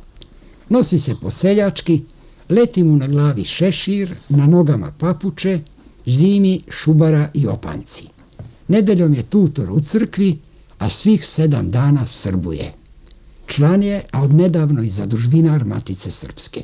Nosi 0.68 0.98
se 0.98 1.14
po 1.20 1.30
seljački, 1.30 2.02
leti 2.48 2.82
mu 2.82 2.96
na 2.96 3.06
glavi 3.06 3.44
šešir, 3.44 4.14
na 4.28 4.46
nogama 4.46 4.92
papuče, 4.98 5.60
zimi 6.06 6.62
šubara 6.68 7.30
i 7.34 7.46
opanci. 7.46 8.08
Nedeljom 8.68 9.14
je 9.14 9.22
tutor 9.22 9.72
u 9.72 9.80
crkvi, 9.80 10.38
a 10.78 10.90
svih 10.90 11.26
sedam 11.26 11.70
dana 11.70 12.06
srbuje. 12.06 12.72
Član 13.46 13.82
je, 13.82 14.02
a 14.12 14.22
odnedavno 14.22 14.82
i 14.82 14.90
zadužbinar 14.90 15.64
Matice 15.64 16.10
Srpske. 16.10 16.62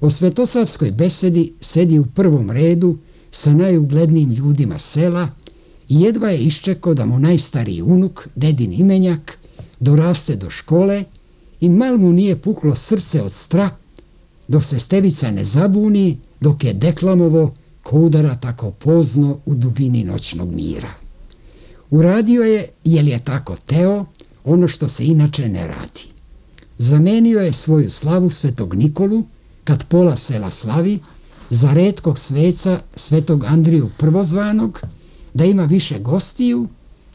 O 0.00 0.10
Svetosavskoj 0.10 0.90
besedi 0.90 1.52
sedi 1.60 1.98
u 1.98 2.06
prvom 2.06 2.50
redu 2.50 2.98
sa 3.32 3.54
najuglednijim 3.54 4.30
ljudima 4.30 4.78
sela 4.78 5.28
i 5.88 6.00
jedva 6.00 6.30
je 6.30 6.38
iščekao 6.38 6.94
da 6.94 7.06
mu 7.06 7.18
najstariji 7.18 7.82
unuk, 7.82 8.28
dedin 8.34 8.72
imenjak, 8.72 9.38
doraste 9.80 10.36
do 10.36 10.50
škole 10.50 11.04
i 11.60 11.68
mal 11.68 11.96
mu 11.98 12.12
nije 12.12 12.36
puklo 12.36 12.74
srce 12.74 13.22
od 13.22 13.32
stra, 13.32 13.70
dok 14.48 14.64
se 14.64 14.78
Stevica 14.78 15.30
ne 15.30 15.44
zabuni, 15.44 16.18
dok 16.40 16.64
je 16.64 16.72
deklamovo 16.72 17.54
ko 17.82 17.98
udara 17.98 18.34
tako 18.34 18.70
pozno 18.70 19.38
u 19.46 19.54
dubini 19.54 20.04
noćnog 20.04 20.54
mira. 20.54 20.90
Uradio 21.90 22.42
je, 22.42 22.68
jel 22.84 23.08
je 23.08 23.18
tako 23.18 23.56
teo, 23.66 24.04
ono 24.44 24.68
što 24.68 24.88
se 24.88 25.06
inače 25.06 25.48
ne 25.48 25.66
radi. 25.66 26.04
Zamenio 26.78 27.40
je 27.40 27.52
svoju 27.52 27.90
slavu 27.90 28.30
svetog 28.30 28.74
Nikolu, 28.74 29.24
kad 29.64 29.84
pola 29.84 30.16
sela 30.16 30.50
slavi, 30.50 30.98
za 31.50 31.72
redkog 31.72 32.18
sveca 32.18 32.80
svetog 32.96 33.44
Andriju 33.44 33.90
prvozvanog, 33.98 34.80
da 35.38 35.44
ima 35.44 35.64
više 35.64 35.98
gostiju, 35.98 36.66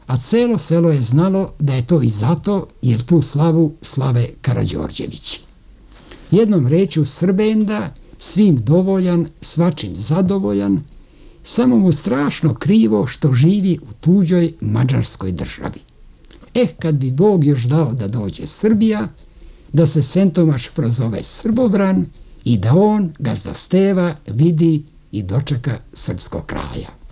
a 0.06 0.18
celo 0.18 0.58
selo 0.58 0.90
je 0.90 1.02
znalo 1.02 1.52
da 1.58 1.74
je 1.74 1.86
to 1.86 2.02
i 2.02 2.08
zato 2.08 2.66
jer 2.82 3.02
tu 3.02 3.22
slavu 3.22 3.72
slave 3.82 4.28
Karađorđević. 4.40 5.40
Jednom 6.30 6.66
rečju 6.66 7.04
Srbenda, 7.04 7.94
svim 8.18 8.56
dovoljan, 8.56 9.26
svačim 9.40 9.96
zadovoljan, 9.96 10.80
samo 11.42 11.76
mu 11.76 11.92
strašno 11.92 12.54
krivo 12.54 13.06
što 13.06 13.32
živi 13.32 13.78
u 13.82 13.92
tuđoj 14.00 14.52
mađarskoj 14.60 15.32
državi. 15.32 15.80
Eh, 16.54 16.66
kad 16.78 16.94
bi 16.94 17.10
Bog 17.10 17.44
još 17.44 17.62
dao 17.62 17.92
da 17.92 18.08
dođe 18.08 18.46
Srbija, 18.46 19.08
da 19.72 19.86
se 19.86 20.02
Sentomaš 20.02 20.68
prozove 20.68 21.22
Srbobran 21.22 22.06
i 22.44 22.58
da 22.58 22.74
on, 22.74 23.12
gazda 23.18 23.54
Steva, 23.54 24.14
vidi 24.26 24.82
i 25.12 25.22
dočeka 25.22 25.78
srpskog 25.92 26.46
kraja. 26.46 27.03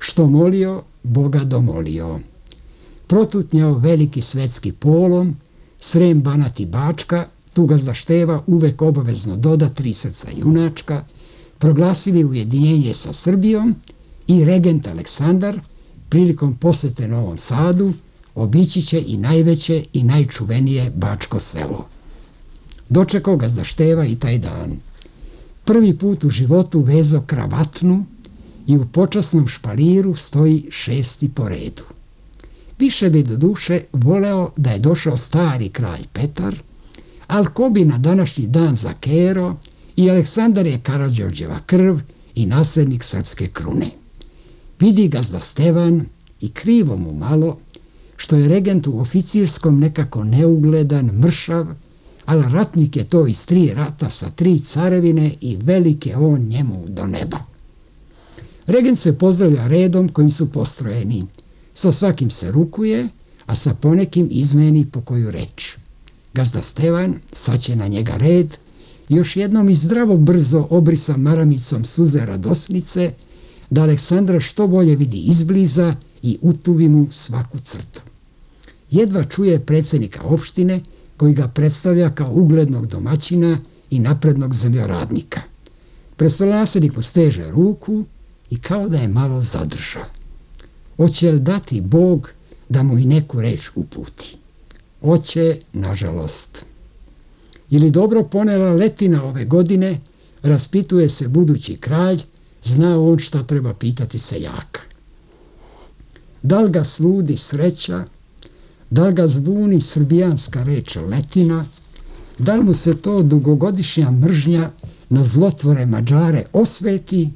Što 0.00 0.26
molio, 0.28 0.82
Boga 1.02 1.44
domolio. 1.44 2.20
Protutnjao 3.06 3.78
veliki 3.78 4.22
svetski 4.22 4.72
polom, 4.72 5.36
Srem 5.80 6.22
Banat 6.22 6.60
i 6.60 6.66
Bačka, 6.66 7.26
tu 7.52 7.66
gazda 7.66 7.94
Števa 7.94 8.42
uvek 8.46 8.82
obavezno 8.82 9.36
doda 9.36 9.68
tri 9.68 9.94
srca 9.94 10.28
junačka, 10.36 11.04
proglasili 11.58 12.24
ujedinjenje 12.24 12.94
sa 12.94 13.12
Srbijom 13.12 13.74
i 14.26 14.44
regent 14.44 14.86
Aleksandar, 14.86 15.60
prilikom 16.08 16.56
posete 16.56 17.08
Novom 17.08 17.38
Sadu, 17.38 17.92
obići 18.34 18.82
će 18.82 19.04
i 19.06 19.16
najveće 19.16 19.84
i 19.92 20.02
najčuvenije 20.02 20.90
Bačko 20.96 21.38
selo. 21.38 21.86
Dočekao 22.88 23.36
ga 23.36 23.48
za 23.48 23.64
Števa 23.64 24.06
i 24.06 24.16
taj 24.16 24.38
dan. 24.38 24.76
Prvi 25.64 25.98
put 25.98 26.24
u 26.24 26.30
životu 26.30 26.80
vezo 26.80 27.20
kravatnu 27.26 28.04
i 28.70 28.76
u 28.76 28.86
počasnom 28.86 29.48
špaliru 29.48 30.14
stoji 30.14 30.66
šesti 30.70 31.28
po 31.28 31.48
redu. 31.48 31.82
Više 32.78 33.10
bi 33.10 33.22
do 33.22 33.36
duše 33.36 33.80
voleo 33.92 34.50
da 34.56 34.70
je 34.70 34.78
došao 34.78 35.16
stari 35.16 35.68
kralj 35.68 36.06
Petar, 36.12 36.56
ali 37.26 37.46
ko 37.54 37.70
bi 37.70 37.84
na 37.84 37.98
današnji 37.98 38.46
dan 38.46 38.76
za 38.76 38.92
Kero 39.00 39.56
i 39.96 40.10
Aleksandar 40.10 40.66
je 40.66 40.80
Karadžorđeva 40.82 41.60
krv 41.66 41.98
i 42.34 42.46
naslednik 42.46 43.04
srpske 43.04 43.48
krune. 43.48 43.90
Vidi 44.80 45.08
ga 45.08 45.22
za 45.22 45.40
Stevan 45.40 46.04
i 46.40 46.50
krivo 46.50 46.96
mu 46.96 47.14
malo, 47.14 47.58
što 48.16 48.36
je 48.36 48.48
regent 48.48 48.86
u 48.86 49.00
oficirskom 49.00 49.80
nekako 49.80 50.24
neugledan, 50.24 51.06
mršav, 51.06 51.66
ali 52.26 52.52
ratnik 52.52 52.96
je 52.96 53.04
to 53.04 53.26
iz 53.26 53.46
tri 53.46 53.72
rata 53.74 54.10
sa 54.10 54.30
tri 54.30 54.58
carevine 54.58 55.30
i 55.40 55.56
velike 55.56 56.16
on 56.16 56.40
njemu 56.40 56.84
do 56.88 57.06
neba. 57.06 57.50
Regent 58.70 58.98
se 58.98 59.18
pozdravlja 59.18 59.68
redom 59.68 60.08
kojim 60.08 60.30
su 60.30 60.52
postrojeni. 60.52 61.24
Sa 61.74 61.92
svakim 61.92 62.30
se 62.30 62.52
rukuje, 62.52 63.08
a 63.46 63.56
sa 63.56 63.74
ponekim 63.74 64.28
izmeni 64.30 64.86
po 64.86 65.00
koju 65.00 65.30
reč. 65.30 65.76
Gazda 66.34 66.62
Stevan 66.62 67.14
saće 67.32 67.76
na 67.76 67.86
njega 67.86 68.16
red, 68.16 68.58
još 69.08 69.36
jednom 69.36 69.68
i 69.68 69.74
zdravo 69.74 70.16
brzo 70.16 70.66
obrisa 70.70 71.16
maramicom 71.16 71.84
suze 71.84 72.26
radosnice, 72.26 73.12
da 73.70 73.82
Aleksandra 73.82 74.40
što 74.40 74.66
bolje 74.66 74.96
vidi 74.96 75.18
izbliza 75.18 75.94
i 76.22 76.38
utuvi 76.42 76.88
mu 76.88 77.06
svaku 77.10 77.58
crtu. 77.58 78.02
Jedva 78.90 79.24
čuje 79.24 79.60
predsednika 79.60 80.22
opštine, 80.22 80.80
koji 81.16 81.34
ga 81.34 81.48
predstavlja 81.48 82.10
kao 82.10 82.32
uglednog 82.32 82.86
domaćina 82.86 83.58
i 83.90 83.98
naprednog 83.98 84.54
zemljoradnika. 84.54 85.40
Predstavljanstvenik 86.16 86.92
steže 87.00 87.50
ruku 87.50 88.04
i 88.50 88.60
kao 88.60 88.88
da 88.88 88.96
je 88.96 89.08
malo 89.08 89.40
zadržao. 89.40 90.04
Oće 90.98 91.32
li 91.32 91.40
dati 91.40 91.80
Bog 91.80 92.30
da 92.68 92.82
mu 92.82 92.98
i 92.98 93.04
neku 93.04 93.40
reč 93.40 93.70
uputi? 93.74 94.36
Oće, 95.02 95.60
nažalost. 95.72 96.64
Ili 97.70 97.90
dobro 97.90 98.24
ponela 98.24 98.72
letina 98.72 99.24
ove 99.24 99.44
godine, 99.44 100.00
raspituje 100.42 101.08
se 101.08 101.28
budući 101.28 101.76
kralj, 101.76 102.22
zna 102.64 103.00
on 103.00 103.18
šta 103.18 103.42
treba 103.42 103.74
pitati 103.74 104.18
seljaka. 104.18 104.80
Da 106.42 106.60
li 106.60 106.70
ga 106.70 106.84
sludi 106.84 107.36
sreća, 107.36 108.04
da 108.90 109.06
li 109.06 109.14
ga 109.14 109.28
zbuni 109.28 109.80
srbijanska 109.80 110.62
reč 110.62 110.96
letina, 110.96 111.66
da 112.38 112.54
li 112.54 112.64
mu 112.64 112.74
se 112.74 112.96
to 112.96 113.22
dugogodišnja 113.22 114.10
mržnja 114.10 114.70
na 115.08 115.26
zlotvore 115.26 115.86
Mađare 115.86 116.44
osveti, 116.52 117.30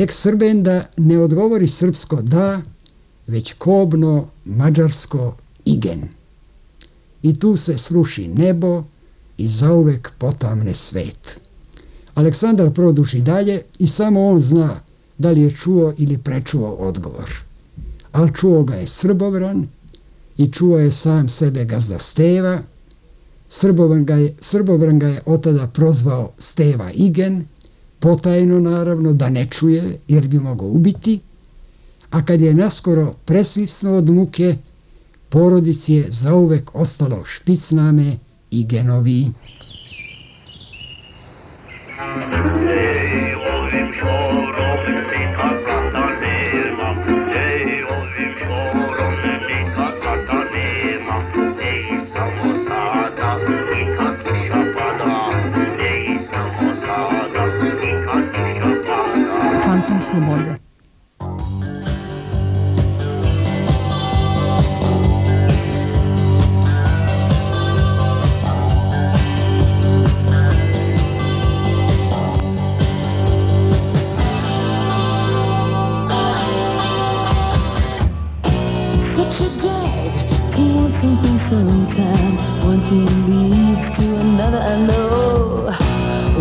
tek 0.00 0.12
Srbenda 0.12 0.84
ne 0.96 1.18
odgovori 1.18 1.68
srpsko 1.68 2.22
da, 2.22 2.62
već 3.26 3.52
kobno 3.52 4.28
mađarsko 4.44 5.34
igen. 5.64 6.08
I 7.22 7.38
tu 7.38 7.56
se 7.56 7.78
sruši 7.78 8.28
nebo 8.28 8.84
i 9.38 9.48
zauvek 9.48 10.12
potamne 10.18 10.74
svet. 10.74 11.40
Aleksandar 12.14 12.70
produži 12.70 13.20
dalje 13.20 13.62
i 13.78 13.86
samo 13.86 14.26
on 14.26 14.40
zna 14.40 14.80
da 15.18 15.30
li 15.30 15.42
je 15.42 15.50
čuo 15.50 15.92
ili 15.98 16.18
prečuo 16.18 16.70
odgovor. 16.70 17.30
Ali 18.12 18.34
čuo 18.34 18.62
ga 18.62 18.74
je 18.74 18.88
Srbovran 18.88 19.68
i 20.36 20.52
čuo 20.52 20.78
je 20.78 20.92
sam 20.92 21.28
sebe 21.28 21.64
gazda 21.64 21.98
Steva. 21.98 22.62
Srbobran 23.48 24.04
ga 24.04 24.14
je, 24.14 24.34
Srbobran 24.40 24.98
ga 24.98 25.08
je 25.08 25.20
otada 25.26 25.66
prozvao 25.66 26.32
Steva 26.38 26.90
Igen, 26.90 27.44
potajno 28.00 28.60
naravno 28.60 29.12
da 29.12 29.30
ne 29.30 29.46
čuje 29.50 29.98
jer 30.08 30.28
bi 30.28 30.38
mogao 30.38 30.68
ubiti, 30.68 31.20
a 32.10 32.24
kad 32.24 32.40
je 32.40 32.54
naskoro 32.54 33.14
presvisno 33.24 33.96
od 33.96 34.10
muke, 34.10 34.56
porodici 35.28 35.94
je 35.94 36.06
zauvek 36.08 36.74
ostalo 36.74 37.24
špicname 37.24 38.16
i 38.50 38.66
genovi. 38.66 39.26
Ej, 42.70 43.34
something 81.00 81.38
sometime. 81.38 82.36
One 82.66 82.80
thing 82.82 83.06
leads 83.26 83.90
to 83.96 84.02
another. 84.20 84.58
I 84.58 84.76
know. 84.86 85.74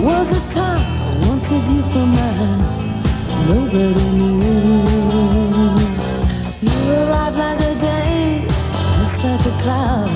Was 0.04 0.32
a 0.32 0.54
time 0.54 0.82
I 1.02 1.28
wanted 1.28 1.64
you 1.72 1.82
for 1.92 2.06
mine. 2.06 2.79
Nobody 3.50 4.06
knew. 4.12 4.38
You 6.62 6.76
arrived 7.02 7.38
like 7.38 7.62
a 7.62 7.74
day, 7.82 8.46
passed 8.48 9.24
like 9.24 9.44
a 9.44 9.54
cloud. 9.64 10.12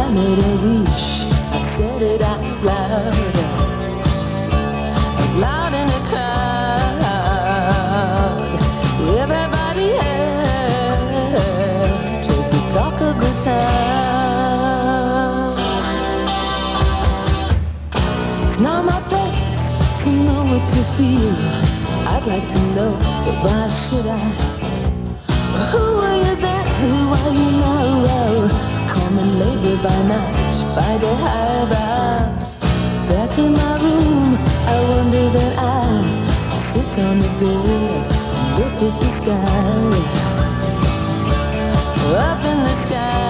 I 0.00 0.10
made 0.12 0.38
a 0.38 0.52
wish. 0.64 1.24
I 1.56 1.60
said 1.72 2.02
it 2.02 2.20
out 2.20 2.44
loud. 2.62 3.36
Out 5.22 5.34
loud 5.44 5.72
in 5.80 5.88
a 5.88 6.00
crowd. 6.10 6.98
Everybody 9.22 9.88
had 9.96 10.28
talk 12.68 13.00
of 13.00 13.14
the 13.18 13.32
town. 13.44 14.68
It's 18.44 18.58
not 18.58 18.80
my 18.84 19.00
place 19.08 19.62
to 20.04 20.10
know 20.10 20.42
what 20.50 20.64
you 20.76 20.84
feel. 20.98 21.47
Like 22.28 22.46
to 22.46 22.60
know, 22.76 22.92
but 23.24 23.36
why 23.42 23.68
should 23.68 24.04
I? 24.04 24.18
Who 25.70 25.82
are 26.06 26.16
you 26.24 26.34
then? 26.36 26.66
Who 26.82 26.92
are 27.18 27.32
you 27.32 27.50
now? 27.64 28.48
Common 28.92 29.38
labor 29.38 29.76
by 29.82 29.98
night, 30.02 30.54
Friday 30.74 31.14
highbrow. 31.24 32.18
Back 33.08 33.38
in 33.38 33.52
my 33.54 33.74
room, 33.80 34.36
I 34.74 34.78
wonder 34.90 35.30
that 35.38 35.54
I 35.58 35.64
sit 36.68 36.98
on 37.02 37.18
the 37.18 37.30
bed 37.40 37.64
and 37.76 38.04
look 38.58 38.78
at 38.88 38.94
the 39.00 39.10
sky. 39.18 40.18
Up 42.28 42.44
in 42.44 42.58
the 42.62 42.74
sky, 42.84 43.27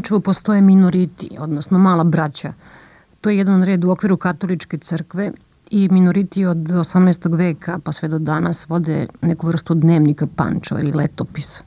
Pančevu 0.00 0.20
postoje 0.20 0.60
minoriti, 0.60 1.28
odnosno 1.38 1.78
mala 1.78 2.04
braća. 2.04 2.52
To 3.20 3.30
je 3.30 3.38
jedan 3.38 3.62
red 3.62 3.84
u 3.84 3.90
okviru 3.90 4.16
katoličke 4.16 4.78
crkve 4.78 5.32
i 5.70 5.88
minoriti 5.92 6.44
od 6.44 6.56
18. 6.56 7.36
veka 7.36 7.78
pa 7.84 7.92
sve 7.92 8.08
do 8.08 8.18
danas 8.18 8.68
vode 8.68 9.06
neku 9.22 9.46
vrstu 9.46 9.74
dnevnika 9.74 10.26
Pančeva 10.36 10.80
ili 10.80 10.92
letopisa. 10.92 11.64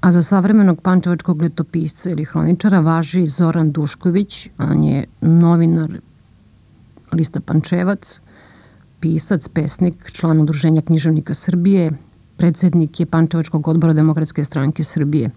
A 0.00 0.10
za 0.12 0.22
savremenog 0.22 0.80
pančevačkog 0.80 1.42
letopisca 1.42 2.10
ili 2.10 2.24
hroničara 2.24 2.80
važi 2.80 3.26
Zoran 3.26 3.70
Dušković, 3.72 4.48
on 4.58 4.82
je 4.82 5.04
novinar 5.20 6.00
lista 7.12 7.40
Pančevac, 7.40 8.20
pisac, 9.00 9.48
pesnik, 9.48 10.10
član 10.10 10.40
Udruženja 10.40 10.82
književnika 10.82 11.34
Srbije, 11.34 11.92
predsednik 12.36 13.00
je 13.00 13.06
Pančevačkog 13.06 13.68
odbora 13.68 13.92
Demokratske 13.92 14.44
stranke 14.44 14.84
Srbije. 14.84 15.30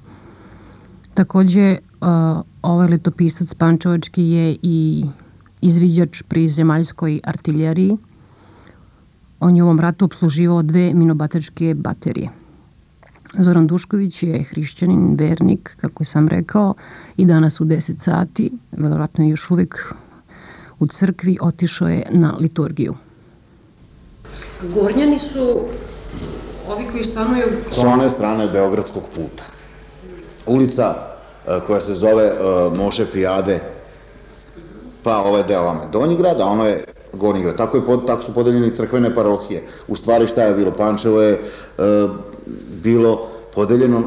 Takođe, 1.15 1.77
uh, 2.01 2.07
ovaj 2.61 2.87
letopisac 2.87 3.53
Pančevački 3.53 4.23
je 4.23 4.55
i 4.61 5.05
izviđač 5.61 6.21
pri 6.21 6.49
zemaljskoj 6.49 7.19
artiljeriji. 7.23 7.97
On 9.39 9.55
je 9.55 9.63
u 9.63 9.65
ovom 9.65 9.79
ratu 9.79 10.05
obsluživao 10.05 10.63
dve 10.63 10.93
minobatačke 10.93 11.73
baterije. 11.73 12.29
Zoran 13.33 13.67
Dušković 13.67 14.23
je 14.23 14.43
hrišćanin, 14.43 15.15
vernik, 15.15 15.75
kako 15.81 16.03
je 16.03 16.05
sam 16.05 16.27
rekao, 16.27 16.73
i 17.17 17.25
danas 17.25 17.61
u 17.61 17.65
10 17.65 17.97
sati, 17.97 18.51
verovatno 18.71 19.23
je 19.23 19.29
još 19.29 19.51
uvek 19.51 19.93
u 20.79 20.87
crkvi, 20.87 21.37
otišao 21.41 21.87
je 21.87 22.07
na 22.11 22.35
liturgiju. 22.39 22.95
Gornjani 24.73 25.19
su 25.19 25.63
ovi 26.67 26.85
koji 26.91 27.03
stanuju... 27.03 27.45
Sa 27.71 27.87
one 27.87 28.09
strane 28.09 28.47
Beogradskog 28.47 29.03
puta. 29.15 29.54
Ulica 30.45 30.95
e, 31.47 31.59
koja 31.67 31.81
se 31.81 31.93
zove 31.93 32.23
e, 32.23 32.33
Moše 32.77 33.05
Pijade, 33.11 33.59
pa 35.03 35.17
ovaj 35.17 35.43
deo 35.43 35.63
vama 35.63 35.81
je 35.81 35.89
Donji 35.91 36.17
grad, 36.17 36.41
a 36.41 36.45
ono 36.45 36.65
je 36.67 36.85
Gornji 37.13 37.41
grad. 37.43 37.57
Tako, 37.57 37.77
je, 37.77 37.85
pod- 37.85 38.07
tako 38.07 38.23
su 38.23 38.33
podeljeni 38.33 38.75
crkvene 38.75 39.15
parohije. 39.15 39.63
U 39.87 39.95
stvari 39.95 40.27
šta 40.27 40.43
je 40.43 40.53
bilo? 40.53 40.71
Pančevo 40.71 41.21
je 41.21 41.31
e, 41.33 41.39
bilo 42.83 43.27
podeljeno 43.55 44.03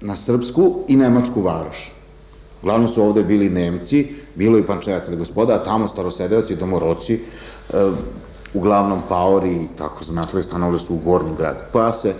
na 0.00 0.16
srpsku 0.16 0.84
i 0.88 0.96
nemačku 0.96 1.42
varoš. 1.42 1.92
Uglavnom 2.62 2.88
su 2.88 3.02
ovde 3.02 3.22
bili 3.22 3.50
Nemci, 3.50 4.14
bilo 4.34 4.58
i 4.58 4.62
Pančevac 4.62 5.08
ili 5.08 5.16
gospoda, 5.16 5.54
a 5.54 5.64
tamo 5.64 5.88
starosedeoci, 5.88 6.56
domoroci, 6.56 7.20
uglavnom 8.54 9.02
paori 9.08 9.52
i 9.52 9.68
tako 9.78 10.04
značili 10.04 10.42
stanovali 10.42 10.80
su 10.80 10.94
u 10.94 10.98
Gornji 11.04 11.30
grad. 11.38 11.56
Pa 11.72 11.94
se 11.94 12.14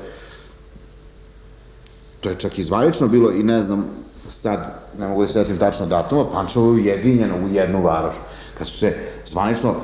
to 2.28 2.32
je 2.32 2.38
čak 2.38 2.58
i 2.58 2.62
zvanično 2.62 3.08
bilo 3.08 3.30
i 3.30 3.42
ne 3.42 3.62
znam, 3.62 3.84
sad 4.30 4.74
ne 4.98 5.08
mogu 5.08 5.22
da 5.22 5.28
se 5.28 5.32
setim 5.32 5.58
tačno 5.58 5.86
datuma, 5.86 6.24
Pančevo 6.32 6.66
je 6.66 6.70
ujedinjeno 6.72 7.34
u 7.44 7.48
jednu 7.48 7.82
varoš. 7.82 8.14
Kad 8.58 8.66
su 8.66 8.78
se 8.78 8.94
zvanično, 9.26 9.74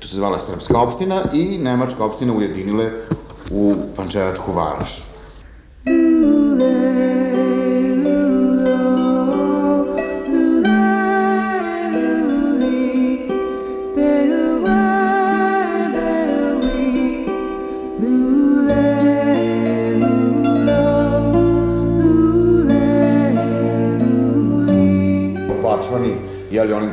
to 0.00 0.06
se 0.06 0.16
zvala 0.16 0.40
Srpska 0.40 0.78
opština 0.78 1.22
i 1.32 1.58
Nemačka 1.58 2.04
opština 2.04 2.32
ujedinile 2.32 2.90
u 3.50 3.74
Pančevačku 3.96 4.52
varoš. 4.52 5.09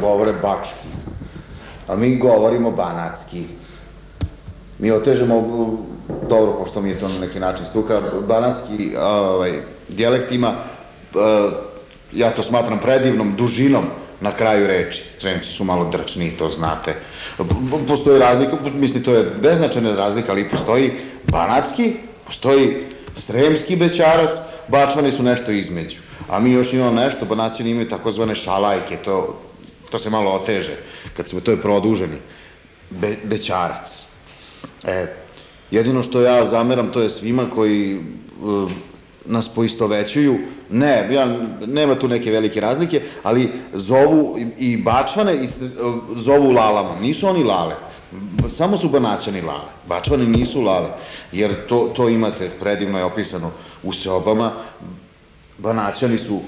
Govore 0.08 0.34
bački, 0.34 0.88
a 1.88 1.96
mi 1.96 2.18
govorimo 2.18 2.72
banatski. 2.72 3.44
Mi 4.80 4.92
otežemo, 4.92 5.36
dobro, 6.30 6.54
pošto 6.54 6.82
mi 6.82 6.90
je 6.90 7.00
to 7.00 7.08
na 7.08 7.20
neki 7.20 7.40
način 7.40 7.66
struka, 7.66 8.02
banatski 8.28 8.96
ovaj, 8.98 9.52
dijalekt 9.90 10.32
ima, 10.32 10.54
uh, 11.14 11.22
ja 12.14 12.32
to 12.32 12.44
smatram 12.44 12.80
predivnom 12.80 13.36
dužinom 13.36 13.86
na 14.22 14.32
kraju 14.32 14.68
reči. 14.68 15.04
Sremci 15.20 15.52
su 15.52 15.64
malo 15.64 15.90
drčni, 15.92 16.32
to 16.38 16.50
znate. 16.50 16.96
Postoji 17.88 18.20
razlika, 18.20 18.58
mislim, 18.74 19.04
to 19.04 19.14
je 19.14 19.32
beznačajna 19.42 19.96
razlika, 19.96 20.32
ali 20.32 20.50
postoji 20.50 20.92
banatski, 21.32 21.94
postoji 22.26 22.86
sremski 23.16 23.76
bećarac, 23.76 24.36
bačvani 24.68 25.12
su 25.12 25.24
nešto 25.24 25.52
između. 25.52 25.98
A 26.30 26.40
mi 26.40 26.52
još 26.52 26.74
imamo 26.74 26.92
nešto, 26.92 27.26
banaćani 27.26 27.70
imaju 27.70 27.90
takozvane 27.90 28.36
šalajke, 28.36 28.98
to, 29.06 29.40
to 29.90 30.00
se 30.00 30.10
malo 30.10 30.32
oteže, 30.32 30.78
kad 31.18 31.30
se 31.30 31.42
to 31.42 31.52
je 31.52 31.62
produženi 31.62 32.18
be, 32.90 33.16
bećarac. 33.24 34.04
E, 34.84 35.08
jedino 35.72 36.04
što 36.04 36.22
ja 36.22 36.46
zameram 36.46 36.92
to 36.92 37.02
je 37.02 37.10
svima 37.10 37.50
koji 37.56 38.00
uh, 38.42 38.72
nas 39.26 39.50
poistovećuju, 39.56 40.38
ne, 40.70 41.10
ja, 41.14 41.38
nema 41.66 41.96
tu 41.96 42.08
neke 42.08 42.32
velike 42.32 42.62
razlike, 42.62 43.02
ali 43.24 43.50
zovu 43.74 44.40
i, 44.60 44.78
bačvane 44.78 45.36
i 45.36 45.44
uh, 45.44 45.96
zovu 46.18 46.52
lalama, 46.52 47.00
nisu 47.02 47.28
oni 47.28 47.44
lale, 47.44 47.76
samo 48.50 48.78
su 48.78 48.90
banaćani 48.90 49.42
lale, 49.42 49.70
bačvani 49.88 50.26
nisu 50.26 50.62
lale, 50.62 50.90
jer 51.32 51.68
to, 51.68 51.92
to 51.96 52.10
imate, 52.10 52.50
predivno 52.60 52.98
je 52.98 53.04
opisano 53.04 53.52
u 53.84 53.94
seobama, 53.94 54.52
banaćani 55.58 56.18
su 56.18 56.42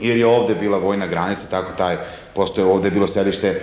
jer 0.00 0.18
je 0.18 0.26
ovde 0.26 0.54
bila 0.54 0.78
vojna 0.78 1.06
granica, 1.06 1.46
tako 1.50 1.72
taj, 1.78 1.96
postoje 2.34 2.66
ovde 2.66 2.90
bilo 2.90 3.08
sedište 3.08 3.48
e, 3.48 3.60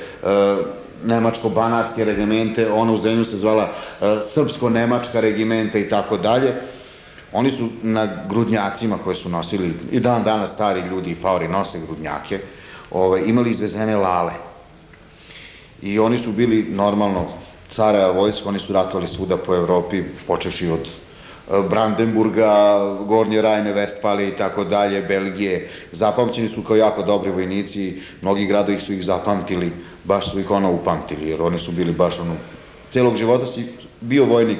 nemačko-banatske 1.05 2.05
regimente, 2.05 2.71
ona 2.71 2.91
u 2.91 2.97
Zrenju 2.97 3.25
se 3.25 3.37
zvala 3.37 3.63
e, 3.63 4.05
srpsko-nemačka 4.23 5.19
regimenta 5.19 5.77
i 5.77 5.89
tako 5.89 6.17
dalje. 6.17 6.53
Oni 7.33 7.51
su 7.51 7.69
na 7.83 8.07
grudnjacima 8.29 8.97
koje 9.03 9.15
su 9.15 9.29
nosili, 9.29 9.73
i 9.91 9.99
dan 9.99 10.23
danas 10.23 10.51
stari 10.51 10.81
ljudi 10.81 11.11
i 11.11 11.15
paori 11.15 11.47
nose 11.47 11.79
grudnjake, 11.79 12.39
ovaj, 12.91 13.21
imali 13.25 13.51
izvezene 13.51 13.95
lale. 13.95 14.33
I 15.81 15.99
oni 15.99 16.17
su 16.17 16.31
bili 16.31 16.63
normalno 16.69 17.25
careva 17.71 18.11
vojska, 18.11 18.49
oni 18.49 18.59
su 18.59 18.73
ratovali 18.73 19.07
svuda 19.07 19.37
po 19.37 19.55
Evropi, 19.55 20.03
počevši 20.27 20.69
od 20.69 20.89
Brandenburga, 21.69 22.79
Gornje 23.07 23.41
Rajne, 23.41 23.73
Vestfalije 23.73 24.29
i 24.29 24.37
tako 24.37 24.63
dalje, 24.63 25.01
Belgije. 25.01 25.69
Zapamćeni 25.91 26.47
su 26.47 26.63
kao 26.63 26.75
jako 26.75 27.03
dobri 27.03 27.31
vojnici, 27.31 28.01
mnogi 28.21 28.45
gradovi 28.45 28.81
su 28.81 28.93
ih 28.93 29.05
zapamtili, 29.05 29.71
baš 30.03 30.31
su 30.31 30.39
ih 30.39 30.51
ono 30.51 30.71
upamtili, 30.71 31.29
jer 31.29 31.41
oni 31.41 31.59
su 31.59 31.71
bili 31.71 31.91
baš 31.91 32.19
ono, 32.19 32.35
celog 32.89 33.17
života 33.17 33.45
si 33.45 33.65
bio 34.01 34.25
vojnik. 34.25 34.57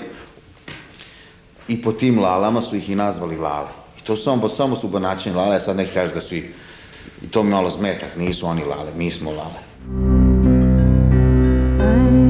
I 1.67 1.81
po 1.81 1.91
tim 1.91 2.19
lalama 2.19 2.61
su 2.61 2.75
ih 2.75 2.89
i 2.89 2.95
nazvali 2.95 3.37
lale. 3.37 3.69
I 3.99 4.03
to 4.03 4.17
samo, 4.17 4.49
samo 4.49 4.75
su 4.75 4.87
banaćeni 4.87 5.35
lale, 5.35 5.55
a 5.55 5.59
sad 5.59 5.77
neki 5.77 5.93
kaže 5.93 6.13
da 6.13 6.21
su 6.21 6.35
i, 6.35 6.43
i 7.23 7.27
to 7.31 7.43
malo 7.43 7.71
smetak, 7.71 8.15
nisu 8.17 8.47
oni 8.47 8.63
lale, 8.63 8.91
mi 8.97 9.11
smo 9.11 9.31
lale. 9.31 9.59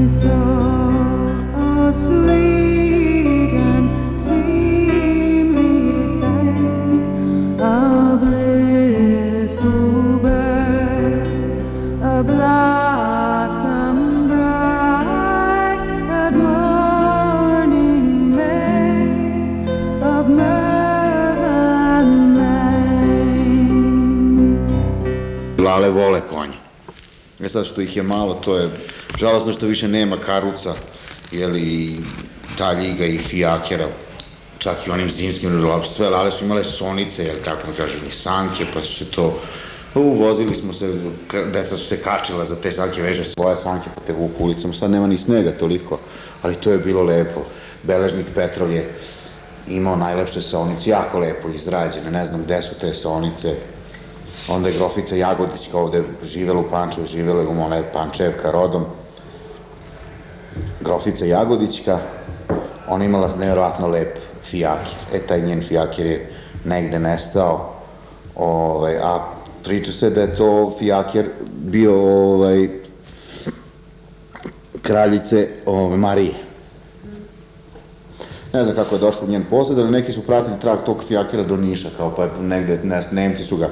I 0.02 0.08
saw 0.08 0.60
a 1.54 1.92
sweet 1.92 2.49
vole 26.00 26.20
konje. 26.30 26.56
E 27.40 27.48
sad 27.48 27.66
što 27.66 27.80
ih 27.80 27.96
je 27.96 28.02
malo, 28.02 28.34
to 28.34 28.56
je 28.56 28.70
žalostno 29.18 29.52
što 29.52 29.66
više 29.66 29.88
nema 29.88 30.16
karuca, 30.16 30.74
jeli, 31.32 31.96
ta 32.58 32.72
ljiga 32.72 33.04
i 33.04 33.18
fijakera, 33.18 33.88
čak 34.58 34.86
i 34.86 34.90
onim 34.90 35.10
zimskim, 35.10 35.50
sve 35.84 36.10
lale 36.10 36.30
su 36.30 36.44
imale 36.44 36.64
sonice, 36.64 37.24
jel 37.24 37.36
tako 37.44 37.66
da 37.70 37.84
kažem, 37.84 38.00
i 38.08 38.12
sanke, 38.12 38.66
pa 38.74 38.82
su 38.82 38.94
se 38.94 39.10
to, 39.10 39.40
uvozili 39.94 40.56
smo 40.56 40.72
se, 40.72 40.94
deca 41.52 41.76
su 41.76 41.86
se 41.86 41.96
kačila 41.96 42.44
za 42.44 42.56
te 42.56 42.72
sanke, 42.72 43.02
veže 43.02 43.24
svoje 43.24 43.56
sanke, 43.56 43.88
pa 43.94 44.00
te 44.06 44.12
vuku 44.12 44.44
ulicom, 44.44 44.74
sad 44.74 44.90
nema 44.90 45.06
ni 45.06 45.18
snega 45.18 45.50
toliko, 45.50 45.98
ali 46.42 46.54
to 46.54 46.70
je 46.70 46.78
bilo 46.78 47.02
lepo. 47.02 47.44
Beležnik 47.82 48.26
Petrov 48.34 48.72
je 48.72 48.92
imao 49.68 49.96
najlepše 49.96 50.42
saonice, 50.42 50.90
jako 50.90 51.18
lepo 51.18 51.48
izrađene, 51.48 52.10
ne 52.10 52.26
znam 52.26 52.42
gde 52.44 52.62
su 52.62 52.74
te 52.80 52.94
saonice, 52.94 53.54
Onda 54.50 54.68
je 54.68 54.74
grofica 54.74 55.16
Jagodićka 55.16 55.78
ovde 55.78 56.02
živela 56.22 56.60
u 56.60 56.70
Pančevu, 56.70 57.06
živela 57.06 57.42
je 57.42 57.48
u 57.48 57.74
je 57.74 57.92
Pančevka 57.92 58.50
rodom. 58.50 58.84
Grofica 60.80 61.24
Jagodićka, 61.24 61.98
ona 62.88 63.04
imala 63.04 63.36
nevjerojatno 63.38 63.86
lep 63.86 64.18
fijakir. 64.42 64.98
E, 65.12 65.18
taj 65.18 65.40
njen 65.40 65.62
fijakir 65.62 66.06
je 66.06 66.30
negde 66.64 66.98
nestao, 66.98 67.74
ovaj, 68.36 68.96
a 68.96 69.18
priča 69.64 69.92
se 69.92 70.10
da 70.10 70.20
je 70.20 70.36
to 70.36 70.76
fijakir 70.78 71.30
bio 71.50 71.94
ovaj, 71.94 72.68
kraljice 74.82 75.48
ovaj, 75.66 75.96
Marije. 75.96 76.34
Ne 78.52 78.64
znam 78.64 78.76
kako 78.76 78.94
je 78.94 78.98
došlo 78.98 79.26
u 79.26 79.30
njen 79.30 79.44
posed, 79.50 79.78
ali 79.78 79.90
neki 79.90 80.12
su 80.12 80.26
pratili 80.26 80.60
trag 80.60 80.78
tog 80.86 81.04
fijakira 81.04 81.42
do 81.42 81.56
Niša, 81.56 81.88
kao 81.96 82.14
pa 82.16 82.24
je 82.24 82.30
negde, 82.40 82.80
ne, 82.84 83.02
Nemci 83.12 83.44
su 83.44 83.56
ga 83.56 83.68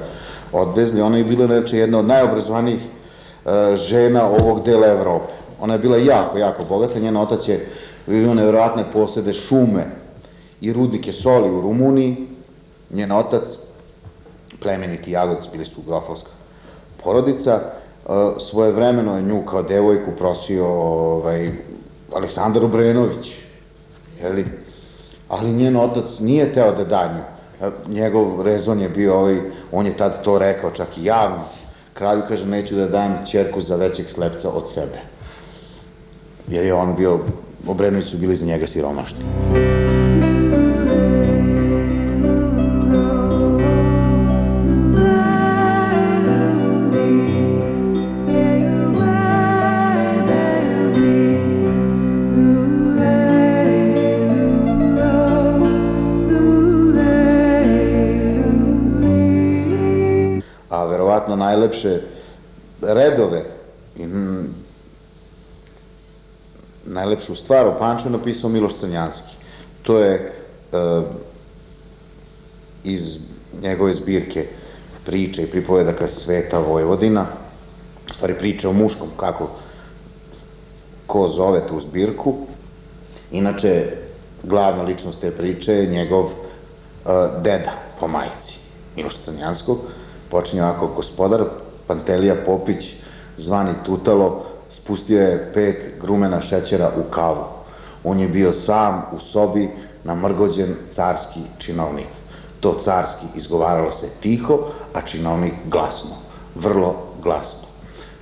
odvezli. 0.51 1.01
Ona 1.01 1.17
je 1.17 1.23
bila, 1.23 1.45
reče, 1.45 1.77
jedna 1.77 1.99
od 1.99 2.05
najobrazovanijih 2.05 2.81
e, 2.81 3.77
žena 3.77 4.27
ovog 4.27 4.65
dela 4.65 4.87
Evrope. 4.87 5.33
Ona 5.59 5.73
je 5.73 5.79
bila 5.79 5.97
jako, 5.97 6.37
jako 6.37 6.63
bogata, 6.69 6.99
njen 6.99 7.17
otac 7.17 7.47
je 7.47 7.67
imao 8.07 8.33
nevjerojatne 8.33 8.83
posede 8.93 9.33
šume 9.33 9.85
i 10.61 10.73
rudnike 10.73 11.13
soli 11.13 11.49
u 11.49 11.61
Rumuniji. 11.61 12.27
Njen 12.93 13.11
otac, 13.11 13.43
plemeniti 14.59 15.11
jagodic, 15.11 15.51
bili 15.51 15.65
su 15.65 15.81
grofovska 15.87 16.29
porodica, 17.03 17.59
e, 17.61 18.09
svojevremeno 18.39 19.15
je 19.15 19.21
nju 19.21 19.41
kao 19.45 19.63
devojku 19.63 20.11
prosio 20.17 20.67
ovaj, 20.67 21.49
Aleksandar 22.15 22.63
Obrenović, 22.65 23.31
jeli? 24.21 24.45
ali 25.29 25.53
njen 25.53 25.75
otac 25.75 26.19
nije 26.19 26.53
teo 26.53 26.71
da 26.75 26.83
da 26.83 27.13
nju. 27.13 27.38
Njegov 27.87 28.41
rezon 28.41 28.79
je 28.79 28.89
bio 28.89 29.15
ovaj, 29.15 29.37
on 29.71 29.85
je 29.85 29.97
tad 29.97 30.23
to 30.23 30.39
rekao 30.39 30.71
čak 30.71 30.97
i 30.97 31.05
javno. 31.05 31.43
Kralju 31.93 32.21
kaže, 32.27 32.45
neću 32.45 32.75
da 32.75 32.87
dam 32.87 33.25
čerku 33.31 33.61
za 33.61 33.75
većeg 33.75 34.09
slepca 34.09 34.49
od 34.49 34.71
sebe. 34.71 34.99
Jer 36.47 36.65
je 36.65 36.73
on 36.73 36.95
bio, 36.95 37.19
Obrenović 37.67 38.07
su 38.07 38.17
bili 38.17 38.35
za 38.35 38.45
njega 38.45 38.67
siromašni. 38.67 39.19
Najlepše 61.59 62.01
redove 62.81 63.43
i 63.97 64.05
mm, 64.05 64.53
najlepšu 66.85 67.35
stvar 67.35 67.67
o 67.67 67.75
Pančevu 67.79 68.11
napisao 68.11 68.49
Miloš 68.49 68.79
Crnjanski. 68.79 69.35
To 69.83 69.99
je 69.99 70.13
e, 70.15 71.01
iz 72.83 73.19
njegove 73.61 73.93
zbirke 73.93 74.47
priče 75.05 75.43
i 75.43 75.47
pripovedaka 75.47 76.07
Sveta 76.07 76.59
Vojvodina, 76.59 77.25
u 78.11 78.13
stvari 78.13 78.33
priče 78.33 78.67
o 78.67 78.73
muškom, 78.73 79.09
kako 79.17 79.49
ko 81.07 81.27
zove 81.27 81.67
tu 81.67 81.79
zbirku. 81.79 82.35
Inače, 83.31 83.91
glavna 84.43 84.83
ličnost 84.83 85.21
te 85.21 85.31
priče 85.31 85.73
je 85.73 85.87
njegov 85.87 86.25
e, 86.25 86.31
deda 87.43 87.71
po 87.99 88.07
majici, 88.07 88.55
Miloš 88.95 89.15
Crnjanskog, 89.23 89.79
počinje 90.31 90.63
ovako, 90.63 90.87
gospodar 90.87 91.43
Pantelija 91.87 92.35
Popić, 92.45 92.93
zvani 93.37 93.73
Tutalo, 93.85 94.45
spustio 94.69 95.21
je 95.21 95.51
pet 95.53 96.01
grumena 96.01 96.41
šećera 96.41 96.91
u 96.97 97.11
kavu. 97.11 97.43
On 98.03 98.19
je 98.19 98.27
bio 98.27 98.53
sam 98.53 99.05
u 99.11 99.19
sobi 99.19 99.69
namrgođen 100.03 100.75
carski 100.89 101.39
činovnik. 101.57 102.07
To 102.59 102.77
carski 102.81 103.25
izgovaralo 103.35 103.91
se 103.91 104.09
tiho, 104.21 104.59
a 104.93 105.01
činovnik 105.01 105.53
glasno, 105.65 106.15
vrlo 106.55 106.95
glasno. 107.23 107.67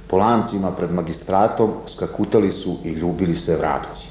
Po 0.08 0.18
lancima 0.18 0.72
pred 0.72 0.94
magistratom 0.94 1.72
skakutali 1.88 2.52
su 2.52 2.78
i 2.84 2.90
ljubili 2.90 3.36
se 3.36 3.56
vrapci. 3.56 4.06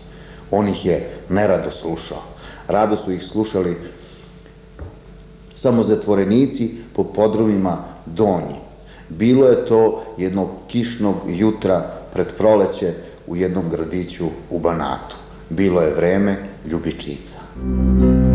On 0.50 0.68
ih 0.68 0.86
je 0.86 1.10
nerado 1.28 1.70
slušao. 1.70 2.22
Rado 2.68 2.96
su 2.96 3.12
ih 3.12 3.24
slušali 3.24 3.76
samo 5.56 5.82
zatvorenici 5.82 6.70
po 6.92 7.04
podrumima 7.04 7.84
donji. 8.06 8.56
Bilo 9.08 9.46
je 9.46 9.66
to 9.66 10.02
jednog 10.18 10.48
kišnog 10.68 11.16
jutra 11.26 11.90
pred 12.12 12.26
proleće 12.38 12.94
u 13.26 13.36
jednom 13.36 13.64
gradiću 13.70 14.26
u 14.50 14.58
Banatu. 14.58 15.16
Bilo 15.50 15.80
je 15.80 15.94
vreme 15.94 16.36
ljubičica. 16.70 17.38
Amazing 17.56 18.25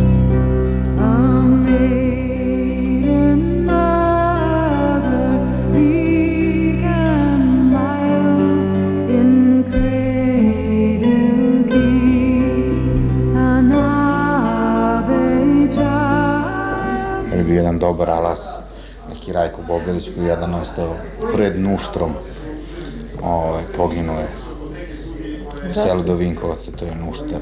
neki 19.10 19.34
Rajko 19.34 19.62
Bogelić 19.68 20.10
koji 20.16 20.26
je 20.26 20.30
jedan 20.30 20.54
ostao 20.54 20.96
pred 21.34 21.60
Nuštrom. 21.60 22.12
Ovaj, 23.24 23.64
poginuo 23.78 24.20
je 24.20 24.28
u 25.70 25.74
selu 25.74 26.04
do 26.04 26.16
Vinkovaca, 26.16 26.72
to 26.72 26.86
je 26.86 26.96
Nuštar. 26.96 27.40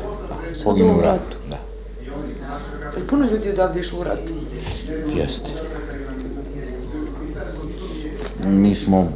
Poginuo 0.64 0.98
u 0.98 1.02
ratu, 1.02 1.38
da. 1.50 1.58
Puno 3.10 3.26
ljudi 3.26 3.50
odavde 3.50 3.80
išlo 3.80 4.00
u 4.00 4.04
rat. 4.04 4.20
Jeste. 5.16 5.50
Mi 8.46 8.76
smo 8.76 9.08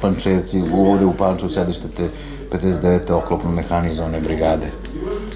Pančevci, 0.00 0.62
ovde 0.74 1.04
u 1.04 1.12
Pančevu 1.12 1.50
sedište 1.50 1.88
te 1.96 2.08
59. 2.50 3.12
oklopno 3.12 3.50
mehanizovane 3.50 4.20
brigade, 4.20 4.66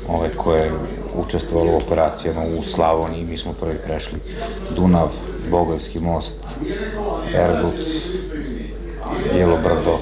ove 0.09 0.29
koje 0.37 0.61
je 0.61 0.73
učestvovalo 1.21 1.73
u 1.73 1.77
operacijama 1.77 2.41
u 2.59 2.63
Slavoniji, 2.63 3.25
mi 3.25 3.39
smo 3.39 3.53
prvi 3.53 3.79
prešli 3.87 4.19
Dunav, 4.77 5.09
Bogojski 5.51 6.01
most, 6.01 6.35
Erdut, 7.35 7.75
Bijelo 9.33 9.57
brdo, 9.57 9.99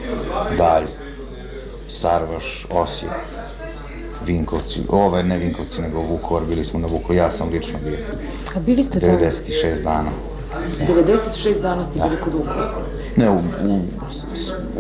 Dalj, 0.59 0.85
Sarvaš, 1.89 2.67
Osijek, 2.71 3.13
Vinkovci, 4.27 4.81
ove 4.89 5.23
ne 5.23 5.39
Vinkovci, 5.39 5.83
nego 5.83 6.01
Vukovar, 6.01 6.45
bili 6.45 6.65
smo 6.65 6.81
na 6.81 6.87
Vukovar, 6.87 7.17
ja 7.17 7.31
sam 7.31 7.49
lično 7.49 7.79
bio. 7.85 7.99
A 8.57 8.61
bili 8.61 8.85
ste 8.85 9.01
tamo? 9.01 9.13
96 9.13 9.83
dana. 9.83 10.11
96 10.89 11.61
dana 11.61 11.85
ste 11.85 11.93
bili 11.93 12.21
kod 12.25 12.35
Vukovara. 12.35 12.71
Ne, 13.17 13.31
u, 13.31 13.37
u, 13.37 13.81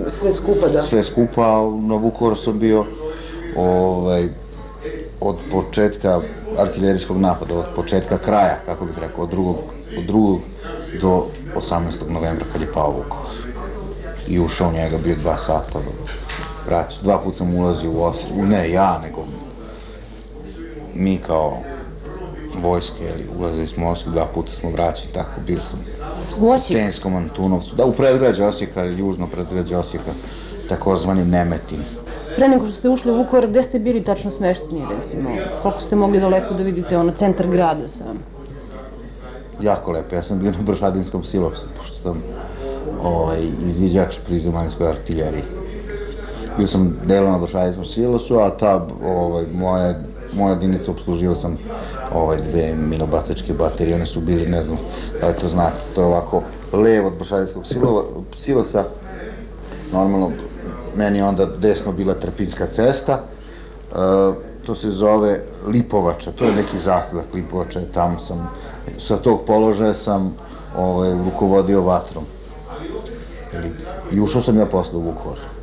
Sve 0.08 0.32
skupa, 0.32 0.68
da. 0.68 0.82
sve 0.82 1.02
skupa, 1.02 1.70
na 1.86 1.94
Vukovaru 1.94 2.36
sam 2.36 2.58
bio 2.58 2.84
ovaj, 3.56 4.28
od 5.20 5.36
početka 5.50 6.20
artiljerijskog 6.58 7.16
napada, 7.16 7.58
od 7.58 7.66
početka 7.76 8.18
kraja, 8.18 8.58
kako 8.66 8.84
bih 8.84 8.98
rekao, 9.00 9.24
od 9.24 9.30
drugog, 9.30 9.56
od 9.98 10.04
drugog 10.04 10.40
do 11.00 11.26
18. 11.56 12.10
novembra 12.10 12.46
kad 12.52 12.60
je 12.60 12.72
pao 12.72 12.90
Vukovar. 12.90 13.34
I 14.28 14.40
ušao 14.40 14.72
njega, 14.72 14.98
bio 14.98 15.16
dva 15.16 15.38
sata, 15.38 15.78
vrati, 16.66 16.94
dva 17.02 17.18
puta 17.18 17.36
sam 17.36 17.54
ulazio 17.54 17.90
u 17.90 18.02
Osijek, 18.02 18.30
ne 18.34 18.70
ja, 18.70 19.00
nego 19.02 19.24
mi 20.94 21.18
kao 21.26 21.58
vojske, 22.62 23.04
ili 23.14 23.28
ulazili 23.38 23.66
smo 23.66 23.86
u 23.86 23.90
Osijek, 23.90 24.08
dva 24.08 24.26
puta 24.34 24.52
smo 24.52 24.70
vraćali, 24.70 25.12
tako, 25.12 25.40
bio 25.46 25.58
sam 25.58 25.84
U 26.38 26.50
Osijeku? 26.50 26.82
Stenskom 26.82 27.16
Antunovcu, 27.16 27.76
da, 27.76 27.84
u 27.84 27.92
predgrađe 27.92 28.44
Osijeka, 28.44 28.84
južno 28.84 29.26
predgrađe 29.26 29.76
Osijeka, 29.76 30.10
takozvani 30.68 31.24
Nemetin. 31.24 31.80
Pre 32.38 32.48
nego 32.48 32.66
što 32.66 32.74
ste 32.76 32.88
ušli 32.88 33.12
u 33.12 33.16
Vukovar, 33.16 33.46
gde 33.46 33.62
ste 33.62 33.78
bili 33.78 34.04
tačno 34.04 34.30
smešteni, 34.30 34.84
recimo? 34.98 35.30
Koliko 35.62 35.80
ste 35.80 35.96
mogli 35.96 36.20
daleko 36.20 36.54
da 36.54 36.62
vidite 36.62 36.98
ono 36.98 37.12
centar 37.12 37.48
grada 37.50 37.88
sam? 37.88 38.20
Jako 39.60 39.92
lepo, 39.92 40.14
ja 40.14 40.22
sam 40.22 40.38
bio 40.38 40.50
na 40.50 40.62
Bršadinskom 40.62 41.24
silosu, 41.24 41.66
pošto 41.78 41.96
sam 41.96 42.22
ovaj, 43.02 43.42
izviđač 43.66 44.18
pri 44.26 44.38
zemaljskoj 44.38 44.88
artiljeriji. 44.88 45.42
Bio 46.58 46.66
sam 46.66 46.96
delo 47.04 47.30
na 47.30 47.38
Bršadinskom 47.38 47.84
silosu, 47.84 48.38
a 48.38 48.50
ta 48.50 48.86
ovaj, 49.04 49.44
moja, 49.52 49.94
moja 50.32 50.54
jedinica 50.54 50.90
obslužio 50.90 51.34
sam 51.34 51.58
ovaj, 52.14 52.38
dve 52.50 52.74
minobacačke 52.74 53.52
baterije, 53.52 53.94
one 53.94 54.06
su 54.06 54.20
bili, 54.20 54.46
ne 54.46 54.62
znam 54.62 54.78
da 55.20 55.28
li 55.28 55.34
to 55.40 55.48
znate, 55.48 55.80
to 55.94 56.00
je 56.00 56.06
ovako 56.06 56.42
levo 56.72 57.08
od 57.08 57.18
Bršadinskog 57.18 57.64
silosa, 58.36 58.84
normalno 59.92 60.30
meni 60.98 61.22
onda 61.22 61.46
desno 61.46 61.92
bila 61.92 62.14
Trpinska 62.14 62.66
cesta, 62.66 63.12
e, 63.12 63.94
to 64.66 64.74
se 64.74 64.90
zove 64.90 65.40
Lipovača, 65.66 66.32
to 66.32 66.44
je 66.44 66.52
neki 66.52 66.78
zastavak 66.78 67.26
Lipovača, 67.34 67.80
tamo 67.94 68.18
sam, 68.18 68.50
sa 68.98 69.16
tog 69.16 69.40
položaja 69.46 69.94
sam 69.94 70.34
ovaj, 70.76 71.12
rukovodio 71.24 71.82
vatrom. 71.82 72.24
I 74.12 74.20
ušao 74.20 74.42
sam 74.42 74.58
ja 74.58 74.66
posle 74.66 74.98
u. 74.98 75.02
Vukovar 75.02 75.57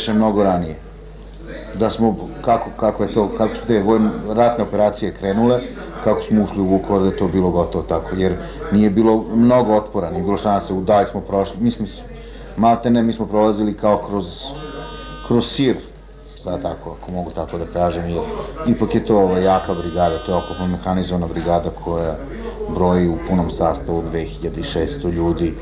rešen 0.00 0.16
mnogo 0.16 0.42
ranije. 0.42 0.76
Da 1.78 1.90
smo, 1.90 2.16
kako, 2.44 2.70
kako 2.76 3.02
je 3.02 3.14
to, 3.14 3.28
kako 3.36 3.54
su 3.54 3.60
te 3.66 3.82
vojne, 3.82 4.10
ratne 4.28 4.64
operacije 4.64 5.14
krenule, 5.14 5.60
kako 6.04 6.22
smo 6.22 6.42
ušli 6.42 6.60
u 6.60 6.64
Vukovar, 6.64 7.02
da 7.02 7.08
je 7.08 7.16
to 7.16 7.28
bilo 7.28 7.50
gotovo 7.50 7.84
tako, 7.88 8.16
jer 8.16 8.36
nije 8.72 8.90
bilo 8.90 9.24
mnogo 9.34 9.74
otpora, 9.74 10.10
nije 10.10 10.22
bilo 10.22 10.38
šanse, 10.38 10.72
u 10.72 10.84
smo 11.10 11.20
prošli, 11.20 11.60
mislim, 11.60 11.88
maltene 12.56 13.02
mi 13.02 13.12
smo 13.12 13.26
prolazili 13.26 13.76
kao 13.76 13.98
kroz, 14.08 14.24
kroz 15.26 15.46
sir, 15.46 15.76
sad 16.36 16.62
tako, 16.62 16.96
ako 17.00 17.12
mogu 17.12 17.30
tako 17.30 17.58
da 17.58 17.66
kažem, 17.66 18.08
jer 18.08 18.22
ipak 18.66 18.94
je 18.94 19.04
to 19.04 19.18
ovaj, 19.18 19.44
jaka 19.44 19.74
brigada, 19.74 20.18
to 20.18 20.32
je 20.32 20.36
oklopno 20.36 20.66
mehanizovana 20.66 21.26
brigada 21.26 21.70
koja 21.84 22.16
broji 22.74 23.08
u 23.08 23.18
punom 23.28 23.50
sastavu 23.50 24.02
2600 24.12 25.12
ljudi, 25.12 25.54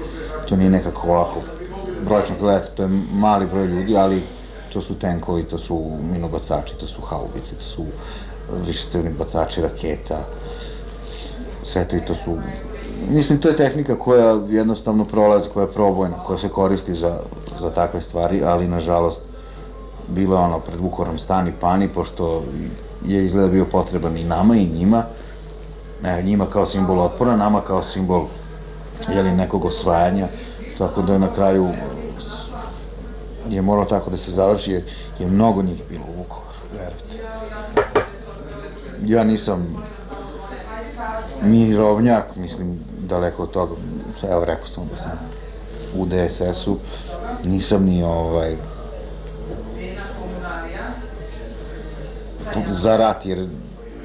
to 0.48 0.56
nije 0.56 0.70
nekako 0.70 1.08
ovako 1.08 1.57
brojčno 2.04 2.36
gledati, 2.40 2.76
to 2.76 2.82
je 2.82 2.88
mali 3.12 3.46
broj 3.46 3.66
ljudi, 3.66 3.96
ali 3.96 4.22
to 4.72 4.80
su 4.82 4.98
tenkovi, 4.98 5.42
to 5.42 5.58
su 5.58 5.90
minobacači, 6.12 6.78
to 6.80 6.86
su 6.86 7.02
haubice, 7.02 7.54
to 7.54 7.64
su 7.64 7.84
višecevni 8.66 9.10
bacači 9.18 9.62
raketa, 9.62 10.24
sve 11.62 11.88
to 11.88 11.96
i 11.96 12.00
to 12.00 12.14
su 12.14 12.36
Mislim, 13.06 13.40
to 13.40 13.48
je 13.48 13.56
tehnika 13.56 13.98
koja 13.98 14.40
jednostavno 14.48 15.04
prolazi, 15.04 15.48
koja 15.54 15.64
je 15.64 15.72
probojna, 15.72 16.16
koja 16.24 16.38
se 16.38 16.48
koristi 16.48 16.94
za, 16.94 17.18
za 17.58 17.70
takve 17.70 18.00
stvari, 18.00 18.42
ali 18.44 18.68
nažalost 18.68 19.20
bilo 20.08 20.36
je 20.36 20.42
ono 20.42 20.60
pred 20.60 20.80
Vukorom 20.80 21.18
stani 21.18 21.52
pani, 21.60 21.88
pošto 21.88 22.44
je 23.04 23.24
izgleda 23.24 23.48
bio 23.48 23.64
potreban 23.64 24.16
i 24.16 24.24
nama 24.24 24.56
i 24.56 24.66
njima, 24.66 25.04
ne, 26.02 26.22
njima 26.22 26.46
kao 26.46 26.66
simbol 26.66 27.00
otpora, 27.00 27.36
nama 27.36 27.60
kao 27.60 27.82
simbol 27.82 28.24
jeli, 29.14 29.30
nekog 29.30 29.64
osvajanja, 29.64 30.28
tako 30.78 31.02
da 31.02 31.18
na 31.18 31.34
kraju 31.34 31.68
je 33.50 33.62
moralo 33.62 33.86
tako 33.86 34.10
da 34.10 34.16
se 34.16 34.30
završi, 34.30 34.72
jer 34.72 34.82
je 35.18 35.26
mnogo 35.26 35.62
njih 35.62 35.82
bilo 35.88 36.04
u 36.08 36.18
Vukovaru, 36.18 36.58
verujte. 36.72 37.24
Ja 39.04 39.24
nisam 39.24 39.76
mirovnjak, 41.42 42.36
mislim, 42.36 42.78
daleko 42.98 43.42
od 43.42 43.50
toga, 43.50 43.74
evo 44.30 44.44
rekao 44.44 44.66
sam 44.66 44.88
da 44.90 44.96
sam 44.96 45.18
u 45.96 46.06
DSS-u, 46.06 46.76
nisam 47.44 47.84
ni 47.84 48.02
ovaj, 48.02 48.56
za 52.68 52.96
rat, 52.96 53.26
jer 53.26 53.48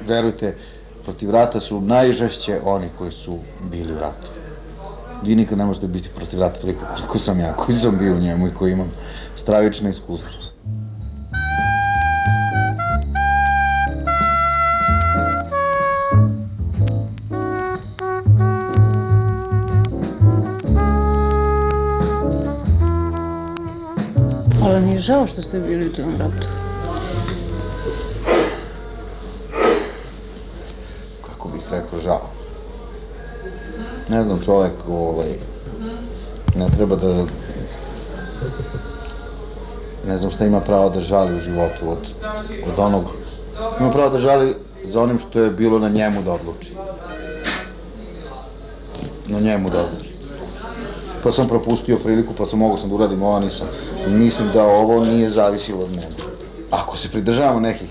verujte, 0.06 0.56
protiv 1.04 1.30
rata 1.30 1.60
su 1.60 1.80
najžešće 1.80 2.60
oni 2.64 2.88
koji 2.98 3.12
su 3.12 3.38
bili 3.70 3.92
u 3.92 3.98
ratu. 3.98 4.33
Vi 5.26 5.34
nikad 5.34 5.58
ne 5.58 5.64
možete 5.64 5.86
biti 5.86 6.08
protiv 6.16 6.40
rata 6.40 6.60
toliko 6.60 6.80
koliko 6.96 7.18
sam 7.18 7.40
ja, 7.40 7.56
koji 7.56 7.78
sam 7.78 7.98
bio 7.98 8.14
u 8.14 8.20
njemu 8.20 8.48
i 8.48 8.54
koji 8.54 8.72
imam 8.72 8.90
stravično 9.36 9.88
iskustvo. 9.90 10.30
Ali 24.62 24.80
mi 24.80 24.92
je 24.92 24.98
žao 24.98 25.26
što 25.26 25.42
ste 25.42 25.60
bili 25.60 25.86
u 25.86 25.92
tom 25.92 26.16
ratu. 26.18 26.48
kako 31.22 31.48
bih 31.48 31.62
rekao, 31.70 32.00
žao. 32.00 32.43
Ne 34.08 34.24
znam, 34.24 34.40
čovek, 34.40 34.72
ovaj, 34.88 35.32
ne 36.56 36.68
treba 36.76 36.96
da... 36.96 37.24
Ne 40.06 40.18
znam 40.18 40.30
šta 40.30 40.46
ima 40.46 40.60
pravo 40.60 40.90
da 40.90 41.00
žali 41.00 41.36
u 41.36 41.38
životu 41.38 41.88
od, 41.90 41.98
od 42.66 42.78
onog... 42.78 43.04
Ima 43.80 43.90
pravo 43.90 44.10
da 44.10 44.18
žali 44.18 44.54
za 44.84 45.02
onim 45.02 45.18
što 45.18 45.40
je 45.40 45.50
bilo 45.50 45.78
na 45.78 45.88
njemu 45.88 46.22
da 46.22 46.32
odluči. 46.32 46.72
Na 49.26 49.40
njemu 49.40 49.70
da 49.70 49.80
odluči. 49.80 50.14
Pa 51.22 51.30
sam 51.30 51.48
propustio 51.48 51.96
priliku, 51.96 52.34
pa 52.38 52.46
sam 52.46 52.58
mogao 52.58 52.78
sam 52.78 52.88
da 52.88 52.94
uradim 52.94 53.22
ovo, 53.22 53.40
nisam. 53.40 53.68
Mislim 54.06 54.48
da 54.52 54.64
ovo 54.64 55.04
nije 55.04 55.30
zavisilo 55.30 55.84
od 55.84 55.90
mene. 55.90 56.08
Ako 56.70 56.96
se 56.96 57.08
pridržavamo 57.08 57.60
nekih 57.60 57.88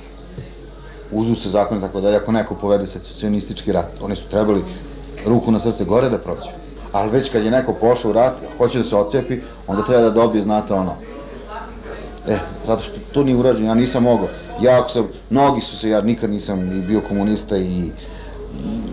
uzusa 1.11 1.49
zakona 1.49 1.79
i 1.79 1.83
tako 1.83 2.01
dalje, 2.01 2.17
ako 2.17 2.31
neko 2.31 2.55
povede 2.55 2.87
secesionistički 2.87 3.71
rat, 3.71 4.01
oni 4.01 4.15
su 4.15 4.29
trebali 4.29 4.63
ruku 5.25 5.51
na 5.51 5.59
srce 5.59 5.85
gore 5.85 6.09
da 6.09 6.17
prođu. 6.17 6.49
ali 6.91 7.11
već 7.11 7.29
kad 7.31 7.43
je 7.43 7.51
neko 7.51 7.73
pošao 7.73 8.11
u 8.11 8.13
rat, 8.13 8.33
hoće 8.57 8.77
da 8.77 8.83
se 8.83 8.95
ocepi, 8.95 9.39
onda 9.67 9.83
treba 9.83 10.01
da 10.01 10.09
dobije, 10.09 10.43
znate 10.43 10.73
ono, 10.73 10.95
E, 12.27 12.37
zato 12.67 12.81
što 12.81 12.95
to 13.11 13.23
nije 13.23 13.37
urađeno, 13.37 13.67
ja 13.67 13.73
nisam 13.73 14.03
mogao. 14.03 14.27
Ja 14.61 14.79
ako 14.79 14.89
sam, 14.89 15.07
mnogi 15.29 15.61
su 15.61 15.77
se, 15.77 15.89
ja 15.89 16.01
nikad 16.01 16.29
nisam 16.29 16.59
ni 16.59 16.81
bio 16.81 17.01
komunista 17.01 17.57
i 17.57 17.91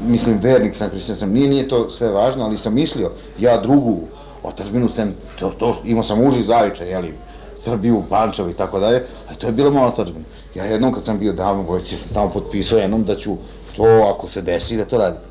mislim 0.07 0.39
vernik 0.43 0.77
sam, 0.77 0.91
hrišćan 0.91 1.17
sam, 1.17 1.33
nije, 1.33 1.49
nije 1.49 1.69
to 1.69 1.91
sve 1.91 2.09
važno, 2.09 2.45
ali 2.45 2.59
sam 2.59 2.75
mislio, 2.75 3.11
ja 3.39 3.61
drugu 3.61 4.01
otačbinu 4.43 4.89
sem, 4.89 5.15
to, 5.39 5.51
to, 5.51 5.77
imao 5.85 6.03
sam 6.03 6.27
uži 6.27 6.43
zavičaj, 6.43 6.91
jeli, 6.91 7.15
Srbiju, 7.57 8.03
Pančevo 8.09 8.51
i 8.51 8.55
tako 8.55 8.79
dalje, 8.79 9.03
a 9.31 9.35
to 9.35 9.47
je 9.47 9.53
bila 9.53 9.71
moja 9.71 9.87
otačbina. 9.87 10.25
Ja 10.55 10.65
jednom 10.65 10.93
kad 10.93 11.05
sam 11.05 11.19
bio 11.19 11.33
davno 11.33 11.63
vojci, 11.63 11.97
sam 11.97 12.09
tamo 12.15 12.31
potpisao 12.31 12.79
jednom 12.79 13.05
da 13.05 13.17
ću 13.17 13.37
to, 13.77 14.13
ako 14.15 14.29
se 14.29 14.43
desi, 14.43 14.77
da 14.77 14.85
to 14.85 14.99
radim. 14.99 15.30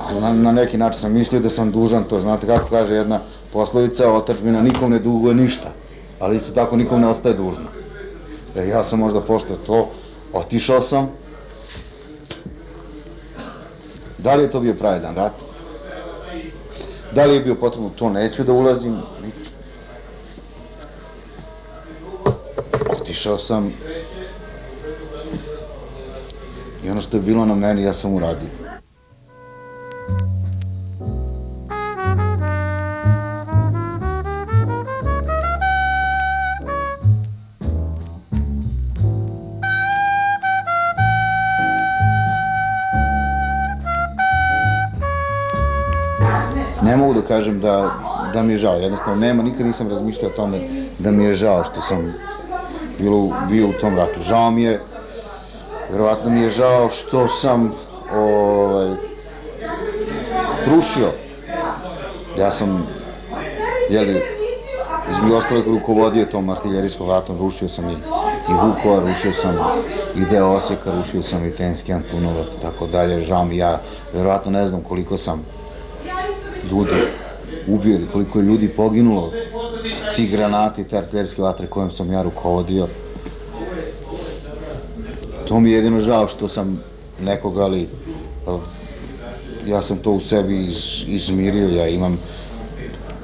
A 0.00 0.12
na, 0.20 0.32
na 0.32 0.52
neki 0.52 0.78
način 0.78 1.00
sam 1.00 1.12
mislio 1.12 1.40
da 1.40 1.50
sam 1.50 1.70
dužan 1.70 2.04
to, 2.04 2.20
znate 2.20 2.46
kako 2.46 2.68
kaže 2.70 2.94
jedna 2.94 3.20
poslovica, 3.52 4.12
otačbina 4.12 4.62
nikom 4.62 4.90
ne 4.90 4.98
duguje 4.98 5.34
ništa, 5.34 5.72
ali 6.20 6.36
isto 6.36 6.52
tako 6.52 6.76
nikom 6.76 7.00
ne 7.00 7.08
ostaje 7.08 7.34
dužno. 7.34 7.64
E, 8.56 8.68
ja 8.68 8.84
sam 8.84 8.98
možda 8.98 9.20
pošto 9.20 9.56
to, 9.56 9.88
otišao 10.32 10.82
sam, 10.82 11.08
Da 14.22 14.34
li 14.34 14.42
je 14.42 14.50
to 14.50 14.60
bio 14.60 14.74
pravedan 14.74 15.14
rat? 15.14 15.32
Da 17.12 17.24
li 17.24 17.34
je 17.34 17.40
bio 17.40 17.54
potrebno, 17.54 17.90
to 17.96 18.10
neću 18.10 18.44
da 18.44 18.52
ulazim. 18.52 18.98
Otišao 22.90 23.38
sam 23.38 23.72
i 26.84 26.90
ono 26.90 27.00
što 27.00 27.16
je 27.16 27.22
bilo 27.22 27.44
na 27.44 27.54
meni, 27.54 27.82
ja 27.82 27.94
sam 27.94 28.14
uradio. 28.14 28.59
Ne 46.90 46.96
mogu 46.96 47.14
da 47.14 47.22
kažem 47.22 47.60
da, 47.60 47.90
da 48.32 48.42
mi 48.42 48.52
je 48.52 48.56
žao, 48.58 48.78
jednostavno 48.82 49.20
nema, 49.20 49.42
nikad 49.42 49.66
nisam 49.66 49.88
razmišljao 49.88 50.30
o 50.30 50.34
tome 50.34 50.58
da 50.98 51.10
mi 51.10 51.24
je 51.24 51.34
žao 51.34 51.64
što 51.64 51.80
sam 51.80 52.14
bilo, 52.98 53.28
bio 53.48 53.68
u 53.68 53.72
tom 53.72 53.96
ratu. 53.96 54.20
Žao 54.20 54.50
mi 54.50 54.62
je, 54.62 54.80
verovatno 55.92 56.30
mi 56.30 56.40
je 56.40 56.50
žao 56.50 56.88
što 56.90 57.28
sam 57.28 57.68
ovaj, 58.12 58.94
rušio. 60.66 61.12
Ja 62.38 62.50
sam, 62.50 62.86
jeli, 63.88 64.22
između 65.10 65.36
ostalog 65.36 65.66
rukovodio 65.66 66.24
tom 66.24 66.50
artiljerijskom 66.50 67.08
ratom, 67.08 67.38
rušio 67.38 67.68
sam 67.68 67.88
i, 67.90 67.96
i 68.48 68.54
Vukova, 68.54 69.00
rušio 69.00 69.32
sam 69.32 69.60
i 70.14 70.26
deo 70.26 70.50
Osijeka, 70.56 70.90
rušio 70.90 71.22
sam 71.22 71.46
i 71.46 71.50
Tenski 71.50 71.92
Antunovac, 71.92 72.48
tako 72.62 72.86
dalje, 72.86 73.22
žao 73.22 73.44
mi 73.44 73.56
ja, 73.56 73.78
verovatno 74.12 74.50
ne 74.50 74.66
znam 74.66 74.82
koliko 74.82 75.18
sam 75.18 75.46
ljudi 76.70 76.94
ubio 77.68 77.94
ili 77.94 78.06
koliko 78.12 78.38
je 78.38 78.44
ljudi 78.44 78.68
poginulo 78.68 79.32
tih 80.16 80.30
granati, 80.30 80.84
te 80.84 80.98
artiljerske 80.98 81.42
vatre 81.42 81.66
kojom 81.66 81.90
sam 81.90 82.12
ja 82.12 82.22
rukovodio. 82.22 82.88
To 85.48 85.60
mi 85.60 85.70
je 85.70 85.76
jedino 85.76 86.00
žao 86.00 86.28
što 86.28 86.48
sam 86.48 86.82
nekoga, 87.20 87.64
ali 87.64 87.88
ja 89.66 89.82
sam 89.82 89.98
to 89.98 90.12
u 90.12 90.20
sebi 90.20 90.64
iz, 90.64 91.04
izmirio, 91.06 91.68
ja 91.68 91.88
imam 91.88 92.18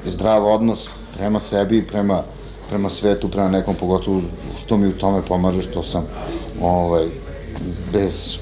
zdrav 0.05 0.45
odnos 0.45 0.89
prema 1.17 1.39
sebi, 1.39 1.87
prema, 1.87 2.23
prema 2.69 2.89
svetu, 2.89 3.29
prema 3.29 3.49
nekom, 3.49 3.75
pogotovo 3.75 4.21
što 4.57 4.77
mi 4.77 4.87
u 4.87 4.97
tome 4.97 5.21
pomaže, 5.21 5.61
što 5.61 5.83
sam 5.83 6.05
ovaj, 6.61 7.07
bez 7.93 8.37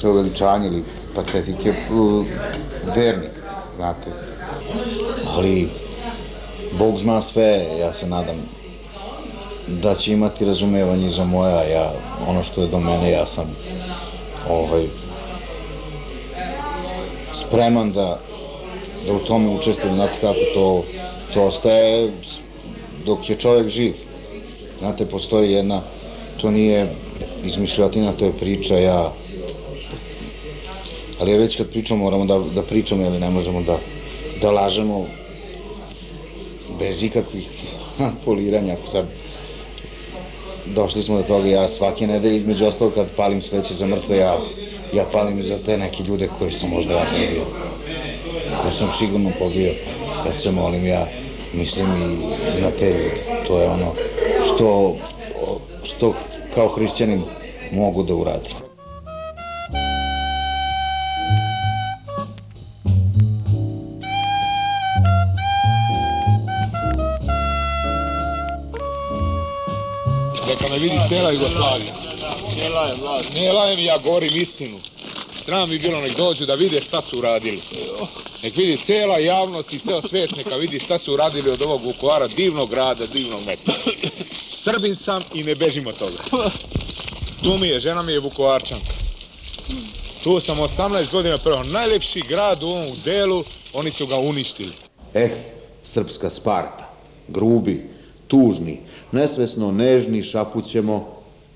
preuveličanja 0.00 0.66
ili 0.66 0.84
patetike 1.14 1.74
vernik 2.96 3.41
znate. 3.82 4.10
Ali, 5.36 5.68
Bog 6.78 6.98
zna 6.98 7.20
sve, 7.20 7.66
ja 7.80 7.92
se 7.92 8.06
nadam 8.06 8.36
da 9.66 9.94
će 9.94 10.12
imati 10.12 10.44
razumevanje 10.44 11.10
za 11.10 11.24
moja, 11.24 11.62
ja, 11.62 11.92
ono 12.28 12.42
što 12.42 12.62
je 12.62 12.68
do 12.68 12.80
mene, 12.80 13.10
ja 13.10 13.26
sam 13.26 13.56
ovaj, 14.50 14.86
spreman 17.34 17.92
da, 17.92 18.18
da 19.06 19.12
u 19.12 19.18
tome 19.18 19.48
učestvujem, 19.48 19.96
znate 19.96 20.20
kako 20.20 20.40
to, 20.54 20.84
to 21.34 21.44
ostaje 21.44 22.12
dok 23.06 23.30
je 23.30 23.36
čovjek 23.36 23.68
živ. 23.68 23.94
Znate, 24.78 25.06
postoji 25.06 25.52
jedna, 25.52 25.80
to 26.40 26.50
nije 26.50 26.86
izmišljotina, 27.44 28.12
to 28.12 28.24
je 28.24 28.32
priča, 28.32 28.78
ja 28.78 29.12
ali 31.20 31.38
već 31.38 31.56
kad 31.56 31.70
pričamo 31.70 32.04
moramo 32.04 32.24
da, 32.24 32.38
da 32.54 32.62
pričamo 32.62 33.06
ili 33.06 33.20
ne 33.20 33.30
možemo 33.30 33.62
da, 33.62 33.78
da 34.42 34.50
lažemo 34.50 35.06
bez 36.78 37.02
ikakvih 37.02 37.48
foliranja. 38.24 38.76
Sad, 38.92 39.06
došli 40.66 41.02
smo 41.02 41.16
do 41.16 41.22
toga, 41.22 41.48
ja 41.48 41.68
svake 41.68 42.06
nedelje 42.06 42.36
između 42.36 42.66
ostalog 42.66 42.94
kad 42.94 43.06
palim 43.16 43.42
sveće 43.42 43.74
za 43.74 43.86
mrtve, 43.86 44.16
ja, 44.16 44.38
ja 44.92 45.04
palim 45.12 45.42
za 45.42 45.58
te 45.66 45.78
neke 45.78 46.02
ljude 46.02 46.28
koji 46.38 46.52
sam 46.52 46.70
možda 46.70 46.94
ja 46.94 47.04
pobio. 47.04 47.44
Koji 48.62 48.72
sam 48.72 48.88
sigurno 48.98 49.30
pobio. 49.38 49.72
Kad 50.24 50.36
se 50.36 50.50
molim, 50.50 50.86
ja 50.86 51.06
mislim 51.52 51.86
i 52.58 52.60
na 52.60 52.70
te 52.70 52.86
ljude. 52.86 53.44
To 53.46 53.58
je 53.60 53.68
ono 53.68 53.92
što, 54.44 54.96
što 55.82 56.14
kao 56.54 56.68
hrišćanin 56.68 57.22
mogu 57.72 58.02
da 58.02 58.14
uradim. 58.14 58.71
Me 70.72 70.78
vidi 70.78 70.96
cela 71.08 71.30
Jugoslavija. 71.30 71.94
Cijela 72.54 72.86
je 72.86 72.94
vlast. 73.02 73.34
Ne 73.34 73.52
lajem 73.52 73.78
ja 73.78 73.98
govorim 73.98 74.36
istinu. 74.36 74.76
Sram 75.44 75.70
bi 75.70 75.78
bilo 75.78 76.00
nek 76.00 76.16
dođu 76.16 76.46
da 76.46 76.54
vide 76.54 76.80
šta 76.80 77.00
su 77.00 77.18
uradili. 77.18 77.60
Nek 78.42 78.56
vidi 78.56 78.76
cela 78.76 79.18
javnost 79.18 79.72
i 79.72 79.78
ceo 79.78 80.02
svet 80.02 80.36
neka 80.36 80.56
vidi 80.56 80.80
šta 80.80 80.98
su 80.98 81.12
uradili 81.12 81.50
od 81.50 81.62
ovog 81.62 81.84
Vukovara, 81.84 82.28
divnog 82.28 82.70
grada, 82.70 83.06
divnog 83.06 83.40
mesta. 83.46 83.72
Srbin 84.50 84.96
sam 84.96 85.22
i 85.34 85.42
ne 85.42 85.54
bežim 85.54 85.86
od 85.86 85.98
toga. 85.98 86.50
Tu 87.42 87.58
mi 87.58 87.68
je, 87.68 87.80
žena 87.80 88.02
mi 88.02 88.12
je 88.12 88.20
Vukovarčanka. 88.20 88.94
Tu 90.24 90.40
sam 90.40 90.58
18 90.58 91.12
godina 91.12 91.38
prvo. 91.38 91.62
Najlepši 91.62 92.22
grad 92.28 92.62
u 92.62 92.68
ovom 92.68 92.96
delu, 93.04 93.44
oni 93.72 93.90
su 93.90 94.06
ga 94.06 94.16
uništili. 94.16 94.72
Eh, 95.14 95.30
srpska 95.84 96.30
Sparta, 96.30 96.94
grubi, 97.28 97.91
tužni, 98.32 98.78
nesvesno 99.12 99.72
nežni 99.72 100.22
šapućemo, 100.22 101.06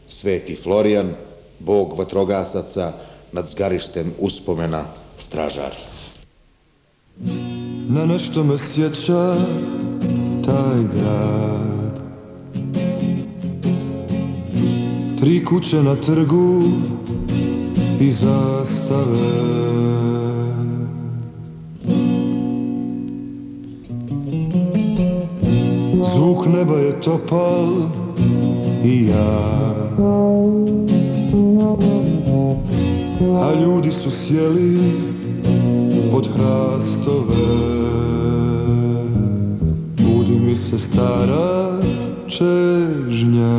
sveti 0.09 0.57
Florijan, 0.57 1.15
bog 1.59 1.98
vatrogasaca, 1.98 2.93
nad 3.32 3.48
zgarištem 3.48 4.12
uspomena 4.19 4.85
stražari. 5.19 5.81
Na 7.89 8.07
nešto 8.07 8.44
me 8.44 8.59
sjeća 8.59 9.36
taj 10.44 10.82
grad 10.94 12.01
Tri 15.20 15.44
kuće 15.44 15.82
na 15.82 15.97
trgu 15.97 16.62
i 18.01 18.11
zastave 18.11 19.47
Zvuk 26.16 26.47
neba 26.47 26.80
je 26.80 27.01
topal 27.01 27.93
i 28.84 29.06
ja 29.06 29.72
A 33.43 33.52
ljudi 33.60 33.93
su 33.93 34.10
sjeli 34.10 34.78
pod 36.12 36.28
hrastove. 36.28 37.34
Budi 39.97 40.38
mi 40.40 40.56
se 40.56 40.78
stara 40.78 41.80
čežnja. 42.28 43.56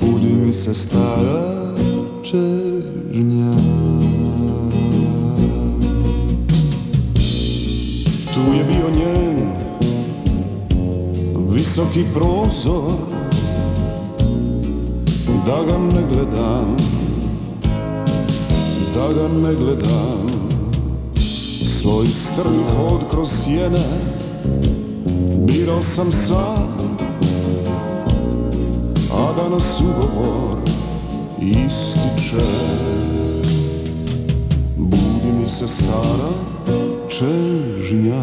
Budi 0.00 0.32
mi 0.46 0.52
se 0.52 0.74
stara 0.74 1.74
čežnja 2.22 3.73
visoki 11.74 12.04
prozor 12.14 12.98
Da 15.46 15.64
ga 15.66 15.78
ne 15.78 16.02
gledam 16.12 16.76
da 18.94 19.12
ga 19.12 19.28
ne 19.28 19.54
gledam. 19.54 20.28
Svoj 21.80 22.06
strmi 22.06 22.62
hod 22.76 23.00
kroz 23.10 23.28
sjene 23.44 23.84
Birao 25.46 25.80
sam 25.94 26.12
sam 26.12 26.76
A 29.12 29.32
danas 29.36 29.80
ugovor 29.80 30.58
ističe. 31.40 32.46
Budi 34.76 35.32
mi 35.40 35.48
se 35.48 35.68
stara 35.68 36.30
čežnja 37.08 38.22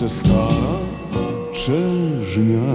se 0.00 0.08
stara 0.08 0.80
čežnja 1.52 2.72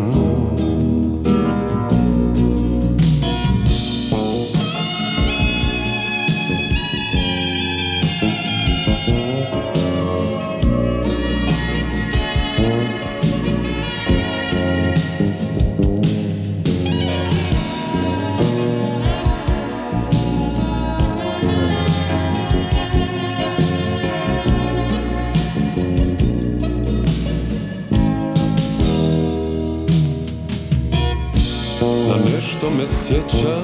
nešto 33.09 33.17
me 33.17 33.29
sjeća 33.29 33.55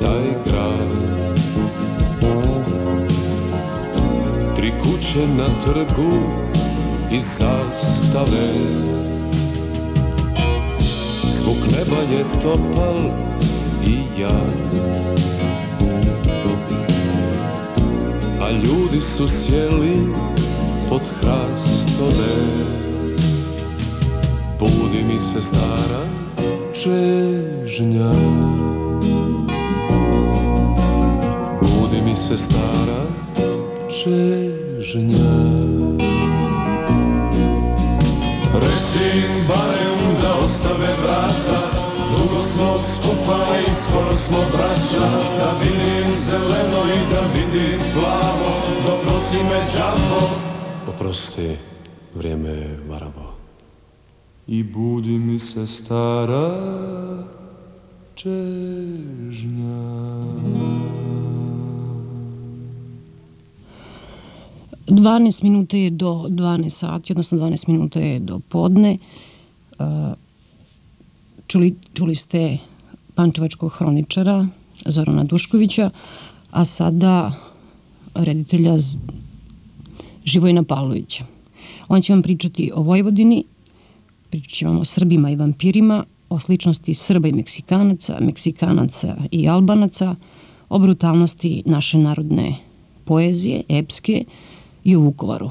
taj 0.00 0.44
grad 0.44 1.08
Tri 4.56 4.72
kuće 4.82 5.26
na 5.36 5.46
trgu 5.60 6.12
i 7.12 7.20
zastave. 7.20 8.48
Zvuk 11.42 11.56
neba 11.56 12.00
je 12.16 12.24
topal 12.42 12.98
i 13.86 14.20
jak. 14.20 14.82
A 18.40 18.50
ljudi 18.50 19.00
su 19.16 19.28
sjeli 19.28 20.14
pod 20.88 21.02
hrastove. 21.20 22.34
Budi 24.58 25.02
mi 25.08 25.20
se 25.20 25.42
stara 25.42 26.18
čežnja 27.68 28.12
Budi 31.60 32.00
mi 32.02 32.16
se 32.16 32.36
stara 32.36 33.02
čežnja. 33.92 35.34
Reci 38.60 39.04
im 39.20 39.34
barem 39.48 40.00
da 40.22 40.34
ostave 40.34 40.96
vrata 41.02 41.60
Dugo 42.16 42.42
smo 42.54 42.78
skupa 42.94 43.38
i 43.60 43.70
skoro 43.84 44.12
smo 44.26 44.38
braća. 44.52 45.06
Da 45.38 45.58
vidim 45.60 46.16
zeleno 46.24 46.80
i 46.94 47.12
da 47.12 47.20
vidim 47.20 47.80
plavo 47.92 48.50
Dok 48.86 49.12
nosi 49.12 49.36
me 49.36 49.66
džavo 49.72 50.20
Oprosti, 50.88 51.56
vrijeme 52.14 52.48
je 52.48 52.78
varavo. 52.88 53.34
I 54.46 54.62
budi 54.62 55.18
mi 55.18 55.38
se 55.38 55.66
stara 55.66 57.07
čežnja 58.18 59.78
12 64.86 65.42
minuta 65.42 65.76
je 65.76 65.90
do 65.90 66.26
12 66.28 66.70
sati, 66.70 67.12
odnosno 67.12 67.38
12 67.38 67.68
minuta 67.68 68.00
je 68.00 68.18
do 68.18 68.40
podne. 68.48 68.98
Uh, 69.78 69.86
Čuli, 71.46 71.74
čuli 71.94 72.14
ste 72.14 72.58
pančevačkog 73.14 73.72
hroničara 73.72 74.46
Zorana 74.86 75.24
Duškovića, 75.24 75.90
a 76.50 76.64
sada 76.64 77.32
reditelja 78.14 78.76
Živojna 80.24 80.62
Pavlovića. 80.62 81.24
On 81.88 82.02
će 82.02 82.12
vam 82.12 82.22
pričati 82.22 82.70
o 82.74 82.82
Vojvodini, 82.82 83.44
pričat 84.30 84.50
će 84.50 84.66
vam 84.66 84.78
o 84.78 84.84
Srbima 84.84 85.30
i 85.30 85.36
vampirima, 85.36 86.04
o 86.28 86.38
sličnosti 86.40 86.94
Srba 86.94 87.28
i 87.28 87.32
Meksikanaca, 87.32 88.18
Meksikanaca 88.20 89.16
i 89.30 89.48
Albanaca, 89.48 90.14
o 90.68 90.78
brutalnosti 90.78 91.62
naše 91.66 91.98
narodne 91.98 92.54
poezije, 93.04 93.62
epske 93.68 94.24
i 94.84 94.96
o 94.96 95.00
Vukovaru. 95.00 95.50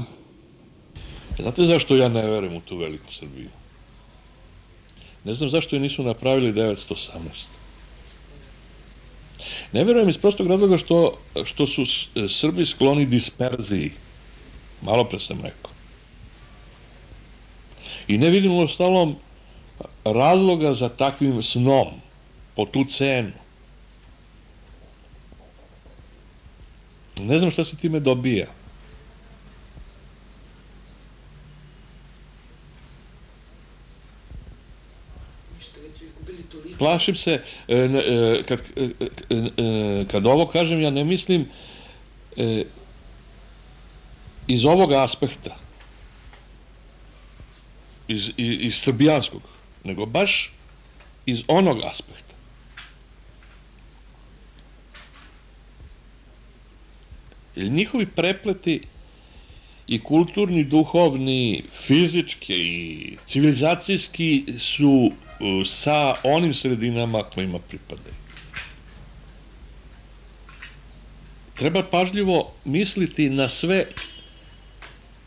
Znate 1.39 1.65
zašto 1.65 1.95
ja 1.95 2.09
ne 2.09 2.21
verujem 2.27 2.55
u 2.55 2.61
tu 2.61 2.77
veliku 2.77 3.13
Srbiju? 3.13 3.49
Ne 5.23 5.33
znam 5.33 5.49
zašto 5.49 5.75
je 5.75 5.79
nisu 5.79 6.03
napravili 6.03 6.53
918. 6.53 6.97
Ne 9.73 9.83
verujem 9.83 10.09
iz 10.09 10.17
prostog 10.17 10.47
razloga 10.47 10.77
što, 10.77 11.17
što 11.43 11.67
su 11.67 11.85
Srbi 12.29 12.65
skloni 12.65 13.05
disperziji. 13.05 13.91
Malo 14.81 15.03
pre 15.03 15.19
sam 15.19 15.41
rekao. 15.43 15.71
I 18.07 18.17
ne 18.17 18.29
vidim 18.29 18.51
u 18.51 18.67
stalom 18.67 19.15
razloga 20.13 20.73
za 20.73 20.89
takvim 20.89 21.43
snom, 21.43 21.87
po 22.55 22.65
tu 22.65 22.85
cenu. 22.85 23.31
Ne 27.19 27.39
znam 27.39 27.51
šta 27.51 27.65
se 27.65 27.77
time 27.77 27.99
dobija. 27.99 28.47
Plašim 36.77 37.15
se, 37.15 37.41
e, 37.67 37.75
e, 37.75 38.43
kad, 38.43 38.61
e, 38.79 40.05
kad 40.11 40.25
ovo 40.25 40.45
kažem, 40.47 40.81
ja 40.81 40.89
ne 40.89 41.03
mislim 41.03 41.47
iz 44.47 44.65
ovog 44.65 44.91
aspekta, 44.91 45.57
iz, 48.07 48.29
iz, 48.37 48.57
iz 48.59 48.75
srbijanskog, 48.75 49.41
nego 49.87 50.05
baš 50.05 50.51
iz 51.25 51.43
onog 51.47 51.77
aspekta. 51.83 52.35
Jer 57.55 57.71
njihovi 57.71 58.05
prepleti 58.05 58.81
i 59.87 59.99
kulturni, 60.03 60.63
duhovni, 60.63 61.63
fizički 61.85 62.55
i 62.55 63.17
civilizacijski 63.25 64.45
su 64.59 65.11
uh, 65.11 65.67
sa 65.67 66.15
onim 66.23 66.53
sredinama 66.53 67.23
kojima 67.23 67.59
pripadaju. 67.59 68.15
Treba 71.55 71.83
pažljivo 71.83 72.51
misliti 72.65 73.29
na 73.29 73.49
sve 73.49 73.85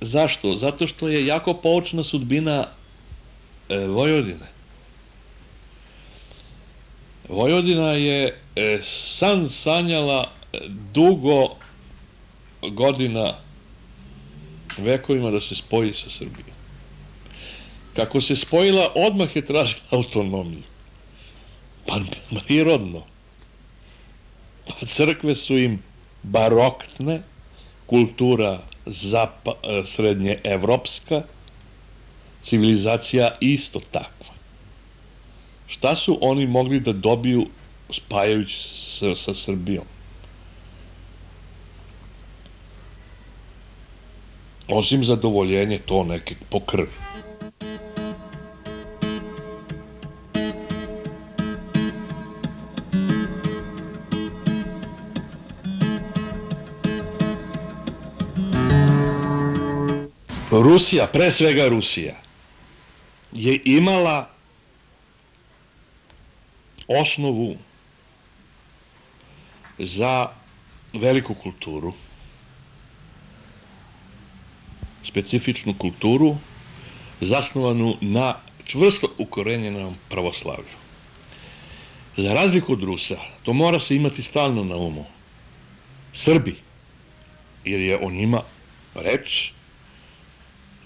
Zašto? 0.01 0.57
Zato 0.57 0.87
što 0.87 1.09
je 1.09 1.27
jako 1.27 1.55
poučna 1.55 2.03
sudbina 2.03 2.67
e, 3.71 3.87
Vojvodine. 3.87 4.47
Vojvodina 7.29 7.93
je 7.93 8.39
e, 8.57 8.81
san 8.85 9.49
sanjala 9.49 10.31
e, 10.53 10.59
dugo 10.93 11.57
godina 12.63 13.35
vekovima 14.79 15.31
da 15.31 15.41
se 15.41 15.55
spoji 15.55 15.93
sa 15.95 16.11
Srbijom. 16.11 16.51
Kako 17.97 18.21
se 18.21 18.37
spojila, 18.37 18.93
odmah 18.95 19.37
je 19.37 19.47
tražila 19.47 19.83
autonomiju. 19.99 20.63
Pa 21.87 22.01
prirodno. 22.47 23.03
Pa 24.69 24.87
crkve 24.87 25.35
su 25.35 25.59
im 25.59 25.83
baroktne, 26.23 27.23
kultura 27.87 28.63
zapa, 28.87 29.53
e, 29.63 29.83
srednje 29.87 30.39
evropska, 30.45 31.23
civilizacija 32.43 33.37
isto 33.41 33.81
takva. 33.91 34.35
Šta 35.67 35.97
su 35.97 36.19
oni 36.21 36.47
mogli 36.47 36.81
da 36.81 36.93
dobiju 36.93 37.47
spajajući 37.91 38.57
se 38.99 39.17
sa 39.17 39.35
Srbijom? 39.35 39.85
Osim 44.69 45.05
zadovoljenje 45.05 45.79
to 45.79 46.05
neke 46.05 46.35
po 46.51 46.61
krvi. 46.61 47.11
Rusija, 60.51 61.07
pre 61.07 61.31
svega 61.31 61.69
Rusija, 61.69 62.15
je 63.33 63.61
imala 63.65 64.31
osnovu 66.89 67.57
za 69.79 70.29
veliku 70.93 71.35
kulturu, 71.35 71.93
specifičnu 75.05 75.75
kulturu 75.79 76.37
zasnovanu 77.21 77.97
na 78.01 78.35
čvrsto 78.65 79.15
ukorenjenom 79.19 79.97
pravoslavlju. 80.09 80.81
Za 82.17 82.35
razliku 82.35 82.73
od 82.73 82.83
Rusa, 82.83 83.17
to 83.43 83.53
mora 83.53 83.79
se 83.81 83.97
imati 83.97 84.23
stalno 84.23 84.65
na 84.65 84.77
umu. 84.77 85.05
Srbi, 86.13 86.57
jer 87.65 87.81
je 87.81 87.99
o 88.03 88.11
njima 88.11 88.43
reč, 88.95 89.53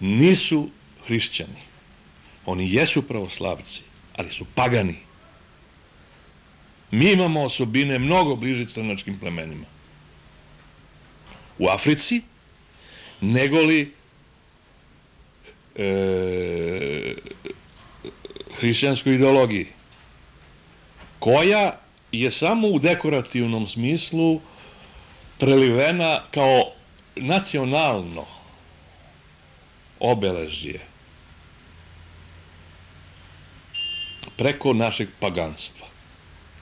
nisu 0.00 0.68
hrišćani. 1.06 1.73
Oni 2.46 2.74
jesu 2.74 3.02
pravoslavci, 3.02 3.80
ali 4.16 4.32
su 4.32 4.44
pagani. 4.54 4.96
Mi 6.90 7.12
imamo 7.12 7.42
osobine 7.42 7.98
mnogo 7.98 8.36
bliže 8.36 8.66
crnačkim 8.66 9.18
plemenima. 9.18 9.64
U 11.58 11.68
Africi, 11.68 12.20
negoli 13.20 13.92
e, 15.76 17.14
hrišćanskoj 18.58 19.14
ideologiji, 19.14 19.66
koja 21.18 21.78
je 22.12 22.30
samo 22.30 22.68
u 22.68 22.78
dekorativnom 22.78 23.68
smislu 23.68 24.40
prelivena 25.38 26.22
kao 26.30 26.72
nacionalno 27.16 28.26
obeležje 30.00 30.93
preko 34.36 34.72
našeg 34.72 35.08
paganstva. 35.20 35.86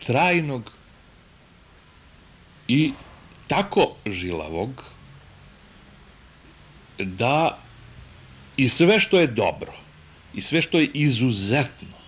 Trajnog 0.07 0.73
i 2.69 2.93
tako 3.49 3.95
žilavog 4.07 4.85
da 6.99 7.59
i 8.57 8.69
sve 8.69 9.01
što 9.01 9.21
je 9.21 9.27
dobro, 9.27 9.73
i 10.35 10.41
sve 10.41 10.63
što 10.63 10.79
je 10.79 10.91
izuzetno, 10.95 11.99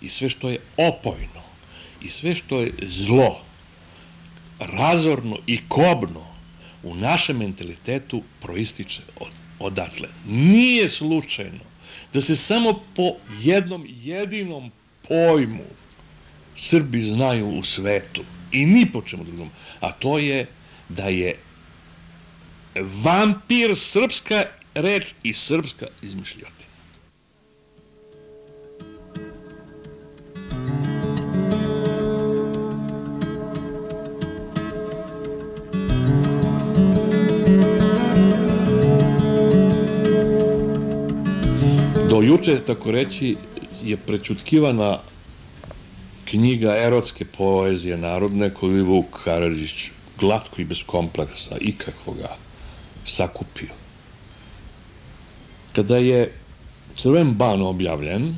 i 0.00 0.08
sve 0.08 0.28
što 0.28 0.50
je 0.50 0.58
opojno, 0.76 1.42
i 2.02 2.08
sve 2.08 2.34
što 2.34 2.60
je 2.60 2.72
zlo, 2.82 3.40
razorno 4.58 5.38
i 5.46 5.60
kobno 5.68 6.26
u 6.82 6.94
našem 6.94 7.36
mentalitetu 7.36 8.22
proističe 8.40 9.02
od, 9.20 9.30
odatle. 9.58 10.08
Nije 10.26 10.88
slučajno 10.88 11.64
da 12.12 12.22
se 12.22 12.36
samo 12.36 12.80
po 12.96 13.12
jednom 13.40 13.86
jedinom 13.88 14.70
pojmu 15.08 15.64
Srbi 16.56 17.02
znaju 17.02 17.48
u 17.48 17.64
svetu 17.64 18.24
i 18.52 18.66
ni 18.66 18.86
po 18.92 19.02
čemu 19.02 19.24
drugom, 19.24 19.50
a 19.80 19.92
to 19.92 20.18
je 20.18 20.46
da 20.88 21.08
je 21.08 21.36
vampir 22.74 23.76
srpska 23.76 24.44
reč 24.74 25.14
i 25.22 25.32
srpska 25.32 25.86
izmišljotina. 26.02 26.74
Do 42.10 42.22
juče, 42.22 42.60
tako 42.66 42.90
reći, 42.90 43.36
je 43.84 43.96
prečutkivana 43.96 44.98
knjiga 46.24 46.76
erotske 46.76 47.24
poezije 47.24 47.96
narodne 47.96 48.50
koju 48.54 48.76
je 48.76 48.82
Vuk 48.82 49.24
Karadžić 49.24 49.90
glatko 50.18 50.60
i 50.60 50.64
bez 50.64 50.82
kompleksa 50.86 51.56
ikakvoga 51.60 52.36
sakupio. 53.04 53.68
Kada 55.72 55.96
je 55.96 56.32
Crven 56.96 57.34
ban 57.34 57.62
objavljen, 57.62 58.34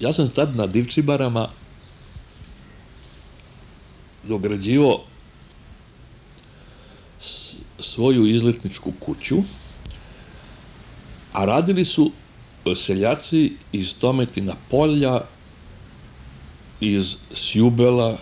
ja 0.00 0.12
sam 0.12 0.28
tad 0.28 0.56
na 0.56 0.66
Divčibarama 0.66 1.48
dograđivo 4.22 5.04
svoju 7.80 8.26
izletničku 8.26 8.92
kuću, 9.00 9.42
a 11.32 11.44
radili 11.44 11.84
su 11.84 12.12
seljaci 12.76 13.52
iz 13.72 13.94
Tometina 13.98 14.54
polja, 14.70 15.20
iz 16.80 17.16
Sjubela 17.34 18.18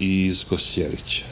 i 0.00 0.26
iz 0.26 0.44
Kosjerića, 0.44 1.24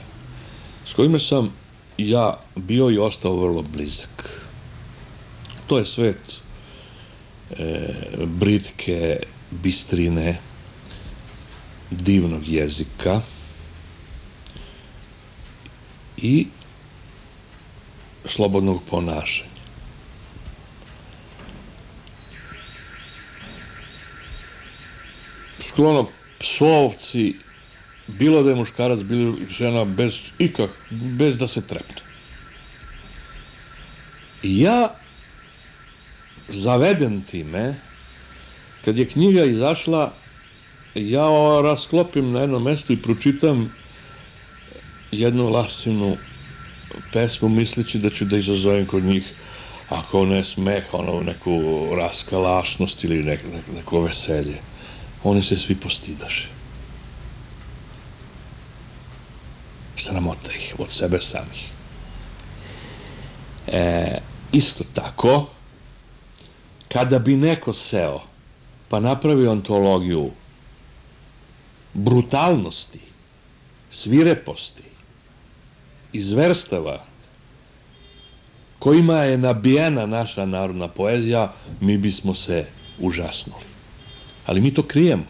s 0.87 0.93
kojima 0.93 1.19
sam 1.19 1.53
ja 1.99 2.41
bio 2.55 2.91
i 2.91 2.99
ostao 2.99 3.37
vrlo 3.37 3.63
blizak. 3.63 4.47
To 5.67 5.79
je 5.79 5.87
svet 5.87 6.41
e, 7.51 7.89
britke, 8.27 9.19
bistrine, 9.51 10.39
divnog 11.91 12.49
jezika 12.49 13.21
i 16.17 16.47
slobodnog 18.25 18.83
ponašanja. 18.91 19.46
Sklono 25.77 26.07
psovci, 26.39 27.35
bilo 28.07 28.43
da 28.43 28.51
je 28.51 28.57
muškarac, 28.57 29.01
bilo 29.05 29.35
žena, 29.51 29.85
bez 29.85 30.33
ikak, 30.39 30.71
bez 30.91 31.37
da 31.37 31.47
se 31.47 31.61
trepne. 31.67 32.01
I 34.43 34.61
ja, 34.61 34.95
zaveden 36.49 37.21
time, 37.29 37.75
kad 38.85 38.99
je 38.99 39.09
knjiga 39.09 39.45
izašla, 39.45 40.15
ja 40.95 41.29
rasklopim 41.63 42.33
na 42.33 42.41
jednom 42.41 42.63
mestu 42.63 42.93
i 42.93 43.03
pročitam 43.03 43.69
jednu 45.13 45.49
lasivnu 45.49 46.17
pesmu, 47.13 47.49
misleći 47.49 47.99
da 47.99 48.11
ću 48.11 48.25
da 48.25 48.39
izazovem 48.39 48.87
kod 48.87 49.05
njih, 49.05 49.35
ako 49.89 50.25
ne 50.25 50.45
smeh, 50.45 50.95
ono, 50.95 51.21
neku 51.21 51.61
raskalašnost 51.97 53.05
ili 53.05 53.23
nek, 53.23 53.45
nek, 53.53 53.69
neko 53.75 54.01
veselje. 54.01 54.57
Oni 55.27 55.43
se 55.43 55.57
svi 55.57 55.75
postidaše. 55.75 56.49
Sramota 59.97 60.53
ih 60.53 60.75
od 60.79 60.91
sebe 60.91 61.21
samih. 61.21 61.67
E, 63.67 64.19
isto 64.53 64.85
tako, 64.95 65.47
kada 66.89 67.19
bi 67.19 67.37
neko 67.37 67.73
seo 67.73 68.21
pa 68.89 69.01
napravio 69.01 69.51
antologiju 69.51 70.31
brutalnosti, 71.95 73.01
svireposti, 73.91 74.83
izverstava 76.13 77.05
kojima 78.79 79.23
je 79.23 79.39
nabijena 79.39 80.07
naša 80.07 80.47
narodna 80.47 80.89
poezija, 80.89 81.53
mi 81.81 81.99
bismo 81.99 82.35
se 82.35 82.67
užasnuli. 82.99 83.76
Ali 84.47 84.61
mi 84.61 84.75
to 84.75 84.83
krijemo. 84.83 85.25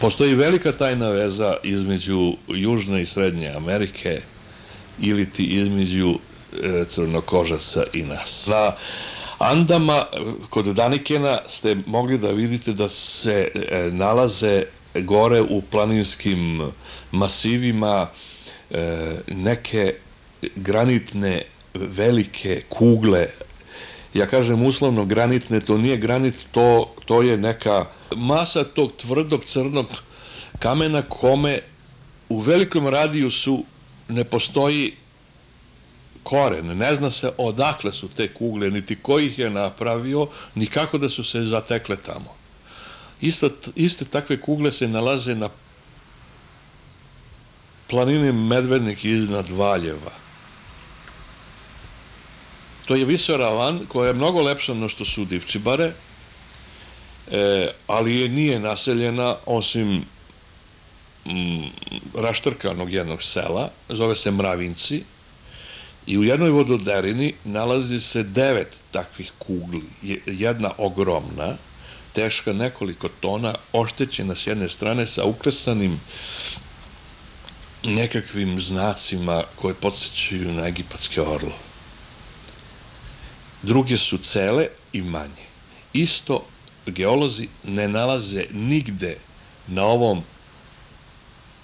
Postoji 0.00 0.34
velika 0.34 0.72
tajna 0.72 1.08
veza 1.08 1.56
između 1.62 2.32
Južne 2.48 3.02
i 3.02 3.06
Srednje 3.06 3.52
Amerike 3.56 4.20
ili 5.00 5.30
ti 5.30 5.44
između 5.44 6.14
e, 6.62 6.84
crnokožaca 6.88 7.84
i 7.92 8.02
nas. 8.02 8.46
Na 8.46 8.72
Andama 9.38 10.06
kod 10.50 10.66
Danikena 10.66 11.38
ste 11.48 11.76
mogli 11.86 12.18
da 12.18 12.30
vidite 12.30 12.72
da 12.72 12.88
se 12.88 13.48
e, 13.54 13.90
nalaze 13.92 14.64
gore 14.94 15.40
u 15.42 15.62
planinskim 15.70 16.62
masivima 17.10 18.06
e, 18.70 18.76
neke 19.28 19.94
granitne 20.56 21.42
velike 21.74 22.62
kugle 22.68 23.26
ja 24.14 24.26
kažem 24.26 24.66
uslovno 24.66 25.04
granitne, 25.04 25.60
to 25.60 25.78
nije 25.78 25.96
granit, 25.96 26.34
to, 26.50 26.94
to 27.04 27.22
je 27.22 27.36
neka 27.36 27.86
masa 28.16 28.64
tog 28.64 28.92
tvrdog 28.96 29.44
crnog 29.44 29.86
kamena 30.58 31.02
kome 31.02 31.60
u 32.28 32.40
velikom 32.40 32.88
radijusu 32.88 33.64
ne 34.08 34.24
postoji 34.24 34.94
koren, 36.22 36.66
ne 36.66 36.94
zna 36.94 37.10
se 37.10 37.32
odakle 37.38 37.92
su 37.92 38.08
te 38.08 38.28
kugle, 38.28 38.70
niti 38.70 38.96
ko 38.96 39.18
ih 39.18 39.38
je 39.38 39.50
napravio, 39.50 40.28
ni 40.54 40.66
kako 40.66 40.98
da 40.98 41.08
su 41.08 41.24
se 41.24 41.42
zatekle 41.42 41.96
tamo. 41.96 42.34
Isto, 43.20 43.50
iste 43.74 44.04
takve 44.04 44.40
kugle 44.40 44.72
se 44.72 44.88
nalaze 44.88 45.34
na 45.34 45.48
planini 47.90 48.32
Medvednik 48.32 49.04
iznad 49.04 49.50
Valjeva. 49.50 50.12
To 52.86 52.96
je 52.96 53.04
visoravan 53.04 53.86
koja 53.88 54.08
je 54.08 54.14
mnogo 54.14 54.42
lepša 54.42 54.74
no 54.74 54.88
što 54.88 55.04
su 55.04 55.24
Divčibare, 55.24 55.92
e, 57.30 57.70
ali 57.86 58.16
je 58.20 58.28
nije 58.28 58.60
naseljena 58.60 59.36
osim 59.46 60.04
mm, 61.26 61.64
raštrkanog 62.14 62.92
jednog 62.92 63.22
sela, 63.22 63.70
zove 63.88 64.16
se 64.16 64.30
Mravinci, 64.30 65.02
i 66.06 66.18
u 66.18 66.24
jednoj 66.24 66.50
vododerini 66.50 67.34
nalazi 67.44 68.00
se 68.00 68.22
devet 68.22 68.76
takvih 68.90 69.32
kugli, 69.38 69.82
Je- 70.02 70.22
jedna 70.26 70.70
ogromna, 70.78 71.56
teška 72.14 72.52
nekoliko 72.52 73.08
tona, 73.08 73.54
oštećena 73.72 74.34
s 74.34 74.46
jedne 74.46 74.68
strane 74.68 75.06
sa 75.06 75.24
ukresanim 75.24 76.00
nekakvim 77.84 78.60
znacima 78.60 79.42
koje 79.56 79.74
podsjećaju 79.74 80.52
na 80.52 80.66
egipatske 80.66 81.20
orlo. 81.20 81.52
Druge 83.62 83.98
su 83.98 84.18
cele 84.18 84.68
i 84.92 85.02
manje. 85.02 85.44
Isto 85.92 86.46
geolozi 86.86 87.48
ne 87.64 87.88
nalaze 87.88 88.44
nigde 88.52 89.16
na 89.66 89.84
ovom 89.84 90.22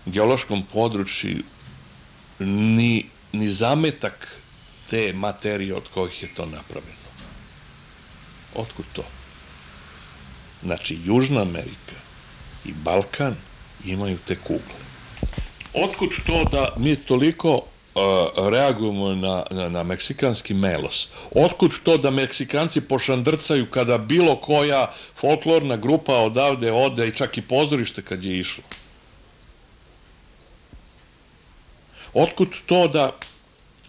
geološkom 0.07 0.63
području 0.73 1.43
ni, 2.39 3.07
ni 3.33 3.49
zametak 3.49 4.43
te 4.91 5.13
materije 5.13 5.75
od 5.75 5.89
kojih 5.95 6.23
je 6.23 6.35
to 6.35 6.47
napravljeno. 6.47 7.11
Otkud 8.55 8.85
to? 8.93 9.20
Znači, 10.63 10.99
Južna 11.05 11.43
Amerika 11.43 11.97
i 12.65 12.73
Balkan 12.73 13.37
imaju 13.85 14.19
te 14.27 14.37
kugle. 14.37 14.81
Otkud 15.75 16.11
to 16.27 16.45
da 16.45 16.75
mi 16.77 16.97
toliko 16.97 17.55
uh, 17.55 18.49
reagujemo 18.49 19.15
na, 19.15 19.43
na, 19.51 19.69
na 19.69 19.83
meksikanski 19.83 20.55
melos? 20.55 21.09
Otkud 21.35 21.73
to 21.83 21.97
da 21.97 22.11
Meksikanci 22.11 22.81
pošandrcaju 22.81 23.67
kada 23.71 23.99
bilo 23.99 24.37
koja 24.37 24.93
folklorna 25.17 25.77
grupa 25.77 26.15
odavde 26.15 26.73
ode 26.73 27.09
i 27.09 27.13
čak 27.13 27.39
i 27.39 27.43
pozorište 27.43 28.03
kad 28.03 28.25
je 28.25 28.39
išlo? 28.39 28.65
Otkud 32.15 32.49
to 32.67 32.89
da, 32.89 33.13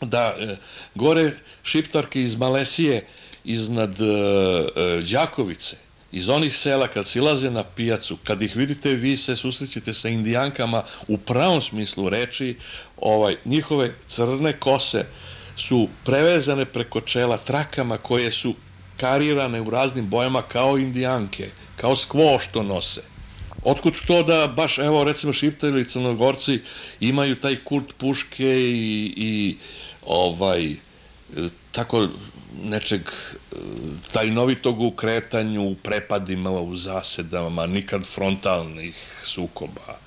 da 0.01 0.35
e, 0.39 0.55
gore 0.95 1.31
šiptarke 1.63 2.21
iz 2.21 2.35
Malesije 2.35 3.07
iznad 3.43 4.01
e, 4.01 4.05
e, 4.05 5.01
Đakovice, 5.01 5.77
iz 6.11 6.29
onih 6.29 6.55
sela 6.55 6.87
kad 6.87 7.07
silaze 7.07 7.49
na 7.51 7.63
pijacu, 7.63 8.17
kad 8.23 8.41
ih 8.41 8.55
vidite, 8.55 8.89
vi 8.89 9.17
se 9.17 9.35
susrećete 9.35 9.93
sa 9.93 10.09
indijankama 10.09 10.83
u 11.07 11.17
pravom 11.17 11.61
smislu 11.61 12.09
reči, 12.09 12.55
ovaj, 12.97 13.35
njihove 13.45 13.91
crne 14.07 14.53
kose 14.53 15.05
su 15.57 15.87
prevezane 16.05 16.65
preko 16.65 17.01
čela 17.01 17.37
trakama 17.37 17.97
koje 17.97 18.31
su 18.31 18.55
karirane 18.97 19.61
u 19.61 19.69
raznim 19.69 20.09
bojama 20.09 20.41
kao 20.41 20.77
indijanke, 20.77 21.49
kao 21.75 21.95
skvo 21.95 22.39
što 22.39 22.63
nose. 22.63 23.01
Otkud 23.63 23.93
to 24.07 24.23
da 24.23 24.47
baš, 24.47 24.77
evo, 24.77 25.03
recimo, 25.03 25.33
Šiptari 25.33 25.73
ili 25.73 25.89
Crnogorci 25.89 26.59
imaju 26.99 27.35
taj 27.35 27.55
kult 27.55 27.93
puške 27.97 28.59
i, 28.61 29.13
i 29.17 29.57
ovaj, 30.05 30.75
tako 31.71 32.07
nečeg 32.63 33.01
e, 33.01 33.55
tajnovitog 34.11 34.81
u 34.81 34.91
kretanju, 34.91 35.63
u 35.63 35.75
prepadima, 35.75 36.51
u 36.51 36.77
zasedama, 36.77 37.65
nikad 37.65 38.05
frontalnih 38.05 39.21
sukoba. 39.25 39.97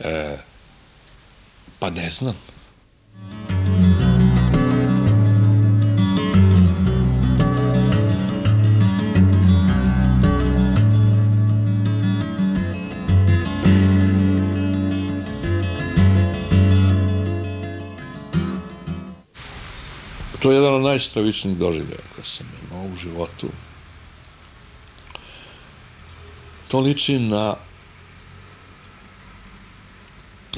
E, 0.00 0.36
pa 1.78 1.90
ne 1.90 2.10
znam. 2.10 2.36
To 20.38 20.50
je 20.50 20.56
jedan 20.56 20.74
od 20.74 20.82
najstravičnijih 20.82 21.58
doživljaja 21.58 22.02
koje 22.14 22.24
sam 22.24 22.46
imao 22.62 22.84
u 22.84 22.96
životu. 22.96 23.48
To 26.68 26.80
liči 26.80 27.18
na 27.18 27.56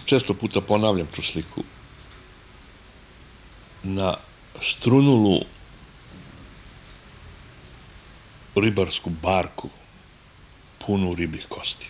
često 0.05 0.35
puta 0.35 0.61
ponavljam 0.61 1.07
tu 1.07 1.23
sliku 1.23 1.65
na 3.82 4.15
strunulu 4.62 5.40
ribarsku 8.55 9.11
barku 9.11 9.69
punu 10.78 11.15
ribih 11.15 11.47
kosti. 11.48 11.86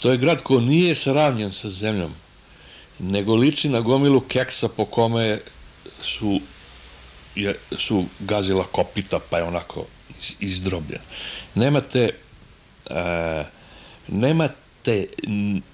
To 0.00 0.10
je 0.10 0.18
grad 0.18 0.42
ko 0.42 0.60
nije 0.60 0.94
sravnjen 0.94 1.52
sa 1.52 1.70
zemljom, 1.70 2.14
nego 3.02 3.34
liči 3.34 3.68
na 3.68 3.80
gomilu 3.80 4.20
keksa 4.20 4.68
po 4.68 4.84
kome 4.84 5.38
su, 6.02 6.40
je, 7.34 7.54
su 7.78 8.04
gazila 8.20 8.64
kopita, 8.64 9.18
pa 9.30 9.38
je 9.38 9.44
onako 9.44 9.86
iz- 10.20 10.34
izdrobljen. 10.40 11.00
Nemate, 11.54 12.10
e, 12.90 13.44
nemate 14.08 15.06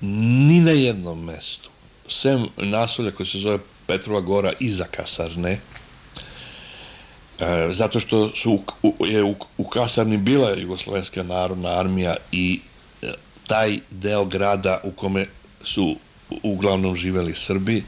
ni 0.00 0.60
na 0.60 0.70
jednom 0.70 1.24
mestu, 1.24 1.70
sem 2.09 2.46
nasolja 2.56 3.10
koje 3.10 3.26
se 3.26 3.38
zove 3.38 3.59
Petrova 3.86 4.20
gora 4.20 4.52
iza 4.60 4.84
Kasarne, 4.84 5.60
e, 7.40 7.68
zato 7.72 8.00
što 8.00 8.30
su 8.36 8.62
u, 8.82 9.06
je 9.06 9.24
u, 9.24 9.34
u 9.59 9.64
Kasarni 9.64 10.16
bila 10.16 10.50
Jugoslovenska 10.50 11.22
narodna 11.22 11.68
armija 11.68 12.16
i 12.32 12.60
e, 13.02 13.06
taj 13.46 13.78
deo 13.90 14.24
grada 14.24 14.80
u 14.84 14.90
kome 14.92 15.26
su 15.64 15.96
uglavnom 16.42 16.96
živeli 16.96 17.34
Srbi 17.34 17.82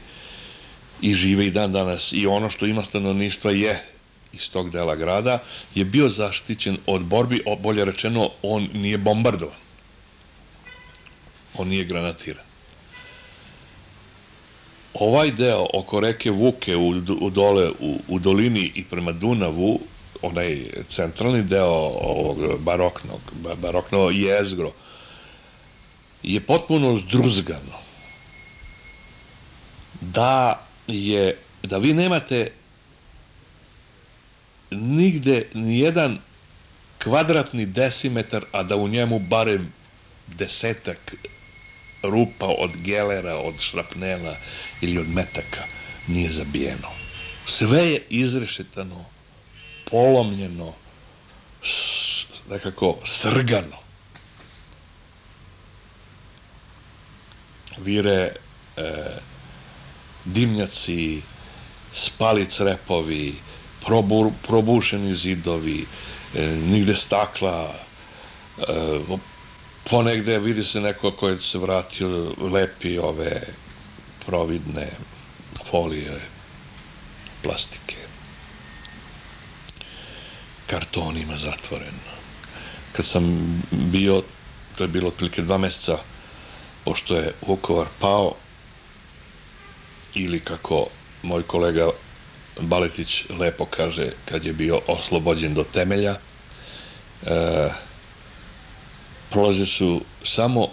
i 1.01 1.13
žive 1.13 1.47
i 1.47 1.51
dan 1.51 1.71
danas. 1.71 2.13
I 2.13 2.27
ono 2.27 2.49
što 2.49 2.65
ima 2.65 2.83
stanovništva 2.83 3.51
je 3.51 3.83
iz 4.33 4.49
tog 4.49 4.69
dela 4.69 4.95
grada 4.95 5.39
je 5.75 5.85
bio 5.85 6.09
zaštićen 6.09 6.77
od 6.85 7.01
borbi, 7.01 7.41
o, 7.45 7.55
bolje 7.55 7.85
rečeno 7.85 8.29
on 8.41 8.69
nije 8.73 8.97
bombardovan. 8.97 9.55
On 11.57 11.67
nije 11.67 11.85
granatiran. 11.85 12.45
Ovaj 14.93 15.31
deo 15.31 15.67
oko 15.73 15.99
reke 15.99 16.31
Vuke 16.31 16.75
u, 16.75 16.89
u 17.21 17.29
dole 17.29 17.69
u, 17.79 17.99
u 18.07 18.19
dolini 18.19 18.71
i 18.75 18.83
prema 18.83 19.11
Dunavu 19.11 19.79
onaj 20.21 20.65
centralni 20.89 21.43
deo 21.43 21.73
ovog 22.01 22.59
baroknog 22.59 23.19
ba- 23.43 23.55
barokno 23.55 24.09
jezgro 24.09 24.71
je 26.23 26.39
potpuno 26.39 26.97
zdruzgano 26.97 27.81
da 30.01 30.65
je 30.87 31.37
da 31.63 31.77
vi 31.77 31.93
nemate 31.93 32.51
nigde 34.71 35.47
ni 35.53 35.79
jedan 35.79 36.19
kvadratni 37.03 37.65
decimetar, 37.65 38.43
a 38.51 38.63
da 38.63 38.75
u 38.75 38.87
njemu 38.87 39.19
barem 39.19 39.73
desetak 40.27 41.15
rupa 42.03 42.45
od 42.45 42.71
gelera, 42.77 43.35
od 43.35 43.59
šrapnela 43.59 44.37
ili 44.81 44.97
od 44.97 45.09
metaka 45.09 45.63
nije 46.07 46.29
zabijeno. 46.29 46.89
Sve 47.45 47.91
je 47.91 48.03
izrešetano, 48.09 49.05
polomljeno, 49.91 50.73
nekako 52.49 52.97
srgano. 53.05 53.77
Vire 57.77 58.35
e, 58.77 58.83
dimnjaci, 60.25 61.21
spali 61.93 62.45
crepovi, 62.45 63.35
probur, 63.85 64.31
probušeni 64.47 65.15
zidovi, 65.15 65.85
e, 66.35 66.45
nigde 66.47 66.95
stakla, 66.95 67.73
e, 68.57 68.99
ponegde 69.89 70.39
vidi 70.39 70.65
se 70.65 70.81
neko 70.81 71.11
ko 71.11 71.29
je 71.29 71.39
se 71.41 71.57
vratio, 71.57 72.33
lepi 72.37 72.97
ove 72.97 73.41
providne 74.25 74.87
folije, 75.71 76.21
plastike, 77.43 77.97
kartonima 80.67 81.37
zatvoreno. 81.37 82.11
Kad 82.91 83.05
sam 83.05 83.25
bio, 83.71 84.23
to 84.75 84.83
je 84.83 84.87
bilo 84.87 85.07
otprilike 85.07 85.41
dva 85.41 85.57
meseca, 85.57 85.97
pošto 86.83 87.15
je 87.15 87.33
Vukovar 87.47 87.87
pao, 87.99 88.35
ili 90.15 90.39
kako 90.39 90.87
moj 91.23 91.43
kolega 91.43 91.89
Baletić 92.59 93.23
lepo 93.39 93.65
kaže 93.65 94.09
kad 94.25 94.45
je 94.45 94.53
bio 94.53 94.79
oslobođen 94.87 95.53
do 95.53 95.63
temelja 95.63 96.15
e, 96.15 97.69
prolaze 99.29 99.65
su 99.65 100.01
samo 100.23 100.67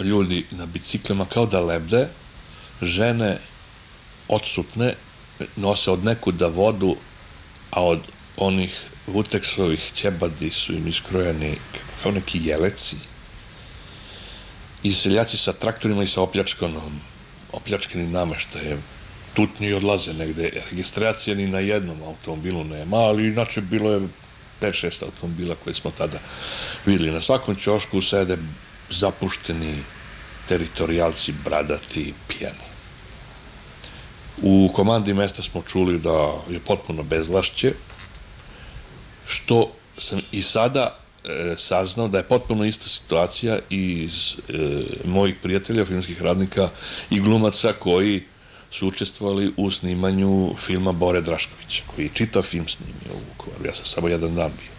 ljudi 0.00 0.46
na 0.50 0.66
biciklima 0.66 1.26
kao 1.26 1.46
da 1.46 1.60
lebde 1.60 2.08
žene 2.82 3.38
odsutne 4.28 4.94
nose 5.56 5.90
od 5.90 6.04
nekuda 6.04 6.46
vodu, 6.46 6.96
a 7.70 7.84
od 7.84 8.00
onih 8.36 8.80
vuteksovih 9.06 9.92
ćebadi 9.94 10.50
su 10.50 10.72
im 10.72 10.88
iskrojeni 10.88 11.58
kao 12.02 12.12
neki 12.12 12.40
jeleci. 12.44 12.96
I 14.82 14.92
seljaci 14.92 15.36
sa 15.36 15.52
traktorima 15.52 16.02
i 16.02 16.08
sa 16.08 16.22
opljačkanom, 16.22 17.00
opljačkanim 17.52 18.12
nameštajem 18.12 18.82
tutnji 19.34 19.68
i 19.68 19.74
odlaze 19.74 20.12
negde. 20.14 20.50
Registracije 20.70 21.36
ni 21.36 21.48
na 21.48 21.58
jednom 21.58 22.02
automobilu 22.02 22.64
nema, 22.64 22.96
ali 22.96 23.26
inače 23.26 23.60
bilo 23.60 23.92
je 23.92 24.00
5-6 24.60 25.04
automobila 25.04 25.54
koje 25.64 25.74
smo 25.74 25.90
tada 25.90 26.18
videli. 26.86 27.10
Na 27.10 27.20
svakom 27.20 27.56
ćošku 27.56 28.02
sede 28.02 28.38
zapušteni 28.90 29.82
teritorijalci, 30.48 31.32
bradati, 31.44 32.14
pijani. 32.28 32.72
U 34.42 34.70
komandi 34.74 35.14
mesta 35.14 35.42
smo 35.42 35.62
čuli 35.62 35.98
da 35.98 36.34
je 36.50 36.60
potpuno 36.60 37.02
bezvlašće, 37.02 37.72
što 39.26 39.72
sam 39.98 40.20
i 40.32 40.42
sada 40.42 41.01
e, 41.24 41.54
saznao 41.58 42.08
da 42.08 42.18
je 42.18 42.28
potpuno 42.28 42.64
ista 42.64 42.88
situacija 42.88 43.58
iz 43.70 44.12
e, 44.48 44.82
mojih 45.04 45.34
prijatelja, 45.42 45.84
filmskih 45.84 46.22
radnika 46.22 46.68
i 47.10 47.20
glumaca 47.20 47.72
koji 47.72 48.22
su 48.70 48.88
učestvovali 48.88 49.52
u 49.56 49.70
snimanju 49.70 50.54
filma 50.66 50.92
Bore 50.92 51.20
Draškovića, 51.20 51.82
koji 51.86 52.04
je 52.04 52.10
čitav 52.14 52.42
film 52.42 52.68
snimio 52.68 53.14
u 53.14 53.20
Vukovaru. 53.28 53.66
Ja 53.66 53.74
sam 53.74 53.84
samo 53.84 54.08
jedan 54.08 54.34
dan 54.34 54.52
bio. 54.58 54.72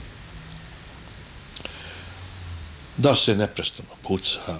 Da 2.97 3.15
se 3.15 3.35
neprestano 3.35 3.89
puca, 4.03 4.59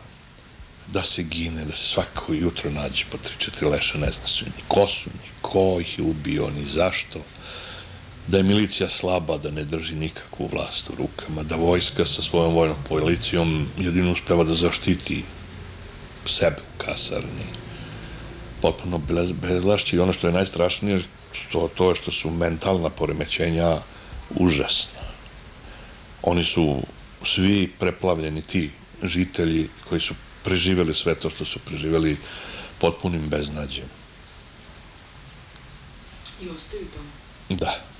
da 0.87 1.03
se 1.03 1.23
gine, 1.23 1.65
da 1.65 1.75
se 1.75 1.83
svako 1.83 2.33
jutro 2.33 2.71
nađe 2.71 3.05
po 3.11 3.17
tri, 3.17 3.33
četiri 3.37 3.67
leša, 3.67 3.97
ne 3.97 4.11
zna 4.11 4.27
su 4.27 4.45
ni 4.45 4.63
ko 4.67 4.87
su, 4.87 5.09
ni 5.09 5.29
ko 5.41 5.77
ih 5.81 5.99
je 5.99 6.03
ubio, 6.03 6.49
ni 6.49 6.65
zašto, 6.69 7.19
da 8.27 8.37
je 8.37 8.43
milicija 8.43 8.89
slaba, 8.89 9.37
da 9.37 9.51
ne 9.51 9.63
drži 9.63 9.95
nikakvu 9.95 10.49
vlast 10.51 10.89
u 10.89 10.95
rukama, 10.95 11.43
da 11.43 11.55
vojska 11.55 12.05
sa 12.05 12.21
svojom 12.21 12.53
vojnom 12.53 12.77
policijom 12.89 13.67
jedino 13.77 14.11
uspeva 14.11 14.43
da 14.43 14.55
zaštiti 14.55 15.23
sebe 16.25 16.57
u 16.57 16.77
kasarni, 16.77 17.47
potpuno 18.61 19.01
bezvlašće 19.41 19.95
i 19.95 19.99
ono 19.99 20.13
što 20.13 20.27
je 20.27 20.33
najstrašnije, 20.33 20.99
to, 21.51 21.69
to 21.75 21.89
je 21.89 21.95
što 21.95 22.11
su 22.11 22.29
mentalna 22.29 22.89
poremećenja 22.89 23.77
užasna. 24.29 25.03
Oni 26.21 26.45
su 26.45 26.81
svi 27.25 27.71
preplavljeni, 27.79 28.41
ti 28.41 28.71
žitelji 29.03 29.69
koji 29.89 30.01
su 30.01 30.13
preživeli 30.43 30.93
sve 30.93 31.15
to 31.15 31.29
što 31.29 31.45
su 31.45 31.59
preživeli 31.59 32.17
potpunim 32.79 33.29
beznađem. 33.29 33.85
I 36.41 36.49
ostaju 36.49 36.85
tamo. 36.93 37.09
Da. 37.59 37.92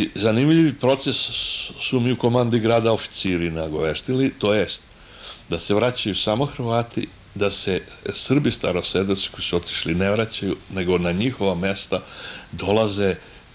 I 0.00 0.08
zanimljivi 0.14 0.72
proces 0.72 1.16
su 1.80 2.00
mi 2.00 2.12
u 2.12 2.16
komandi 2.16 2.60
grada 2.60 2.92
oficiri 2.92 3.50
nagoveštili, 3.50 4.32
to 4.38 4.54
jest 4.54 4.82
da 5.48 5.58
se 5.58 5.74
vraćaju 5.74 6.16
samo 6.16 6.46
Hrvati, 6.46 7.08
da 7.34 7.50
se 7.50 7.80
Srbi 8.14 8.50
starosedaci 8.50 9.28
koji 9.30 9.42
su 9.42 9.56
otišli 9.56 9.94
ne 9.94 10.10
vraćaju, 10.10 10.56
nego 10.70 10.98
na 10.98 11.12
njihova 11.12 11.54
mesta 11.54 12.00
dolaze 12.52 13.14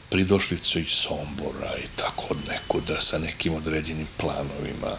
pridošlice 0.10 0.80
iz 0.80 0.90
Sombora 0.90 1.72
i 1.84 1.88
tako 1.96 2.28
od 2.30 2.38
nekuda 2.48 3.02
sa 3.02 3.18
nekim 3.18 3.54
određenim 3.54 4.08
planovima, 4.18 4.98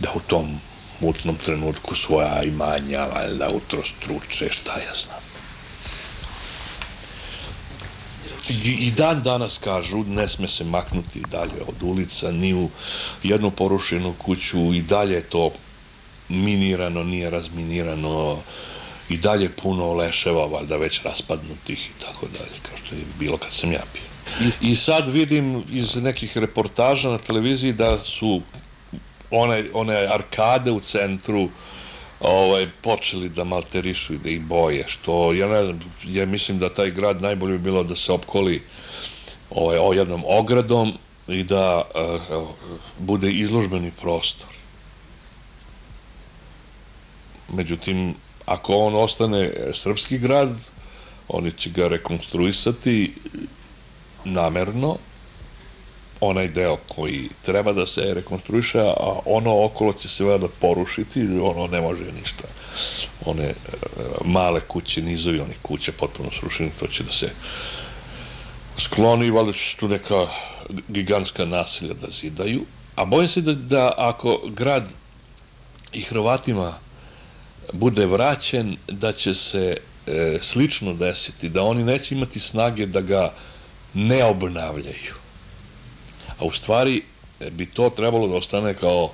da 0.00 0.12
u 0.14 0.20
tom 0.20 0.60
mutnom 1.00 1.36
trenutku 1.36 1.94
svoja 1.94 2.42
imanja, 2.42 3.04
valjda, 3.14 3.50
utrostruče, 3.50 4.48
šta 4.52 4.72
ja 4.72 4.94
znam. 5.04 5.25
I, 8.50 8.70
I 8.70 8.90
dan 8.90 9.22
danas 9.22 9.58
kažu, 9.58 10.04
ne 10.04 10.28
sme 10.28 10.48
se 10.48 10.64
maknuti 10.64 11.22
dalje 11.30 11.62
od 11.68 11.82
ulica, 11.82 12.30
ni 12.30 12.54
u 12.54 12.68
jednu 13.22 13.50
porušenu 13.50 14.14
kuću, 14.18 14.74
i 14.74 14.82
dalje 14.82 15.14
je 15.14 15.22
to 15.22 15.50
minirano, 16.28 17.04
nije 17.04 17.30
razminirano, 17.30 18.38
i 19.08 19.16
dalje 19.16 19.50
puno 19.62 19.92
leševa, 19.92 20.46
valjda 20.46 20.76
već 20.76 21.02
raspadnutih 21.02 21.86
i 21.86 22.00
tako 22.00 22.26
dalje, 22.26 22.58
kao 22.62 22.76
što 22.84 22.94
je 22.94 23.02
bilo 23.18 23.38
kad 23.38 23.52
sam 23.52 23.72
ja 23.72 23.82
bio. 23.92 24.50
I 24.60 24.76
sad 24.76 25.08
vidim 25.08 25.64
iz 25.70 25.96
nekih 25.96 26.38
reportaža 26.38 27.10
na 27.10 27.18
televiziji 27.18 27.72
da 27.72 27.98
su 27.98 28.40
one, 29.30 29.64
one 29.72 29.94
arkade 29.94 30.70
u 30.70 30.80
centru 30.80 31.48
ovaj, 32.20 32.68
počeli 32.82 33.28
da 33.28 33.44
malterišu 33.44 34.14
i 34.14 34.18
da 34.18 34.30
ih 34.30 34.40
boje, 34.40 34.84
što 34.88 35.32
ja 35.32 35.48
ne 35.48 35.64
znam, 35.64 35.80
ja 36.04 36.26
mislim 36.26 36.58
da 36.58 36.74
taj 36.74 36.90
grad 36.90 37.22
najbolje 37.22 37.58
bi 37.58 37.64
bilo 37.64 37.84
da 37.84 37.96
se 37.96 38.12
opkoli 38.12 38.62
ovaj, 39.50 39.78
o 39.78 39.92
jednom 39.92 40.22
ogradom 40.26 40.92
i 41.28 41.44
da 41.44 41.82
uh, 41.82 42.48
bude 42.98 43.30
izložbeni 43.30 43.92
prostor. 44.00 44.48
Međutim, 47.52 48.14
ako 48.46 48.76
on 48.76 48.94
ostane 48.94 49.52
srpski 49.72 50.18
grad, 50.18 50.70
oni 51.28 51.52
će 51.52 51.70
ga 51.70 51.88
rekonstruisati 51.88 53.14
namerno, 54.24 54.96
onaj 56.20 56.48
deo 56.48 56.76
koji 56.88 57.28
treba 57.42 57.72
da 57.72 57.86
se 57.86 58.14
rekonstruiše, 58.14 58.80
a 58.80 59.18
ono 59.24 59.64
okolo 59.64 59.92
će 59.92 60.08
se 60.08 60.24
vada 60.24 60.46
porušiti, 60.60 61.20
ono 61.42 61.66
ne 61.66 61.80
može 61.80 62.04
ništa. 62.20 62.44
One 63.24 63.44
e, 63.44 63.54
male 64.24 64.60
kuće, 64.60 65.02
nizovi 65.02 65.40
oni 65.40 65.54
kuće 65.62 65.92
potpuno 65.92 66.30
srušeni, 66.40 66.70
to 66.80 66.86
će 66.86 67.04
da 67.04 67.12
se 67.12 67.30
skloni, 68.78 69.30
valjda 69.30 69.52
će 69.52 69.76
tu 69.76 69.88
neka 69.88 70.26
gigantska 70.88 71.44
naselja 71.44 71.94
da 71.94 72.08
zidaju, 72.10 72.64
a 72.96 73.04
bojim 73.04 73.28
se 73.28 73.40
da, 73.40 73.54
da 73.54 73.92
ako 73.96 74.40
grad 74.46 74.88
i 75.92 76.00
Hrvatima 76.00 76.74
bude 77.72 78.06
vraćen, 78.06 78.76
da 78.88 79.12
će 79.12 79.34
se 79.34 79.76
e, 80.06 80.38
slično 80.42 80.94
desiti, 80.94 81.48
da 81.48 81.62
oni 81.62 81.84
neće 81.84 82.14
imati 82.14 82.40
snage 82.40 82.86
da 82.86 83.00
ga 83.00 83.32
ne 83.94 84.24
obnavljaju. 84.24 85.25
A 86.38 86.44
u 86.44 86.52
stvari 86.52 87.02
bi 87.50 87.66
to 87.66 87.90
trebalo 87.90 88.28
da 88.28 88.34
ostane 88.34 88.74
kao 88.74 89.10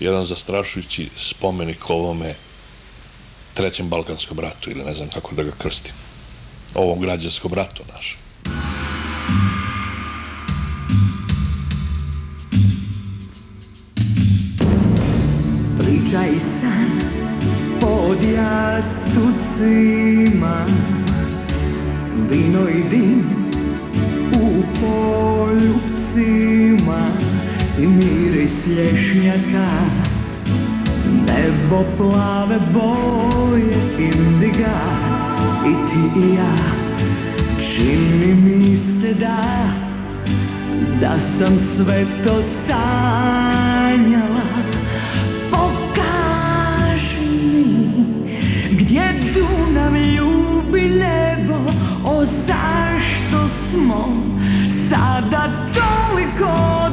jedan 0.00 0.24
zastrašujući 0.24 1.08
spomenik 1.16 1.90
ovome 1.90 2.34
trećem 3.54 3.88
Balkanskom 3.88 4.38
ratu 4.38 4.70
ili 4.70 4.84
ne 4.84 4.94
znam 4.94 5.08
kako 5.08 5.34
da 5.34 5.42
ga 5.42 5.50
krstim. 5.58 5.94
Ovom 6.74 7.00
građanskom 7.00 7.54
ratu 7.54 7.82
našem. 7.94 8.18
Priča 15.78 16.26
i 16.26 16.38
san 16.60 16.90
pod 17.80 18.18
jastucima 18.34 19.46
Vino 22.30 22.68
i 22.68 22.82
dim 22.90 23.24
u 24.32 24.62
poljupcima 26.16 27.06
I 27.78 27.86
miris 27.86 28.66
lješnjaka 28.66 29.66
Nebo 31.26 31.84
plave 31.96 32.58
boje 32.72 33.74
indiga 33.98 34.80
I 35.66 35.88
ti 35.88 36.20
i 36.20 36.34
ja. 36.34 36.56
Čini 37.60 38.34
mi 38.34 38.76
se 38.76 39.14
da 39.14 39.68
Da 41.00 41.20
sam 41.38 41.58
sve 41.76 42.04
to 42.24 42.42
sanjala. 42.66 44.46
Pokaži 45.50 47.26
mi 47.52 47.88
Gdje 48.70 49.14
Dunav 49.34 49.96
ljubi 49.96 50.80
nebo 50.80 51.70
O 52.04 52.24
zašto 52.24 53.48
smo 53.70 54.25
Sada 54.90 55.50
toliko 55.74 56.85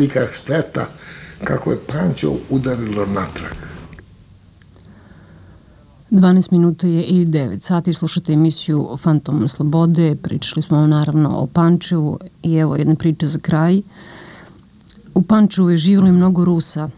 velika 0.00 0.20
šteta 0.32 0.86
kako 1.44 1.70
je 1.70 1.78
Pančevo 1.86 2.36
udarilo 2.50 3.06
natrag. 3.06 3.52
12 6.10 6.52
minuta 6.52 6.86
je 6.86 7.02
i 7.02 7.26
9 7.26 7.60
sati, 7.60 7.92
slušate 7.92 8.32
emisiju 8.32 8.96
Fantom 9.02 9.48
Slobode, 9.48 10.16
pričali 10.22 10.62
smo 10.62 10.86
naravno 10.86 11.38
o 11.38 11.46
Pančevu 11.46 12.18
i 12.42 12.54
evo 12.54 12.76
jedne 12.76 12.94
priče 12.94 13.26
za 13.26 13.38
kraj. 13.38 13.82
U 15.14 15.22
Pančevu 15.22 15.70
je 15.70 15.76
živjelo 15.76 16.08
i 16.08 16.12
mnogo 16.12 16.44
Rusa, 16.44 16.88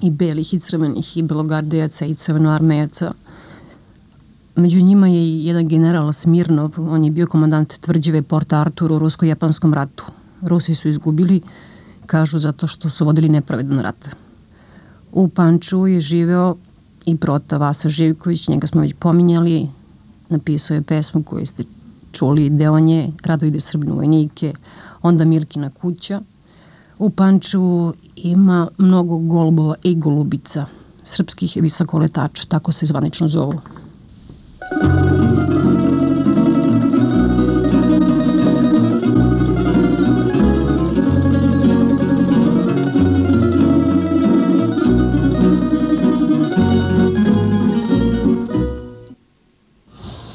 i 0.00 0.10
belih 0.10 0.54
i 0.54 0.60
crvenih, 0.60 1.16
i 1.16 1.22
belogardejaca 1.22 2.04
i 2.04 2.14
crvenoarmejaca. 2.14 3.12
Među 4.56 4.80
njima 4.80 5.08
je 5.08 5.22
i 5.22 5.46
jedan 5.46 5.68
general 5.68 6.12
Smirnov, 6.12 6.70
on 6.78 7.04
je 7.04 7.10
bio 7.10 7.26
komandant 7.26 7.78
tvrđave 7.80 8.22
Port 8.22 8.52
Artur 8.52 8.92
u 8.92 8.98
rusko-japanskom 8.98 9.74
ratu. 9.74 10.04
Rusi 10.42 10.74
su 10.74 10.88
izgubili, 10.88 11.40
kažu, 12.06 12.38
zato 12.38 12.66
što 12.66 12.90
su 12.90 13.04
vodili 13.04 13.28
nepravedan 13.28 13.80
rat. 13.80 14.08
U 15.12 15.28
Pančevu 15.28 15.86
je 15.86 16.00
živeo 16.00 16.56
i 17.06 17.16
prota 17.16 17.56
Vasa 17.56 17.88
Živković, 17.88 18.48
njega 18.48 18.66
smo 18.66 18.80
već 18.80 18.94
pominjali, 18.98 19.68
napisao 20.28 20.74
je 20.74 20.82
pesmu 20.82 21.22
koju 21.22 21.46
ste 21.46 21.64
čuli, 22.12 22.50
deo 22.50 22.80
nje, 22.80 23.12
Rado 23.24 23.46
ide 23.46 23.60
Srbinu 23.60 23.94
vojnike, 23.94 24.54
onda 25.02 25.24
Mirkina 25.24 25.70
kuća. 25.70 26.20
U 26.98 27.10
Pančevu 27.10 27.94
ima 28.16 28.68
mnogo 28.78 29.18
golubova 29.18 29.74
i 29.82 29.94
golubica, 29.94 30.66
srpskih 31.04 31.56
visokoletača, 31.60 32.44
tako 32.48 32.72
se 32.72 32.86
zvanično 32.86 33.28
zovu. 33.28 33.60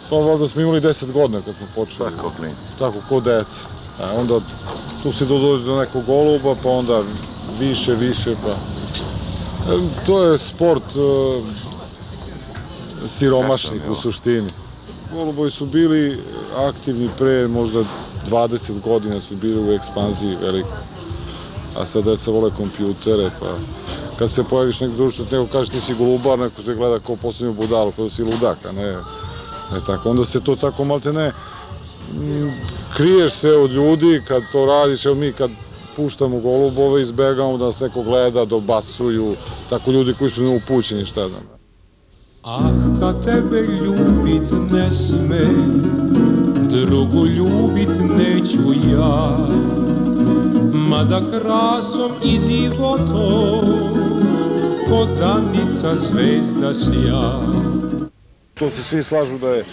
Pa 0.10 0.16
valjda 0.16 0.48
smo 0.48 0.62
imali 0.62 0.82
10 0.82 1.12
godina 1.12 1.42
kad 1.42 1.56
smo 1.56 1.68
počeli. 1.76 2.10
Tako, 2.16 2.32
Tako, 2.80 2.98
ko 3.10 3.20
deca. 3.20 3.66
A 4.04 4.20
onda 4.20 4.40
tu 5.04 5.12
se 5.12 5.26
dođe 5.26 5.64
do 5.64 5.76
nekog 5.76 6.06
goluba, 6.06 6.56
pa 6.64 6.70
onda 6.70 7.02
više, 7.60 7.96
više, 7.96 8.36
pa... 8.44 8.52
E, 9.74 9.78
To 10.06 10.24
je 10.24 10.38
sport 10.38 10.84
e, 10.84 11.42
siromašnih 13.08 13.82
u 13.90 13.96
suštini. 13.96 14.50
Golubovi 15.14 15.52
su 15.52 15.66
bili 15.66 16.24
aktivni 16.56 17.10
pre 17.18 17.48
možda 17.48 17.84
20 18.30 18.82
godina 18.82 19.22
su 19.22 19.36
bili 19.36 19.70
u 19.70 19.74
ekspanziji 19.74 20.38
veliko. 20.42 20.78
A 21.78 21.86
sad 21.86 22.04
deca 22.04 22.32
vole 22.32 22.52
kompjutere, 22.58 23.30
pa 23.40 23.46
kad 24.20 24.32
se 24.32 24.44
pojaviš 24.44 24.80
nek 24.80 24.92
društvo, 24.92 25.26
neko 25.32 25.48
kaže 25.52 25.72
ti 25.72 25.82
si 25.82 25.94
golubar, 25.94 26.40
neko 26.40 26.62
te 26.62 26.76
gleda 26.76 27.00
kao 27.00 27.16
poslednju 27.16 27.54
budalu, 27.54 27.92
kao 27.92 28.06
da 28.06 28.12
si 28.12 28.24
ludak, 28.24 28.66
a 28.66 28.72
ne, 28.72 28.96
ne 29.73 29.80
tako. 29.85 30.10
Onda 30.10 30.26
se 30.26 30.39
to 30.39 30.56
tako 30.56 30.84
malte 30.85 31.14
ne, 31.14 31.31
kriješ 32.95 33.34
se 33.34 33.52
od 33.52 33.72
ljudi 33.72 34.22
kad 34.27 34.44
to 34.52 34.65
radiš, 34.65 35.06
evo 35.06 35.15
mi 35.15 35.31
kad 35.31 35.52
puštamo 35.95 36.39
golubove, 36.39 37.02
izbegamo 37.02 37.57
da 37.57 37.65
nas 37.65 37.80
neko 37.80 38.03
gleda, 38.03 38.45
dobacuju, 38.45 39.35
tako 39.69 39.91
ljudi 39.91 40.14
koji 40.14 40.31
su 40.31 40.41
neupućeni, 40.41 41.06
šta 41.06 41.27
znam. 41.27 41.41
Ah, 42.44 42.69
kad 42.99 43.26
tebe 43.26 43.61
ljubit 43.61 44.72
ne 44.72 44.91
sme, 44.91 45.41
drugu 46.69 47.26
ljubit 47.26 47.89
neću 48.18 48.91
ja. 48.94 49.38
Mada 50.73 51.22
krasom 51.31 52.11
i 52.23 52.39
divotom, 52.39 53.65
ko 54.89 55.07
danica 55.19 55.95
zvezda 55.98 56.73
sja. 56.73 57.41
To 58.60 58.70
se 58.70 58.84
svi 58.84 59.04
slažu 59.04 59.38
da 59.38 59.50
je 59.50 59.60
e, 59.60 59.66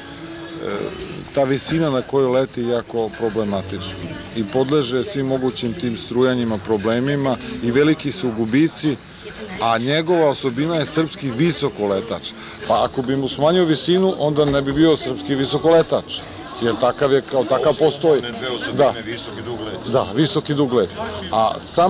ta 1.34 1.44
visina 1.44 1.90
na 1.90 2.02
kojoj 2.02 2.30
leti 2.30 2.62
jako 2.62 3.10
problematična 3.18 3.94
i 4.36 4.44
podleže 4.44 5.04
svim 5.04 5.26
mogućim 5.26 5.72
tim 5.72 5.96
strujanjima, 5.96 6.58
problemima 6.58 7.36
i 7.62 7.70
veliki 7.70 8.12
su 8.12 8.30
gubici, 8.36 8.96
a 9.60 9.78
njegova 9.78 10.28
osobina 10.28 10.76
je 10.76 10.86
srpski 10.86 11.30
visokoletač. 11.30 12.30
Pa 12.68 12.84
ako 12.84 13.02
bi 13.02 13.16
mu 13.16 13.28
smanjio 13.28 13.64
visinu, 13.64 14.14
onda 14.18 14.44
ne 14.44 14.62
bi 14.62 14.72
bio 14.72 14.96
srpski 14.96 15.34
visokoletač. 15.34 16.04
Jer 16.62 16.74
takav 16.80 17.12
je, 17.12 17.22
kao 17.22 17.44
takav 17.44 17.74
postoji. 17.78 18.22
Da, 18.72 18.94
visoki 19.04 19.42
dug 19.44 19.60
let. 19.60 19.92
da, 19.92 20.06
visoki 20.14 20.54
dug 20.54 20.72
let. 20.72 20.90
A 21.32 21.52
sam 21.66 21.82